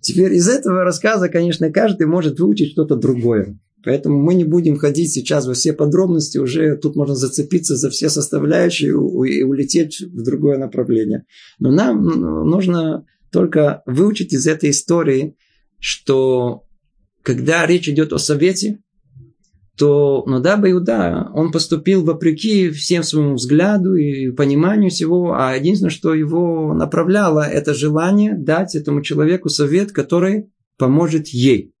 Теперь 0.00 0.34
из 0.34 0.48
этого 0.48 0.84
рассказа, 0.84 1.28
конечно, 1.28 1.70
каждый 1.70 2.06
может 2.06 2.40
выучить 2.40 2.72
что-то 2.72 2.96
другое. 2.96 3.58
Поэтому 3.82 4.20
мы 4.20 4.34
не 4.34 4.44
будем 4.44 4.76
ходить 4.76 5.12
сейчас 5.12 5.46
во 5.46 5.54
все 5.54 5.72
подробности, 5.72 6.38
уже 6.38 6.76
тут 6.76 6.96
можно 6.96 7.14
зацепиться 7.14 7.76
за 7.76 7.88
все 7.88 8.10
составляющие 8.10 8.90
и 8.90 9.42
улететь 9.42 10.00
в 10.00 10.22
другое 10.22 10.58
направление. 10.58 11.24
Но 11.58 11.70
нам 11.70 12.04
нужно 12.04 13.06
только 13.32 13.82
выучить 13.86 14.32
из 14.32 14.46
этой 14.46 14.70
истории, 14.70 15.36
что 15.78 16.64
когда 17.22 17.64
речь 17.66 17.88
идет 17.88 18.12
о 18.12 18.18
совете, 18.18 18.80
то 19.80 20.24
Нодаб 20.26 20.66
Иуда, 20.66 21.30
он 21.32 21.50
поступил 21.52 22.04
вопреки 22.04 22.68
всем 22.68 23.02
своему 23.02 23.36
взгляду 23.36 23.94
и 23.94 24.30
пониманию 24.30 24.90
всего, 24.90 25.32
а 25.32 25.56
единственное, 25.56 25.90
что 25.90 26.12
его 26.12 26.74
направляло, 26.74 27.48
это 27.48 27.72
желание 27.72 28.36
дать 28.36 28.74
этому 28.74 29.00
человеку 29.00 29.48
совет, 29.48 29.92
который 29.92 30.50
поможет 30.76 31.28
ей. 31.28 31.72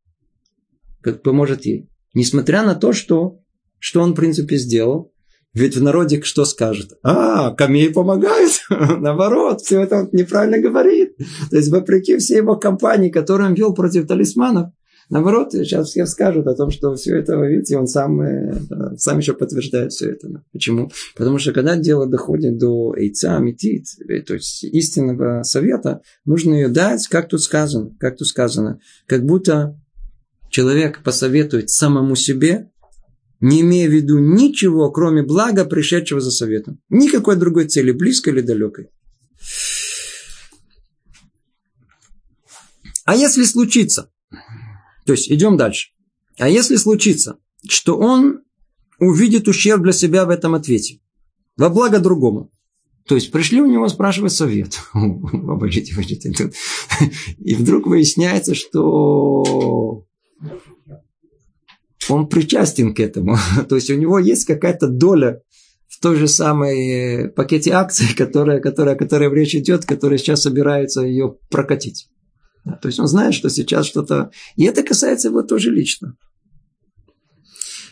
Как 1.02 1.22
поможет 1.22 1.66
ей. 1.66 1.90
Несмотря 2.14 2.62
на 2.62 2.74
то, 2.74 2.94
что, 2.94 3.40
что 3.78 4.00
он, 4.00 4.12
в 4.12 4.16
принципе, 4.16 4.56
сделал. 4.56 5.12
Ведь 5.52 5.76
в 5.76 5.82
народе 5.82 6.22
что 6.22 6.46
скажет? 6.46 6.92
А, 7.02 7.50
Камей 7.50 7.90
помогает. 7.92 8.52
Наоборот, 8.70 9.60
все 9.60 9.82
это 9.82 9.96
он 9.96 10.08
неправильно 10.12 10.58
говорит. 10.58 11.18
То 11.50 11.56
есть, 11.56 11.68
вопреки 11.70 12.16
всей 12.16 12.38
его 12.38 12.56
кампании, 12.56 13.10
которую 13.10 13.50
он 13.50 13.54
вел 13.54 13.74
против 13.74 14.06
талисманов, 14.06 14.70
Наоборот, 15.10 15.50
сейчас 15.52 15.88
все 15.88 16.06
скажут 16.06 16.46
о 16.46 16.54
том, 16.54 16.70
что 16.70 16.94
все 16.94 17.16
это, 17.16 17.34
видите, 17.34 17.76
он 17.76 17.88
сам, 17.88 18.20
э, 18.20 18.96
сам 18.96 19.18
еще 19.18 19.34
подтверждает 19.34 19.90
все 19.90 20.12
это. 20.12 20.44
Почему? 20.52 20.92
Потому 21.16 21.38
что 21.38 21.52
когда 21.52 21.76
дело 21.76 22.06
доходит 22.06 22.58
до 22.58 22.94
яйца, 22.96 23.36
метит, 23.40 23.86
э, 24.08 24.20
то 24.20 24.34
есть 24.34 24.62
истинного 24.62 25.42
совета, 25.42 26.02
нужно 26.24 26.54
ее 26.54 26.68
дать, 26.68 27.08
как 27.08 27.28
тут 27.28 27.42
сказано, 27.42 27.90
как 27.98 28.18
тут 28.18 28.28
сказано, 28.28 28.78
как 29.06 29.26
будто 29.26 29.76
человек 30.48 31.02
посоветует 31.02 31.70
самому 31.70 32.14
себе, 32.14 32.70
не 33.40 33.62
имея 33.62 33.88
в 33.88 33.92
виду 33.92 34.18
ничего, 34.20 34.92
кроме 34.92 35.24
блага, 35.24 35.64
пришедшего 35.64 36.20
за 36.20 36.30
советом. 36.30 36.80
Никакой 36.88 37.34
другой 37.34 37.66
цели, 37.66 37.90
близкой 37.90 38.34
или 38.34 38.42
далекой. 38.42 38.90
А 43.06 43.16
если 43.16 43.42
случится, 43.42 44.08
то 45.04 45.12
есть 45.12 45.30
идем 45.30 45.56
дальше. 45.56 45.90
А 46.38 46.48
если 46.48 46.76
случится, 46.76 47.38
что 47.68 47.98
он 47.98 48.40
увидит 48.98 49.48
ущерб 49.48 49.82
для 49.82 49.92
себя 49.92 50.24
в 50.26 50.30
этом 50.30 50.54
ответе, 50.54 51.00
во 51.56 51.68
благо 51.68 51.98
другому, 51.98 52.50
то 53.06 53.14
есть 53.14 53.32
пришли 53.32 53.60
у 53.60 53.66
него 53.66 53.88
спрашивать 53.88 54.32
совет. 54.32 54.78
Обождите, 54.92 55.92
обождите. 55.92 56.52
И 57.38 57.54
вдруг 57.54 57.86
выясняется, 57.86 58.54
что 58.54 60.06
он 62.08 62.28
причастен 62.28 62.94
к 62.94 63.00
этому. 63.00 63.36
То 63.68 63.76
есть 63.76 63.90
у 63.90 63.94
него 63.94 64.18
есть 64.18 64.44
какая-то 64.44 64.88
доля 64.88 65.42
в 65.88 66.00
той 66.00 66.16
же 66.16 66.28
самой 66.28 67.28
пакете 67.30 67.72
акций, 67.72 68.06
которая, 68.16 68.60
которая, 68.60 68.94
которая 68.94 69.28
в 69.28 69.34
речь 69.34 69.54
идет, 69.54 69.84
которая 69.84 70.18
сейчас 70.18 70.42
собирается 70.42 71.02
ее 71.02 71.36
прокатить. 71.50 72.08
Да, 72.64 72.76
то 72.76 72.88
есть 72.88 72.98
он 72.98 73.08
знает, 73.08 73.34
что 73.34 73.48
сейчас 73.48 73.86
что-то... 73.86 74.30
И 74.56 74.64
это 74.64 74.82
касается 74.82 75.28
его 75.28 75.42
тоже 75.42 75.70
лично. 75.70 76.16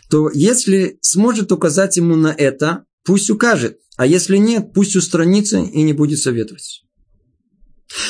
То 0.09 0.29
если 0.33 0.97
сможет 1.01 1.51
указать 1.51 1.97
ему 1.97 2.15
на 2.15 2.33
это, 2.35 2.85
пусть 3.03 3.29
укажет. 3.29 3.79
А 3.97 4.05
если 4.05 4.37
нет, 4.37 4.73
пусть 4.73 4.95
устранится 4.95 5.59
и 5.59 5.81
не 5.81 5.93
будет 5.93 6.19
советовать. 6.19 6.83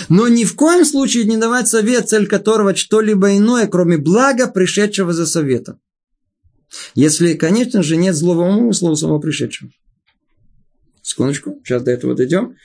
Но 0.10 0.28
ни 0.28 0.43
в 0.43 0.55
коем 0.55 0.86
случае 0.86 1.24
не 1.24 1.38
давать 1.38 1.68
совет, 1.68 2.10
цель 2.10 2.28
которого 2.28 2.76
что-либо 2.76 3.38
иное, 3.38 3.68
кроме 3.68 3.97
блага, 3.97 4.47
пришедшего 4.47 5.14
за 5.14 5.26
советом. 5.26 5.80
Если, 6.95 7.34
конечно 7.34 7.82
же, 7.82 7.95
нет 7.95 8.16
злого 8.16 8.43
умысла 8.43 8.89
у 8.89 8.95
самого 8.95 9.20
пришедшего. 9.20 9.72
Секундочку, 11.01 11.60
сейчас 11.64 11.84
до 11.84 11.91
этого 11.91 12.14
дойдем. 12.14 12.55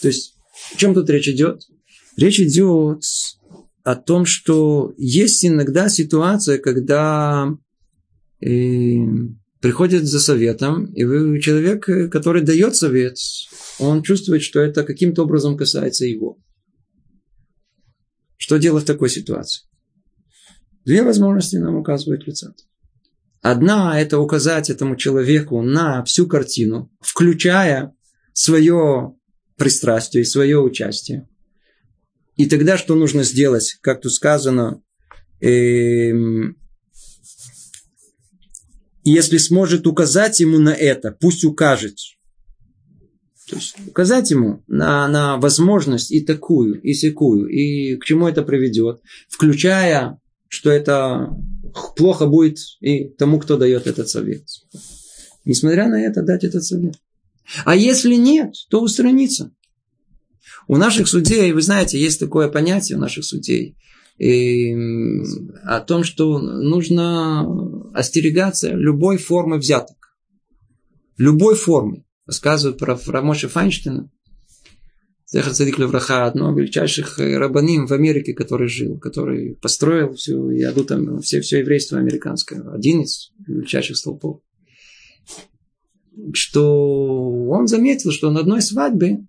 То 0.00 0.08
есть, 0.08 0.34
о 0.72 0.76
чем 0.76 0.94
тут 0.94 1.10
речь 1.10 1.28
идет? 1.28 1.62
Речь 2.16 2.40
идет 2.40 3.02
о 3.84 3.96
том, 3.96 4.26
что 4.26 4.94
есть 4.96 5.44
иногда 5.44 5.88
ситуация, 5.88 6.58
когда 6.58 7.48
э, 8.40 8.96
приходит 9.60 10.04
за 10.04 10.20
советом, 10.20 10.86
и 10.92 11.04
вы, 11.04 11.40
человек, 11.40 11.84
который 12.10 12.42
дает 12.42 12.76
совет, 12.76 13.16
он 13.78 14.02
чувствует, 14.02 14.42
что 14.42 14.60
это 14.60 14.84
каким-то 14.84 15.22
образом 15.22 15.56
касается 15.56 16.04
его. 16.04 16.38
Что 18.36 18.58
делать 18.58 18.84
в 18.84 18.86
такой 18.86 19.08
ситуации? 19.08 19.64
Две 20.84 21.02
возможности 21.02 21.56
нам 21.56 21.76
указывает 21.76 22.26
лица. 22.26 22.54
Одна– 23.40 24.00
это 24.00 24.18
указать 24.18 24.70
этому 24.70 24.96
человеку 24.96 25.62
на 25.62 26.04
всю 26.04 26.26
картину, 26.26 26.92
включая 27.00 27.94
свое 28.32 29.14
пристрастие 29.56 30.22
и 30.22 30.26
свое 30.26 30.60
участие. 30.60 31.28
И 32.36 32.46
тогда 32.46 32.78
что 32.78 32.94
нужно 32.94 33.24
сделать? 33.24 33.76
Как 33.80 34.00
тут 34.00 34.12
сказано, 34.12 34.82
эм, 35.40 36.56
если 39.04 39.38
сможет 39.38 39.86
указать 39.86 40.40
ему 40.40 40.58
на 40.58 40.74
это, 40.74 41.12
пусть 41.12 41.44
укажет. 41.44 41.96
То 43.48 43.56
есть 43.56 43.74
указать 43.86 44.30
ему 44.30 44.62
на, 44.66 45.06
на 45.08 45.36
возможность 45.36 46.10
и 46.10 46.20
такую, 46.20 46.80
и 46.80 46.94
секую, 46.94 47.48
и 47.48 47.96
к 47.96 48.04
чему 48.04 48.28
это 48.28 48.42
приведет, 48.42 49.02
включая, 49.28 50.18
что 50.48 50.70
это 50.70 51.28
плохо 51.96 52.26
будет 52.26 52.58
и 52.80 53.04
тому, 53.04 53.38
кто 53.40 53.56
дает 53.58 53.86
этот 53.86 54.08
совет. 54.08 54.44
Несмотря 55.44 55.88
на 55.88 56.00
это, 56.00 56.22
дать 56.22 56.44
этот 56.44 56.64
совет. 56.64 56.94
А 57.64 57.74
если 57.74 58.14
нет, 58.14 58.54
то 58.70 58.80
устраниться. 58.80 59.52
У 60.68 60.76
наших 60.76 61.08
судей, 61.08 61.52
вы 61.52 61.62
знаете, 61.62 61.98
есть 61.98 62.20
такое 62.20 62.48
понятие 62.48 62.98
у 62.98 63.00
наших 63.00 63.24
судей, 63.24 63.76
и, 64.18 64.74
о 65.64 65.80
том, 65.80 66.04
что 66.04 66.38
нужно 66.38 67.90
остерегаться 67.94 68.70
любой 68.70 69.16
формы 69.16 69.58
взяток. 69.58 70.16
Любой 71.18 71.54
формы. 71.54 72.04
Рассказывают 72.26 72.78
про 72.78 72.98
Рамоша 73.06 73.48
Файнштейна, 73.48 74.10
Цадик 75.32 75.78
Левраха, 75.78 76.26
одного 76.26 76.58
величайших 76.58 77.18
рабаним 77.18 77.86
в 77.86 77.92
Америке, 77.92 78.34
который 78.34 78.68
жил, 78.68 78.98
который 78.98 79.56
построил 79.56 80.14
всю 80.14 80.50
яду 80.50 80.84
там, 80.84 81.20
все, 81.20 81.40
все 81.40 81.60
еврейство 81.60 81.98
американское. 81.98 82.62
Один 82.70 83.00
из 83.00 83.32
величайших 83.46 83.96
столпов. 83.96 84.40
Что 86.34 87.30
он 87.48 87.66
заметил, 87.66 88.12
что 88.12 88.30
на 88.30 88.40
одной 88.40 88.60
свадьбе 88.60 89.26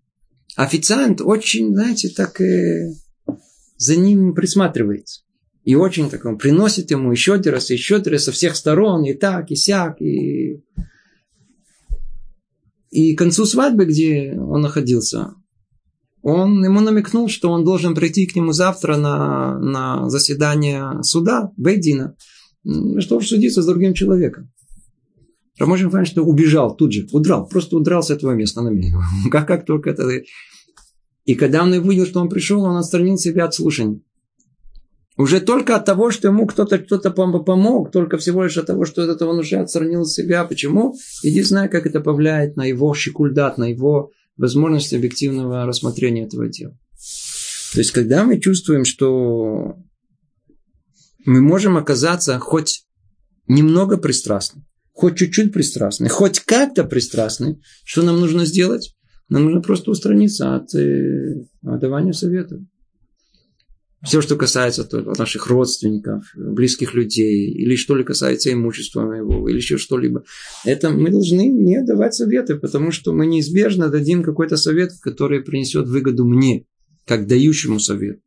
официант 0.55 1.21
очень, 1.21 1.73
знаете, 1.73 2.09
так 2.09 2.39
э, 2.41 2.93
за 3.77 3.95
ним 3.95 4.33
присматривается. 4.33 5.21
И 5.63 5.75
очень 5.75 6.09
так 6.09 6.25
он 6.25 6.37
приносит 6.37 6.91
ему 6.91 7.11
еще 7.11 7.35
один 7.35 7.53
раз, 7.53 7.69
еще 7.69 7.95
один 7.97 8.13
раз 8.13 8.25
со 8.25 8.31
всех 8.31 8.55
сторон, 8.55 9.03
и 9.05 9.13
так, 9.13 9.51
и 9.51 9.55
сяк, 9.55 10.01
и... 10.01 10.61
И 12.91 13.15
к 13.15 13.17
концу 13.17 13.45
свадьбы, 13.45 13.85
где 13.85 14.33
он 14.37 14.61
находился, 14.61 15.33
он 16.21 16.63
ему 16.63 16.79
намекнул, 16.79 17.27
что 17.27 17.49
он 17.49 17.65
должен 17.65 17.95
прийти 17.95 18.27
к 18.27 18.35
нему 18.35 18.51
завтра 18.51 18.97
на, 18.97 19.57
на 19.59 20.09
заседание 20.09 21.01
суда, 21.01 21.51
Бейдина, 21.57 22.15
чтобы 22.99 23.23
судиться 23.23 23.63
с 23.63 23.65
другим 23.65 23.95
человеком. 23.95 24.52
Раможин 25.59 25.91
Файн, 25.91 26.05
что 26.05 26.23
убежал 26.23 26.75
тут 26.75 26.93
же, 26.93 27.07
удрал, 27.11 27.47
просто 27.47 27.77
удрал 27.77 28.01
с 28.01 28.09
этого 28.09 28.31
места 28.31 28.61
на 28.61 28.69
меня. 28.69 28.97
Как, 29.31 29.47
как 29.47 29.65
только 29.65 29.91
это... 29.91 30.09
И 31.25 31.35
когда 31.35 31.63
он 31.63 31.71
увидел, 31.71 32.05
что 32.05 32.19
он 32.19 32.27
пришел, 32.27 32.63
он 32.63 32.75
отстранил 32.75 33.17
себя 33.17 33.45
от 33.45 33.53
слушания. 33.53 34.01
Уже 35.15 35.39
только 35.39 35.75
от 35.75 35.85
того, 35.85 36.09
что 36.09 36.27
ему 36.27 36.47
кто-то 36.47 36.79
кто-то 36.79 37.11
помог, 37.11 37.91
только 37.91 38.17
всего 38.17 38.43
лишь 38.43 38.57
от 38.57 38.65
того, 38.65 38.83
что 38.83 39.03
от 39.03 39.09
этого 39.09 39.29
он 39.29 39.39
уже 39.39 39.57
отстранил 39.57 40.05
себя. 40.05 40.43
Почему? 40.43 40.95
Иди 41.21 41.43
знай, 41.43 41.69
как 41.69 41.85
это 41.85 42.01
повлияет 42.01 42.57
на 42.57 42.65
его 42.65 42.93
шикульдат, 42.93 43.57
на 43.57 43.65
его 43.65 44.09
возможность 44.37 44.93
объективного 44.93 45.65
рассмотрения 45.65 46.23
этого 46.23 46.49
дела. 46.49 46.75
То 47.73 47.79
есть, 47.79 47.91
когда 47.91 48.23
мы 48.23 48.39
чувствуем, 48.39 48.85
что 48.85 49.75
мы 51.25 51.41
можем 51.41 51.77
оказаться 51.77 52.37
хоть 52.39 52.85
немного 53.47 53.97
пристрастны, 53.97 54.63
хоть 54.93 55.17
чуть-чуть 55.17 55.51
пристрастны, 55.51 56.07
хоть 56.07 56.39
как-то 56.39 56.83
пристрастны, 56.85 57.59
что 57.83 58.03
нам 58.03 58.19
нужно 58.19 58.45
сделать? 58.45 58.95
Нам 59.29 59.45
нужно 59.45 59.61
просто 59.61 59.91
устраниться 59.91 60.55
от, 60.55 60.73
э, 60.75 61.43
от 61.63 61.79
давания 61.79 62.13
советов. 62.13 62.61
Все, 64.03 64.21
что 64.21 64.35
касается 64.35 64.87
наших 65.17 65.47
родственников, 65.47 66.25
близких 66.35 66.93
людей, 66.93 67.49
или 67.51 67.77
что 67.77 67.95
ли 67.95 68.03
касается 68.03 68.51
имущества 68.51 69.05
моего, 69.05 69.47
или 69.47 69.55
еще 69.55 69.77
что-либо, 69.77 70.25
это 70.65 70.89
мы 70.89 71.09
должны 71.09 71.47
не 71.47 71.81
давать 71.81 72.13
советы, 72.13 72.55
потому 72.55 72.91
что 72.91 73.13
мы 73.13 73.25
неизбежно 73.25 73.87
дадим 73.87 74.21
какой-то 74.21 74.57
совет, 74.57 74.91
который 75.01 75.41
принесет 75.41 75.87
выгоду 75.87 76.25
мне, 76.25 76.65
как 77.05 77.27
дающему 77.27 77.79
совет, 77.79 78.19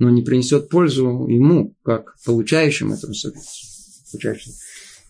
но 0.00 0.10
не 0.10 0.22
принесет 0.22 0.68
пользу 0.68 1.26
ему, 1.28 1.76
как 1.84 2.16
получающему 2.26 2.94
этому 2.94 3.14
совету. 3.14 3.40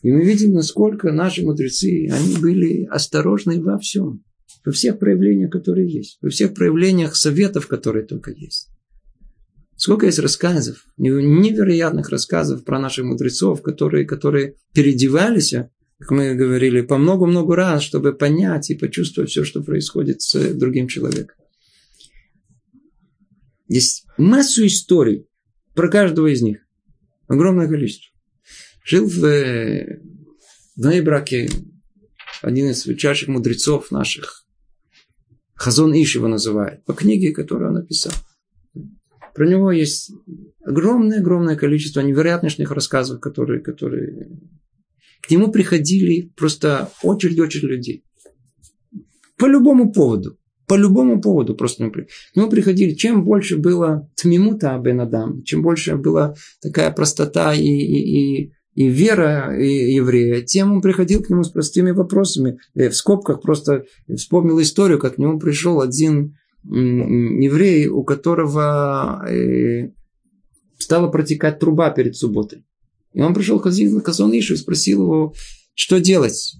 И 0.02 0.10
мы 0.10 0.24
видим, 0.24 0.52
насколько 0.52 1.12
наши 1.12 1.44
мудрецы, 1.44 2.08
они 2.10 2.36
были 2.36 2.84
осторожны 2.84 3.62
во 3.62 3.78
всем, 3.78 4.24
во 4.64 4.72
всех 4.72 4.98
проявлениях, 4.98 5.50
которые 5.50 5.90
есть, 5.90 6.18
во 6.22 6.30
всех 6.30 6.54
проявлениях 6.54 7.16
советов, 7.16 7.66
которые 7.66 8.06
только 8.06 8.30
есть. 8.30 8.68
Сколько 9.76 10.06
есть 10.06 10.18
рассказов, 10.18 10.84
невероятных 10.98 12.10
рассказов 12.10 12.64
про 12.64 12.78
наших 12.78 13.06
мудрецов, 13.06 13.62
которые, 13.62 14.04
которые 14.04 14.56
переодевались, 14.74 15.54
как 15.98 16.10
мы 16.10 16.34
говорили, 16.34 16.82
по 16.82 16.98
много-много 16.98 17.56
раз, 17.56 17.82
чтобы 17.82 18.14
понять 18.14 18.70
и 18.70 18.74
почувствовать 18.74 19.30
все, 19.30 19.44
что 19.44 19.62
происходит 19.62 20.22
с 20.22 20.54
другим 20.54 20.88
человеком. 20.88 21.36
Есть 23.68 24.06
массу 24.18 24.66
историй 24.66 25.26
про 25.74 25.88
каждого 25.88 26.26
из 26.26 26.42
них. 26.42 26.58
Огромное 27.28 27.68
количество. 27.68 28.09
Жил 28.84 29.06
в, 29.06 29.20
в 30.76 30.86
Нейбраке 30.86 31.48
один 32.42 32.70
из 32.70 32.86
величайших 32.86 33.28
мудрецов 33.28 33.90
наших. 33.90 34.46
Хазон 35.54 35.92
Иш 35.92 36.14
его 36.14 36.28
называют. 36.28 36.84
По 36.86 36.94
книге, 36.94 37.32
которую 37.32 37.68
он 37.68 37.74
написал. 37.74 38.12
Про 39.34 39.46
него 39.46 39.70
есть 39.70 40.10
огромное-огромное 40.64 41.56
количество 41.56 42.00
невероятных 42.00 42.70
рассказов, 42.70 43.20
которые, 43.20 43.60
которые... 43.60 44.38
К 45.20 45.30
нему 45.30 45.52
приходили 45.52 46.32
просто 46.34 46.90
очередь-очередь 47.02 47.64
людей. 47.64 48.04
По 49.36 49.46
любому 49.46 49.92
поводу. 49.92 50.38
По 50.66 50.74
любому 50.74 51.20
поводу 51.20 51.54
просто. 51.54 51.90
К 51.90 52.06
нему 52.34 52.48
приходили, 52.48 52.94
чем 52.94 53.24
больше 53.24 53.58
было 53.58 54.08
тмимута 54.16 54.78
Бенадам, 54.78 55.42
чем 55.42 55.62
больше 55.62 55.96
была 55.96 56.34
такая 56.62 56.90
простота 56.90 57.54
и, 57.54 57.66
и, 57.66 58.44
и, 58.44 58.52
и 58.80 58.88
вера 58.88 59.54
еврея, 59.60 60.40
тем 60.40 60.72
он 60.72 60.80
приходил 60.80 61.22
к 61.22 61.28
нему 61.28 61.44
с 61.44 61.50
простыми 61.50 61.90
вопросами. 61.90 62.60
Я 62.74 62.88
в 62.88 62.96
скобках 62.96 63.42
просто 63.42 63.84
вспомнил 64.16 64.58
историю, 64.62 64.98
как 64.98 65.16
к 65.16 65.18
нему 65.18 65.38
пришел 65.38 65.82
один 65.82 66.38
еврей, 66.64 67.88
у 67.88 68.04
которого 68.04 69.22
э, 69.28 69.90
стала 70.78 71.08
протекать 71.08 71.58
труба 71.58 71.90
перед 71.90 72.16
субботой. 72.16 72.64
И 73.12 73.20
он 73.20 73.34
пришел 73.34 73.60
к 73.60 73.64
Хазон 73.64 74.32
Ишу 74.32 74.54
и 74.54 74.56
спросил 74.56 75.02
его, 75.02 75.34
что 75.74 76.00
делать? 76.00 76.56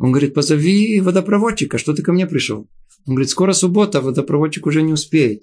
Он 0.00 0.12
говорит, 0.12 0.32
позови 0.32 1.00
водопроводчика, 1.00 1.78
что 1.78 1.92
ты 1.92 2.02
ко 2.04 2.12
мне 2.12 2.28
пришел? 2.28 2.68
Он 3.04 3.14
говорит, 3.14 3.30
скоро 3.30 3.52
суббота, 3.52 4.00
водопроводчик 4.00 4.66
уже 4.66 4.82
не 4.82 4.92
успеет. 4.92 5.42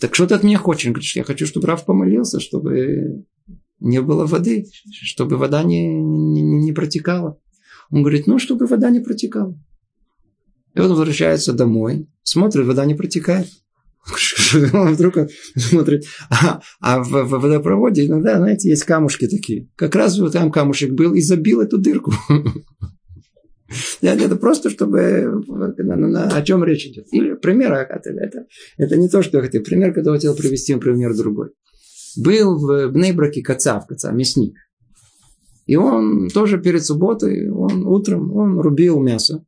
Так 0.00 0.14
что 0.14 0.26
ты 0.26 0.34
от 0.34 0.44
меня 0.44 0.56
хочешь? 0.56 0.86
Он 0.86 0.94
говорит, 0.94 1.14
я 1.14 1.24
хочу, 1.24 1.44
чтобы 1.44 1.66
Раф 1.66 1.84
помолился, 1.84 2.40
чтобы 2.40 3.26
не 3.80 4.00
было 4.00 4.26
воды, 4.26 4.66
чтобы 4.90 5.36
вода 5.36 5.62
не, 5.62 5.86
не, 5.86 6.42
не 6.42 6.72
протекала. 6.72 7.38
Он 7.90 8.02
говорит, 8.02 8.26
ну, 8.26 8.38
чтобы 8.38 8.66
вода 8.66 8.90
не 8.90 9.00
протекала. 9.00 9.58
И 10.74 10.80
он 10.80 10.90
возвращается 10.90 11.52
домой, 11.52 12.08
смотрит, 12.22 12.66
вода 12.66 12.84
не 12.84 12.94
протекает. 12.94 13.48
Он 14.72 14.94
вдруг 14.94 15.14
смотрит, 15.56 16.04
а, 16.30 16.60
а 16.80 17.02
в, 17.02 17.08
в 17.10 17.40
водопроводе 17.40 18.06
иногда, 18.06 18.36
знаете, 18.36 18.68
есть 18.68 18.84
камушки 18.84 19.26
такие. 19.26 19.68
Как 19.74 19.96
раз 19.96 20.16
вот 20.18 20.32
там 20.32 20.52
камушек 20.52 20.92
был 20.92 21.14
и 21.14 21.20
забил 21.20 21.60
эту 21.60 21.76
дырку. 21.78 22.12
Это 24.00 24.36
просто, 24.36 24.70
чтобы 24.70 25.42
о 25.48 26.42
чем 26.42 26.62
речь 26.62 26.86
идет. 26.86 27.06
Или 27.12 27.34
пример, 27.34 27.72
а, 27.72 27.82
это, 27.82 28.10
это, 28.10 28.46
это 28.76 28.96
не 28.96 29.08
то, 29.08 29.22
что 29.22 29.38
я 29.38 29.44
хотел. 29.44 29.64
Пример, 29.64 29.92
когда 29.92 30.12
хотел 30.12 30.36
привести, 30.36 30.76
пример 30.76 31.16
другой. 31.16 31.50
Был 32.16 32.58
в 32.58 32.88
Бнейбраке 32.88 33.42
Кацав, 33.42 33.86
Кацав, 33.86 34.14
мясник. 34.14 34.54
И 35.66 35.76
он 35.76 36.28
тоже 36.28 36.58
перед 36.58 36.84
субботой, 36.84 37.50
он 37.50 37.86
утром, 37.86 38.34
он 38.36 38.58
рубил 38.60 39.00
мясо 39.00 39.44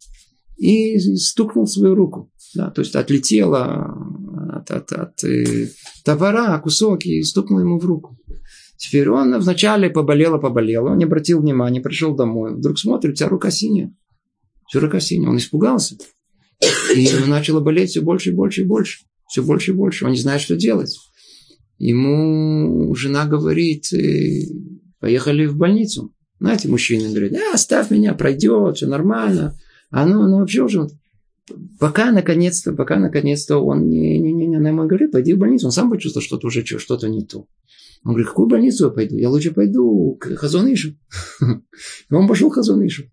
и 0.56 0.98
стукнул 0.98 1.66
свою 1.66 1.94
руку. 1.94 2.30
Да, 2.54 2.70
то 2.70 2.80
есть 2.80 2.96
отлетела 2.96 3.94
от, 4.52 4.70
от, 4.70 4.92
от 4.92 5.24
э, 5.24 5.68
товара 6.04 6.58
кусок 6.58 7.04
и 7.04 7.22
стукнул 7.22 7.60
ему 7.60 7.78
в 7.78 7.84
руку. 7.84 8.18
Теперь 8.76 9.08
он 9.10 9.38
вначале 9.38 9.90
поболело, 9.90 10.38
поболело, 10.38 10.90
он 10.90 10.98
не 10.98 11.04
обратил 11.04 11.40
внимания, 11.40 11.80
пришел 11.80 12.14
домой, 12.14 12.54
вдруг 12.56 12.78
смотрит, 12.78 13.16
вся 13.16 13.28
рука 13.28 13.50
синяя. 13.50 13.94
Вся 14.68 14.80
рука 14.80 15.00
синяя. 15.00 15.30
Он 15.30 15.36
испугался. 15.36 15.96
И 16.94 17.08
начало 17.26 17.60
болеть 17.60 17.90
все 17.90 18.02
больше 18.02 18.30
и 18.30 18.32
больше 18.32 18.62
и 18.62 18.64
больше. 18.64 19.00
Все 19.28 19.42
больше 19.42 19.72
и 19.72 19.74
больше. 19.74 20.04
Он 20.04 20.12
не 20.12 20.18
знает, 20.18 20.40
что 20.40 20.56
делать. 20.56 20.96
Ему 21.78 22.94
жена 22.94 23.26
говорит, 23.26 23.92
«Э, 23.92 24.42
поехали 25.00 25.46
в 25.46 25.56
больницу. 25.56 26.12
Знаете, 26.40 26.68
мужчины 26.68 27.10
говорят, 27.10 27.32
а, 27.34 27.54
оставь 27.54 27.90
меня, 27.90 28.14
пройдет, 28.14 28.76
все 28.76 28.86
нормально. 28.86 29.56
А 29.90 30.06
ну, 30.06 30.26
ну 30.26 30.38
вообще 30.38 30.62
уже 30.62 30.88
пока 31.78 32.12
наконец-то, 32.12 32.72
пока 32.72 32.96
наконец-то 32.98 33.58
он 33.58 33.88
не, 33.88 34.18
не, 34.18 34.32
не, 34.32 34.46
не, 34.46 34.56
она 34.56 34.68
ему 34.68 34.86
говорит, 34.86 35.12
пойди 35.12 35.32
в 35.34 35.38
больницу. 35.38 35.66
Он 35.66 35.72
сам 35.72 35.90
почувствовал, 35.90 36.24
что-то 36.24 36.46
уже 36.46 36.64
что-то 36.64 37.08
не 37.08 37.24
то. 37.24 37.46
Он 38.04 38.12
говорит, 38.12 38.26
в 38.26 38.30
какую 38.30 38.48
больницу 38.48 38.86
я 38.86 38.90
пойду? 38.90 39.16
Я 39.16 39.30
лучше 39.30 39.52
пойду 39.52 40.16
к 40.20 40.36
Хазонишу. 40.36 40.94
И 42.10 42.14
он 42.14 42.28
пошел 42.28 42.50
к 42.50 42.54
Хазонишу. 42.54 43.04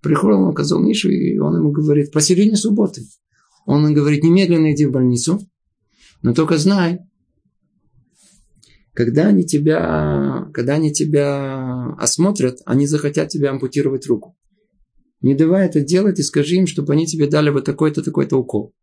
Приходил 0.00 0.40
он 0.40 0.54
к 0.54 0.58
Хазонишу, 0.58 1.10
и 1.10 1.38
он 1.38 1.56
ему 1.56 1.72
говорит, 1.72 2.12
посередине 2.12 2.56
субботы. 2.56 3.02
Он 3.66 3.92
говорит, 3.92 4.22
немедленно 4.22 4.72
иди 4.72 4.86
в 4.86 4.92
больницу, 4.92 5.40
но 6.22 6.34
только 6.34 6.56
знай, 6.56 7.00
когда 8.98 9.28
они 9.28 9.46
тебя, 9.46 10.50
когда 10.52 10.72
они 10.74 10.92
тебя 10.92 11.94
осмотрят, 11.98 12.58
они 12.66 12.88
захотят 12.88 13.28
тебя 13.28 13.50
ампутировать 13.50 14.08
руку. 14.08 14.36
Не 15.20 15.36
давай 15.36 15.66
это 15.66 15.82
делать 15.82 16.18
и 16.18 16.24
скажи 16.24 16.56
им, 16.56 16.66
чтобы 16.66 16.94
они 16.94 17.06
тебе 17.06 17.28
дали 17.28 17.50
вот 17.50 17.64
такой-то, 17.64 18.02
такой-то 18.02 18.36
укол. 18.36 18.74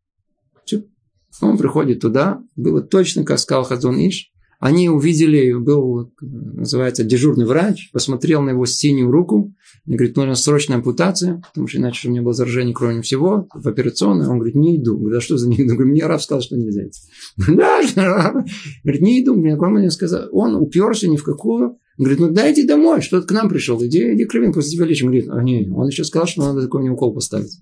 Он 1.41 1.57
приходит 1.57 1.99
туда, 1.99 2.41
было 2.55 2.81
точно, 2.81 3.25
как 3.25 3.39
сказал 3.39 3.65
Хазон 3.65 3.97
Иш. 3.97 4.31
Они 4.61 4.87
увидели, 4.87 5.51
был, 5.51 6.13
называется, 6.21 7.03
дежурный 7.03 7.45
врач, 7.45 7.91
посмотрел 7.91 8.41
на 8.41 8.51
его 8.51 8.65
синюю 8.65 9.11
руку, 9.11 9.53
и 9.85 9.95
говорит, 9.95 10.17
нужна 10.17 10.33
срочная 10.35 10.77
ампутация, 10.77 11.41
потому 11.47 11.67
что 11.67 11.77
иначе 11.77 12.07
у 12.07 12.11
меня 12.11 12.23
было 12.23 12.33
заражение 12.33 12.73
крови 12.73 13.01
всего, 13.01 13.47
в 13.53 13.67
операционной. 13.67 14.27
Он 14.27 14.37
говорит, 14.37 14.55
не 14.55 14.77
иду. 14.77 14.97
Говорит, 14.97 15.19
а 15.19 15.21
что 15.21 15.37
за 15.37 15.47
не 15.47 15.57
иду? 15.57 15.75
Говорит, 15.75 15.91
мне 15.91 16.05
раб 16.05 16.21
сказал, 16.21 16.41
что 16.41 16.57
нельзя 16.57 16.87
идти. 16.87 17.01
Да, 17.47 18.43
говорит, 18.83 19.01
не 19.01 19.23
иду. 19.23 19.35
Мне 19.35 19.55
мне 19.55 19.91
сказал. 19.91 20.27
Он 20.31 20.55
уперся 20.55 21.07
ни 21.07 21.17
в 21.17 21.23
какую. 21.23 21.77
Он 21.97 22.03
говорит, 22.03 22.19
ну 22.19 22.29
дайте 22.31 22.65
домой, 22.65 23.01
что 23.01 23.21
ты 23.21 23.27
к 23.27 23.31
нам 23.31 23.47
пришел, 23.47 23.81
иди, 23.85 24.15
иди 24.15 24.25
кровин, 24.25 24.53
после 24.53 24.71
тебя 24.71 24.85
лечим. 24.85 25.07
Говорит, 25.07 25.29
а 25.29 25.41
не, 25.43 25.69
он 25.69 25.87
еще 25.87 26.03
сказал, 26.03 26.27
что 26.27 26.41
надо 26.41 26.63
такой 26.63 26.81
мне 26.81 26.89
укол 26.89 27.13
поставить. 27.13 27.61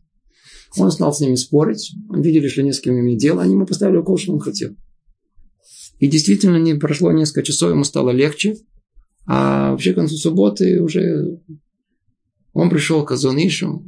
Он 0.77 0.91
стал 0.91 1.13
с 1.13 1.19
ними 1.19 1.35
спорить, 1.35 1.93
видели, 2.09 2.47
что 2.47 2.63
не 2.63 2.71
с 2.71 2.79
кем 2.79 2.99
имеет 2.99 3.19
дело, 3.19 3.43
они 3.43 3.53
ему 3.53 3.67
поставили 3.67 3.97
укол, 3.97 4.17
что 4.17 4.33
он 4.33 4.39
хотел. 4.39 4.71
И 5.99 6.07
действительно, 6.07 6.57
не 6.57 6.73
прошло 6.73 7.11
несколько 7.11 7.43
часов, 7.43 7.69
ему 7.69 7.83
стало 7.83 8.09
легче. 8.09 8.57
А 9.25 9.71
вообще 9.71 9.93
к 9.93 9.95
концу 9.95 10.15
субботы 10.15 10.81
уже 10.81 11.39
он 12.53 12.69
пришел 12.69 13.03
к 13.03 13.11
Азонишу, 13.11 13.83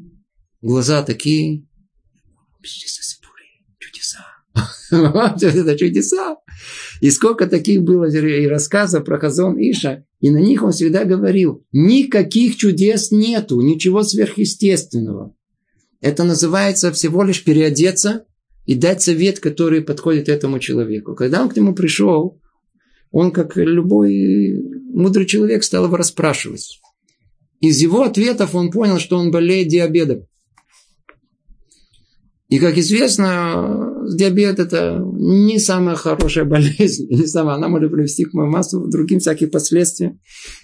глаза 0.62 1.04
такие, 1.04 1.66
чудеса. 3.80 4.26
Это 4.92 5.78
чудеса. 5.78 6.38
И 7.02 7.12
сколько 7.12 7.48
таких 7.48 7.84
было 7.84 8.06
и 8.10 8.48
рассказов 8.48 9.06
про 9.06 9.20
Хазон 9.20 9.58
Иша, 9.58 10.06
и 10.20 10.30
на 10.30 10.38
них 10.38 10.64
он 10.64 10.72
всегда 10.72 11.06
говорил, 11.06 11.66
никаких 11.72 12.56
чудес 12.56 13.12
нету, 13.12 13.62
ничего 13.62 14.04
сверхъестественного. 14.04 15.36
Это 16.02 16.24
называется 16.24 16.92
всего 16.92 17.24
лишь 17.24 17.44
переодеться 17.44 18.26
и 18.66 18.76
дать 18.76 19.02
совет, 19.02 19.40
который 19.40 19.82
подходит 19.82 20.30
этому 20.30 20.60
человеку. 20.60 21.16
Когда 21.16 21.44
он 21.44 21.50
к 21.50 21.56
нему 21.56 21.76
пришел, 21.76 22.42
он, 23.12 23.32
как 23.32 23.56
любой 23.56 24.62
мудрый 24.94 25.26
человек, 25.26 25.64
стал 25.64 25.86
его 25.86 25.98
расспрашивать. 25.98 26.80
Из 27.66 27.82
его 27.82 28.04
ответов 28.04 28.54
он 28.54 28.70
понял, 28.70 29.00
что 29.00 29.18
он 29.18 29.32
болеет 29.32 29.70
диабетом. 29.70 30.28
И, 32.48 32.60
как 32.60 32.78
известно, 32.78 33.92
диабет 34.16 34.60
это 34.60 35.04
не 35.04 35.58
самая 35.58 35.96
хорошая 35.96 36.46
болезнь, 36.56 37.08
не 37.10 37.26
самая, 37.26 37.56
она 37.56 37.68
может 37.68 37.92
привести 37.92 38.26
к 38.26 38.34
массу 38.34 38.86
другим 38.86 39.20
всяких 39.20 39.50
последствиям. 39.50 40.20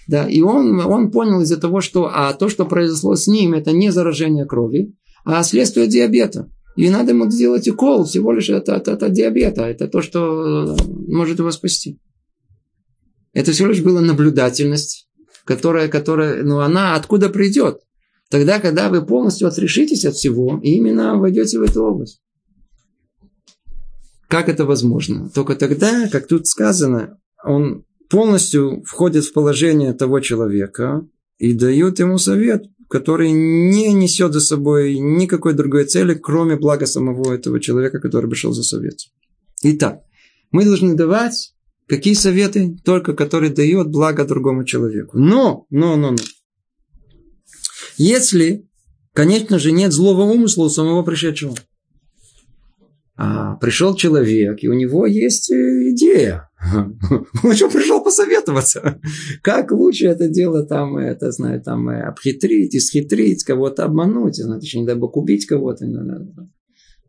Да, 0.06 0.28
и 0.28 0.42
он, 0.42 0.78
он 0.78 1.10
понял 1.10 1.40
из-за 1.40 1.56
того, 1.56 1.80
что 1.80 2.06
а 2.06 2.32
то, 2.34 2.48
что 2.48 2.66
произошло 2.66 3.16
с 3.16 3.26
ним, 3.26 3.54
это 3.54 3.72
не 3.72 3.90
заражение 3.90 4.46
крови, 4.46 4.94
а 5.24 5.42
следствие 5.42 5.88
диабета. 5.88 6.52
И 6.76 6.88
надо 6.88 7.10
ему 7.10 7.28
сделать 7.28 7.66
укол, 7.66 8.04
всего 8.04 8.30
лишь 8.30 8.48
это, 8.48 8.76
это, 8.76 8.92
это 8.92 9.08
диабета, 9.08 9.62
это 9.62 9.88
то, 9.88 10.02
что 10.02 10.76
может 11.08 11.40
его 11.40 11.50
спасти. 11.50 11.98
Это 13.32 13.50
всего 13.50 13.68
лишь 13.68 13.82
была 13.82 14.00
наблюдательность, 14.00 15.08
которая, 15.44 15.88
которая, 15.88 16.42
ну 16.42 16.60
она 16.60 16.94
откуда 16.94 17.28
придет? 17.28 17.80
Тогда, 18.30 18.60
когда 18.60 18.88
вы 18.88 19.04
полностью 19.04 19.48
отрешитесь 19.48 20.06
от 20.06 20.14
всего, 20.14 20.58
и 20.62 20.70
именно 20.76 21.16
войдете 21.16 21.58
в 21.58 21.62
эту 21.62 21.82
область. 21.82 22.20
Как 24.26 24.48
это 24.48 24.64
возможно? 24.64 25.28
Только 25.28 25.54
тогда, 25.54 26.08
как 26.08 26.26
тут 26.26 26.46
сказано, 26.46 27.18
он 27.44 27.84
полностью 28.08 28.82
входит 28.86 29.24
в 29.24 29.32
положение 29.34 29.92
того 29.92 30.20
человека 30.20 31.06
и 31.36 31.52
дает 31.52 31.98
ему 31.98 32.16
совет, 32.16 32.64
который 32.88 33.32
не 33.32 33.92
несет 33.92 34.32
за 34.32 34.40
собой 34.40 34.98
никакой 34.98 35.54
другой 35.54 35.84
цели, 35.84 36.14
кроме 36.14 36.56
блага 36.56 36.86
самого 36.86 37.32
этого 37.32 37.60
человека, 37.60 38.00
который 38.00 38.30
пришел 38.30 38.52
за 38.52 38.62
совет. 38.62 38.98
Итак, 39.62 40.00
мы 40.50 40.64
должны 40.64 40.94
давать 40.94 41.51
какие 41.88 42.14
советы? 42.14 42.76
Только 42.84 43.14
который 43.14 43.50
дает 43.50 43.88
благо 43.88 44.24
другому 44.24 44.64
человеку. 44.64 45.18
Но, 45.18 45.66
но, 45.70 45.96
но, 45.96 46.10
но. 46.12 46.16
Если, 47.96 48.68
конечно 49.12 49.58
же, 49.58 49.72
нет 49.72 49.92
злого 49.92 50.22
умысла 50.22 50.64
у 50.64 50.68
самого 50.68 51.02
пришедшего. 51.02 51.54
А 53.14 53.56
пришел 53.56 53.94
человек, 53.94 54.62
и 54.62 54.68
у 54.68 54.72
него 54.72 55.06
есть 55.06 55.50
э, 55.50 55.90
идея. 55.90 56.48
Он 57.44 57.54
что 57.54 57.68
пришел 57.68 58.02
посоветоваться? 58.02 58.98
Как 59.42 59.70
лучше 59.70 60.06
это 60.06 60.28
дело 60.28 60.64
там, 60.64 60.96
это, 60.96 61.30
знаю, 61.30 61.62
там, 61.62 61.88
э, 61.90 62.02
обхитрить, 62.02 62.74
исхитрить, 62.74 63.44
кого-то 63.44 63.84
обмануть, 63.84 64.40
точнее, 64.60 64.80
не 64.80 64.86
дай 64.86 64.96
бог 64.96 65.16
убить 65.16 65.46
кого-то. 65.46 65.86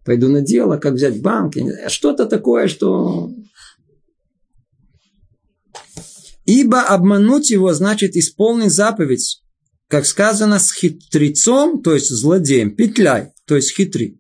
Пойду 0.05 0.27
на 0.27 0.41
дело, 0.41 0.77
как 0.77 0.93
взять 0.93 1.21
банк. 1.21 1.53
Что-то 1.87 2.25
такое, 2.25 2.67
что... 2.67 3.31
Ибо 6.45 6.81
обмануть 6.81 7.51
его 7.51 7.73
значит 7.73 8.15
исполнить 8.15 8.71
заповедь, 8.71 9.41
как 9.87 10.05
сказано, 10.05 10.59
с 10.59 10.73
хитрецом, 10.73 11.81
то 11.81 11.93
есть 11.93 12.09
злодеем, 12.09 12.75
петляй, 12.75 13.29
то 13.45 13.55
есть 13.55 13.75
хитри. 13.75 14.19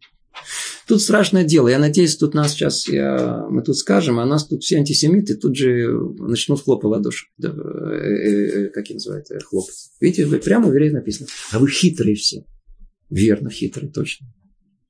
Тут 0.87 1.01
страшное 1.01 1.43
дело. 1.43 1.67
Я 1.67 1.79
надеюсь, 1.79 2.17
тут 2.17 2.33
нас 2.33 2.51
сейчас, 2.51 2.87
я, 2.87 3.45
мы 3.49 3.61
тут 3.61 3.77
скажем, 3.77 4.19
а 4.19 4.25
нас 4.25 4.47
тут 4.47 4.63
все 4.63 4.77
антисемиты 4.77 5.35
тут 5.35 5.55
же 5.55 5.97
начнут 6.17 6.61
хлопать 6.61 6.91
ладоши. 6.91 7.27
Да, 7.37 7.49
э, 7.49 7.53
э, 7.53 8.65
э, 8.65 8.69
как 8.69 8.85
их 8.89 8.95
называют? 8.95 9.27
Хлопать. 9.45 9.75
Видите, 10.01 10.25
прямо 10.39 10.69
в 10.69 10.91
написано. 10.91 11.27
А 11.51 11.59
вы 11.59 11.69
хитрые 11.69 12.15
все. 12.15 12.43
Верно, 13.09 13.49
хитрые, 13.49 13.91
точно. 13.91 14.27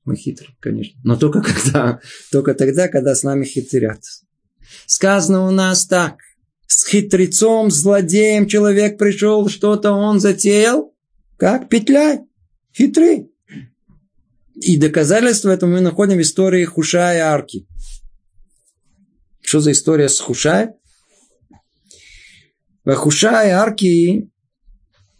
Мы 0.05 0.15
хитрые, 0.15 0.55
конечно. 0.59 0.99
Но 1.03 1.15
только 1.15 1.41
когда, 1.41 1.99
только 2.31 2.55
тогда, 2.55 2.87
когда 2.87 3.13
с 3.13 3.23
нами 3.23 3.45
хитрят. 3.45 4.01
Сказано 4.87 5.47
у 5.47 5.51
нас 5.51 5.85
так. 5.85 6.17
С 6.75 6.87
хитрецом, 6.87 7.69
злодеем 7.69 8.47
человек 8.47 8.97
пришел, 8.97 9.47
что-то 9.47 9.91
он 9.91 10.19
затеял. 10.19 10.91
Как? 11.37 11.69
Петляй. 11.69 12.21
Хитрый. 12.75 13.31
И 14.55 14.77
доказательство 14.77 15.51
этому 15.51 15.73
мы 15.73 15.81
находим 15.81 16.17
в 16.17 16.21
истории 16.21 16.65
Хушая 16.65 17.25
Арки. 17.25 17.67
Что 19.41 19.59
за 19.59 19.71
история 19.71 20.09
с 20.09 20.19
Хушая? 20.19 20.73
Хушая 22.85 23.49
и 23.49 23.51
Арки 23.51 24.31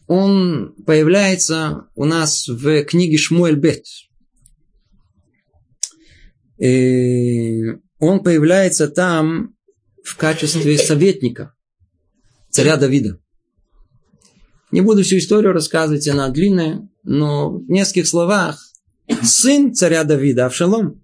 он 0.08 0.74
появляется 0.88 1.88
у 1.94 2.06
нас 2.06 2.48
в 2.48 2.84
книге 2.86 3.18
Шмуэль 3.18 3.58
Бет. 3.58 3.86
И 6.58 7.62
он 8.00 8.24
появляется 8.24 8.88
там 8.88 9.56
в 10.04 10.18
качестве 10.18 10.78
советника 10.78 11.56
царя 12.50 12.78
Давида. 12.78 13.20
Не 14.72 14.82
буду 14.82 15.04
всю 15.04 15.18
историю 15.18 15.54
рассказывать, 15.54 16.08
она 16.08 16.30
длинная, 16.30 16.90
но 17.04 17.52
в 17.52 17.70
нескольких 17.70 18.08
словах 18.08 18.60
сын 19.22 19.74
царя 19.74 20.04
Давида, 20.04 20.48
Авшалом, 20.48 21.04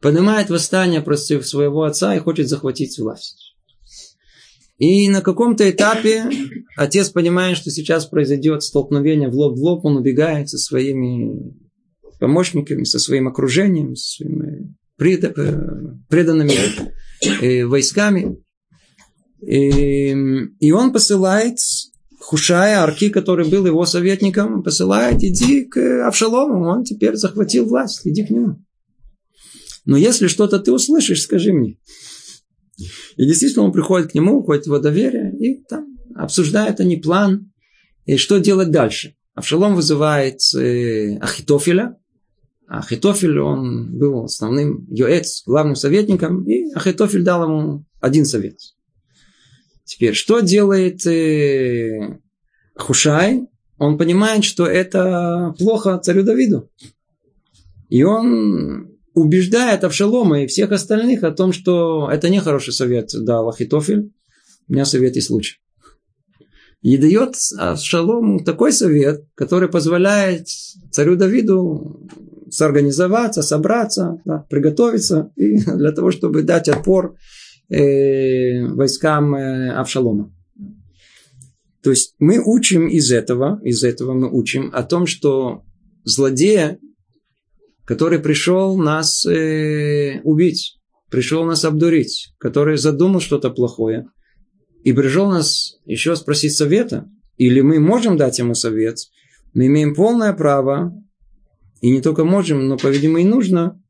поднимает 0.00 0.50
восстание 0.50 1.00
против 1.00 1.46
своего 1.46 1.84
отца 1.84 2.14
и 2.14 2.20
хочет 2.20 2.48
захватить 2.48 2.98
власть. 2.98 3.54
И 4.78 5.08
на 5.08 5.22
каком-то 5.22 5.68
этапе 5.68 6.30
отец 6.76 7.08
понимает, 7.08 7.56
что 7.56 7.70
сейчас 7.70 8.06
произойдет 8.06 8.62
столкновение 8.62 9.30
в 9.30 9.34
лоб 9.34 9.56
в 9.56 9.62
лоб, 9.62 9.84
он 9.86 9.96
убегает 9.96 10.50
со 10.50 10.58
своими 10.58 11.54
помощниками, 12.20 12.84
со 12.84 12.98
своим 12.98 13.28
окружением, 13.28 13.96
со 13.96 14.16
своими 14.16 14.74
преданными 14.96 16.52
э, 17.22 17.64
войсками. 17.64 18.36
И, 19.40 20.10
и 20.60 20.72
он 20.72 20.92
посылает 20.92 21.58
Хушая, 22.20 22.80
Арки, 22.80 23.08
который 23.08 23.48
был 23.48 23.66
его 23.66 23.86
советником, 23.86 24.62
посылает, 24.62 25.22
иди 25.22 25.64
к 25.64 26.06
Авшалому, 26.06 26.66
он 26.68 26.82
теперь 26.82 27.14
захватил 27.14 27.66
власть, 27.66 28.00
иди 28.04 28.26
к 28.26 28.30
нему. 28.30 28.64
Но 29.84 29.96
если 29.96 30.26
что-то 30.26 30.58
ты 30.58 30.72
услышишь, 30.72 31.22
скажи 31.22 31.52
мне. 31.52 31.78
И 33.16 33.24
действительно 33.24 33.64
он 33.64 33.72
приходит 33.72 34.10
к 34.10 34.14
нему, 34.14 34.38
уходит 34.38 34.66
его 34.66 34.78
доверие, 34.78 35.32
и 35.38 35.62
там 35.68 35.96
обсуждают 36.16 36.80
они 36.80 36.96
план, 36.96 37.52
и 38.04 38.16
что 38.16 38.38
делать 38.38 38.70
дальше. 38.70 39.14
Авшалом 39.34 39.76
вызывает 39.76 40.40
э, 40.54 41.18
Ахитофеля. 41.18 41.96
Ахитофель, 42.68 43.38
он 43.38 43.96
был 43.98 44.24
основным 44.24 44.86
юэц, 44.90 45.44
главным 45.46 45.76
советником, 45.76 46.44
и 46.44 46.72
Ахитофель 46.74 47.22
дал 47.22 47.44
ему 47.44 47.84
один 48.00 48.24
совет– 48.24 48.58
Теперь, 49.86 50.14
что 50.14 50.40
делает 50.40 51.06
э, 51.06 52.18
Хушай? 52.74 53.46
Он 53.78 53.96
понимает, 53.96 54.44
что 54.44 54.66
это 54.66 55.54
плохо 55.58 55.98
царю 55.98 56.24
Давиду. 56.24 56.68
И 57.88 58.02
он 58.02 58.98
убеждает 59.14 59.84
Авшалома 59.84 60.42
и 60.42 60.46
всех 60.48 60.72
остальных 60.72 61.22
о 61.22 61.30
том, 61.30 61.52
что 61.52 62.10
это 62.10 62.28
не 62.28 62.40
хороший 62.40 62.72
совет 62.72 63.10
дал 63.14 63.48
Ахитофель. 63.48 64.10
У 64.66 64.72
меня 64.72 64.84
совет 64.84 65.14
есть 65.14 65.30
лучше. 65.30 65.58
И 66.82 66.96
дает 66.96 67.36
Авшалому 67.56 68.42
такой 68.44 68.72
совет, 68.72 69.24
который 69.36 69.68
позволяет 69.68 70.48
царю 70.90 71.14
Давиду 71.14 72.08
соорганизоваться, 72.50 73.42
собраться, 73.42 74.20
да, 74.24 74.46
приготовиться 74.48 75.30
и 75.36 75.58
для 75.76 75.92
того, 75.92 76.10
чтобы 76.10 76.42
дать 76.42 76.68
отпор 76.68 77.16
э, 77.68 78.66
войскам 78.66 79.34
э, 79.34 79.70
Авшалома. 79.72 80.32
То 81.82 81.90
есть 81.90 82.14
мы 82.18 82.42
учим 82.44 82.88
из 82.88 83.12
этого, 83.12 83.60
из 83.62 83.84
этого 83.84 84.12
мы 84.12 84.28
учим 84.30 84.70
о 84.72 84.82
том, 84.82 85.06
что 85.06 85.62
злодея, 86.02 86.78
который 87.84 88.18
пришел 88.18 88.76
нас 88.76 89.24
э, 89.24 90.20
убить, 90.24 90.78
пришел 91.10 91.44
нас 91.44 91.64
обдурить, 91.64 92.34
который 92.38 92.76
задумал 92.76 93.20
что-то 93.20 93.50
плохое, 93.50 94.06
и 94.82 94.92
пришел 94.92 95.30
нас 95.30 95.76
еще 95.84 96.16
спросить 96.16 96.56
совета, 96.56 97.08
или 97.36 97.60
мы 97.60 97.78
можем 97.78 98.16
дать 98.16 98.38
ему 98.38 98.54
совет, 98.54 98.98
мы 99.54 99.66
имеем 99.66 99.94
полное 99.94 100.32
право, 100.32 100.92
и 101.86 101.90
не 101.90 102.00
только 102.00 102.24
можем, 102.24 102.66
но, 102.66 102.76
по-видимому, 102.76 103.18
и 103.18 103.24
нужно 103.24 103.80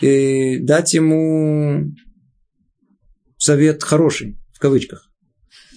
э, 0.00 0.58
дать 0.60 0.94
ему 0.94 1.92
совет 3.36 3.82
хороший, 3.82 4.38
в 4.54 4.58
кавычках. 4.58 5.10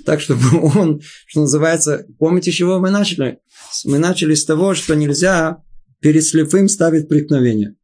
Так, 0.06 0.22
чтобы 0.22 0.42
он, 0.80 1.02
что 1.28 1.42
называется, 1.42 2.06
помните, 2.18 2.54
с 2.54 2.56
чего 2.56 2.80
мы 2.80 2.92
начали? 2.92 3.40
Мы 3.84 4.00
начали 4.00 4.36
с 4.36 4.46
того, 4.46 4.74
что 4.74 4.96
нельзя 4.96 5.64
перед 6.00 6.24
слепым 6.24 6.70
ставить 6.70 7.10
преткновение. 7.10 7.76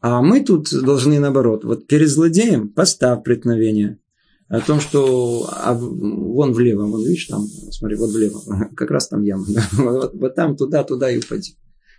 А 0.00 0.20
мы 0.20 0.42
тут 0.42 0.68
должны 0.72 1.20
наоборот. 1.20 1.62
Вот 1.62 1.86
перед 1.86 2.08
злодеем 2.08 2.70
поставь 2.70 3.22
преткновение. 3.22 4.00
О 4.48 4.60
том, 4.60 4.80
что 4.80 5.48
а 5.52 5.74
вон 5.74 6.52
влево, 6.52 6.86
вон 6.86 7.04
видишь 7.04 7.26
там, 7.26 7.46
смотри, 7.70 7.96
вот 7.98 8.10
влево, 8.10 8.40
как 8.76 8.90
раз 8.90 9.06
там 9.06 9.22
яма. 9.22 9.46
Да? 9.54 9.68
Вот, 9.74 10.12
вот 10.12 10.34
там, 10.34 10.56
туда, 10.56 10.82
туда 10.82 11.08
и 11.08 11.18
упади. 11.18 11.56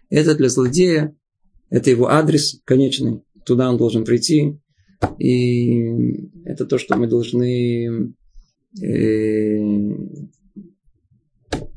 Это 0.09 0.35
для 0.35 0.49
злодея, 0.49 1.15
это 1.69 1.89
его 1.89 2.09
адрес 2.09 2.61
конечный, 2.65 3.23
туда 3.45 3.69
он 3.69 3.77
должен 3.77 4.05
прийти. 4.05 4.59
И 5.19 5.83
это 6.45 6.65
то, 6.65 6.77
что 6.77 6.97
мы 6.97 7.07
должны 7.07 8.13
э, 8.81 9.59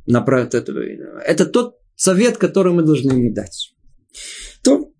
направить. 0.06 0.54
Это, 0.54 0.72
это 1.26 1.46
тот 1.46 1.76
совет, 1.96 2.38
который 2.38 2.72
мы 2.72 2.82
должны 2.82 3.12
ему 3.12 3.34
дать. 3.34 3.74
То 4.62 4.90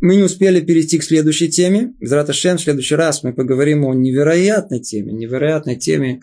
мы 0.00 0.16
не 0.16 0.22
успели 0.22 0.60
перейти 0.60 0.98
к 0.98 1.04
следующей 1.04 1.48
теме. 1.48 1.94
Шем, 2.30 2.58
в 2.58 2.60
следующий 2.60 2.94
раз 2.94 3.22
мы 3.22 3.32
поговорим 3.32 3.84
о 3.84 3.94
невероятной 3.94 4.80
теме, 4.80 5.12
невероятной 5.12 5.76
теме 5.76 6.20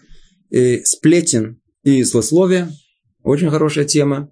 э, 0.49 0.84
сплетен 0.84 1.59
и 1.84 2.03
злословия. 2.03 2.69
Очень 3.24 3.49
хорошая 3.49 3.86
тема. 3.86 4.32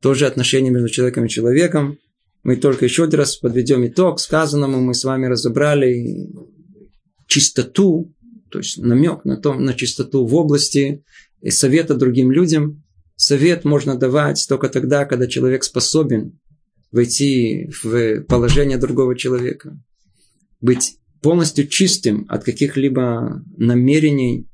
Тоже 0.00 0.26
отношения 0.26 0.70
между 0.70 0.88
человеком 0.88 1.24
и 1.24 1.28
человеком. 1.28 1.98
Мы 2.42 2.56
только 2.56 2.84
еще 2.84 3.04
один 3.04 3.20
раз 3.20 3.36
подведем 3.36 3.86
итог 3.86 4.20
сказанному. 4.20 4.80
Мы 4.80 4.94
с 4.94 5.04
вами 5.04 5.26
разобрали 5.26 6.28
чистоту, 7.26 8.14
то 8.50 8.58
есть 8.58 8.78
намек 8.78 9.24
на, 9.24 9.36
том, 9.36 9.64
на 9.64 9.74
чистоту 9.74 10.24
в 10.24 10.34
области 10.34 11.04
совета 11.48 11.94
другим 11.94 12.30
людям. 12.30 12.84
Совет 13.16 13.64
можно 13.64 13.96
давать 13.96 14.44
только 14.48 14.68
тогда, 14.68 15.04
когда 15.04 15.26
человек 15.26 15.64
способен 15.64 16.38
войти 16.92 17.68
в 17.82 18.22
положение 18.22 18.78
другого 18.78 19.16
человека, 19.16 19.76
быть 20.60 20.96
полностью 21.20 21.66
чистым 21.66 22.24
от 22.28 22.44
каких-либо 22.44 23.42
намерений, 23.56 24.46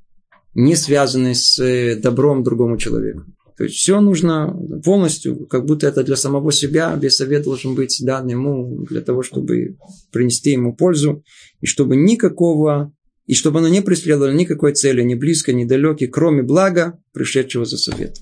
не 0.55 0.76
связанных 0.76 1.36
с 1.36 1.97
добром 1.97 2.42
другому 2.42 2.78
человеку. 2.78 3.24
То 3.57 3.64
есть 3.64 3.76
все 3.76 4.00
нужно 4.00 4.52
полностью, 4.84 5.46
как 5.46 5.64
будто 5.64 5.86
это 5.86 6.02
для 6.02 6.16
самого 6.16 6.50
себя, 6.50 6.94
весь 7.00 7.16
совет 7.16 7.44
должен 7.44 7.74
быть 7.74 7.96
дан 8.02 8.26
ему 8.26 8.84
для 8.84 9.00
того, 9.00 9.22
чтобы 9.22 9.76
принести 10.11 10.50
ему 10.50 10.74
пользу, 10.74 11.22
и 11.61 11.66
чтобы 11.66 11.94
никакого, 11.94 12.92
и 13.26 13.34
чтобы 13.34 13.61
оно 13.61 13.68
не 13.68 13.80
преследовало 13.80 14.32
никакой 14.32 14.72
цели, 14.72 15.02
ни 15.02 15.14
близко, 15.14 15.52
ни 15.52 15.64
далеки, 15.64 16.09
кроме 16.09 16.42
блага, 16.42 16.98
пришедшего 17.12 17.64
за 17.64 17.76
совет. 17.76 18.16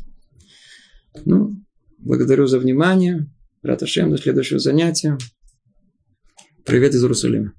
Ну, 1.25 1.53
благодарю 1.99 2.47
за 2.47 2.59
внимание. 2.59 3.27
Раташем, 3.63 4.11
до 4.11 4.19
следующего 4.19 4.59
занятия. 4.59 5.17
Привет 6.65 6.95
из 6.95 7.03
Иерусалима. 7.03 7.55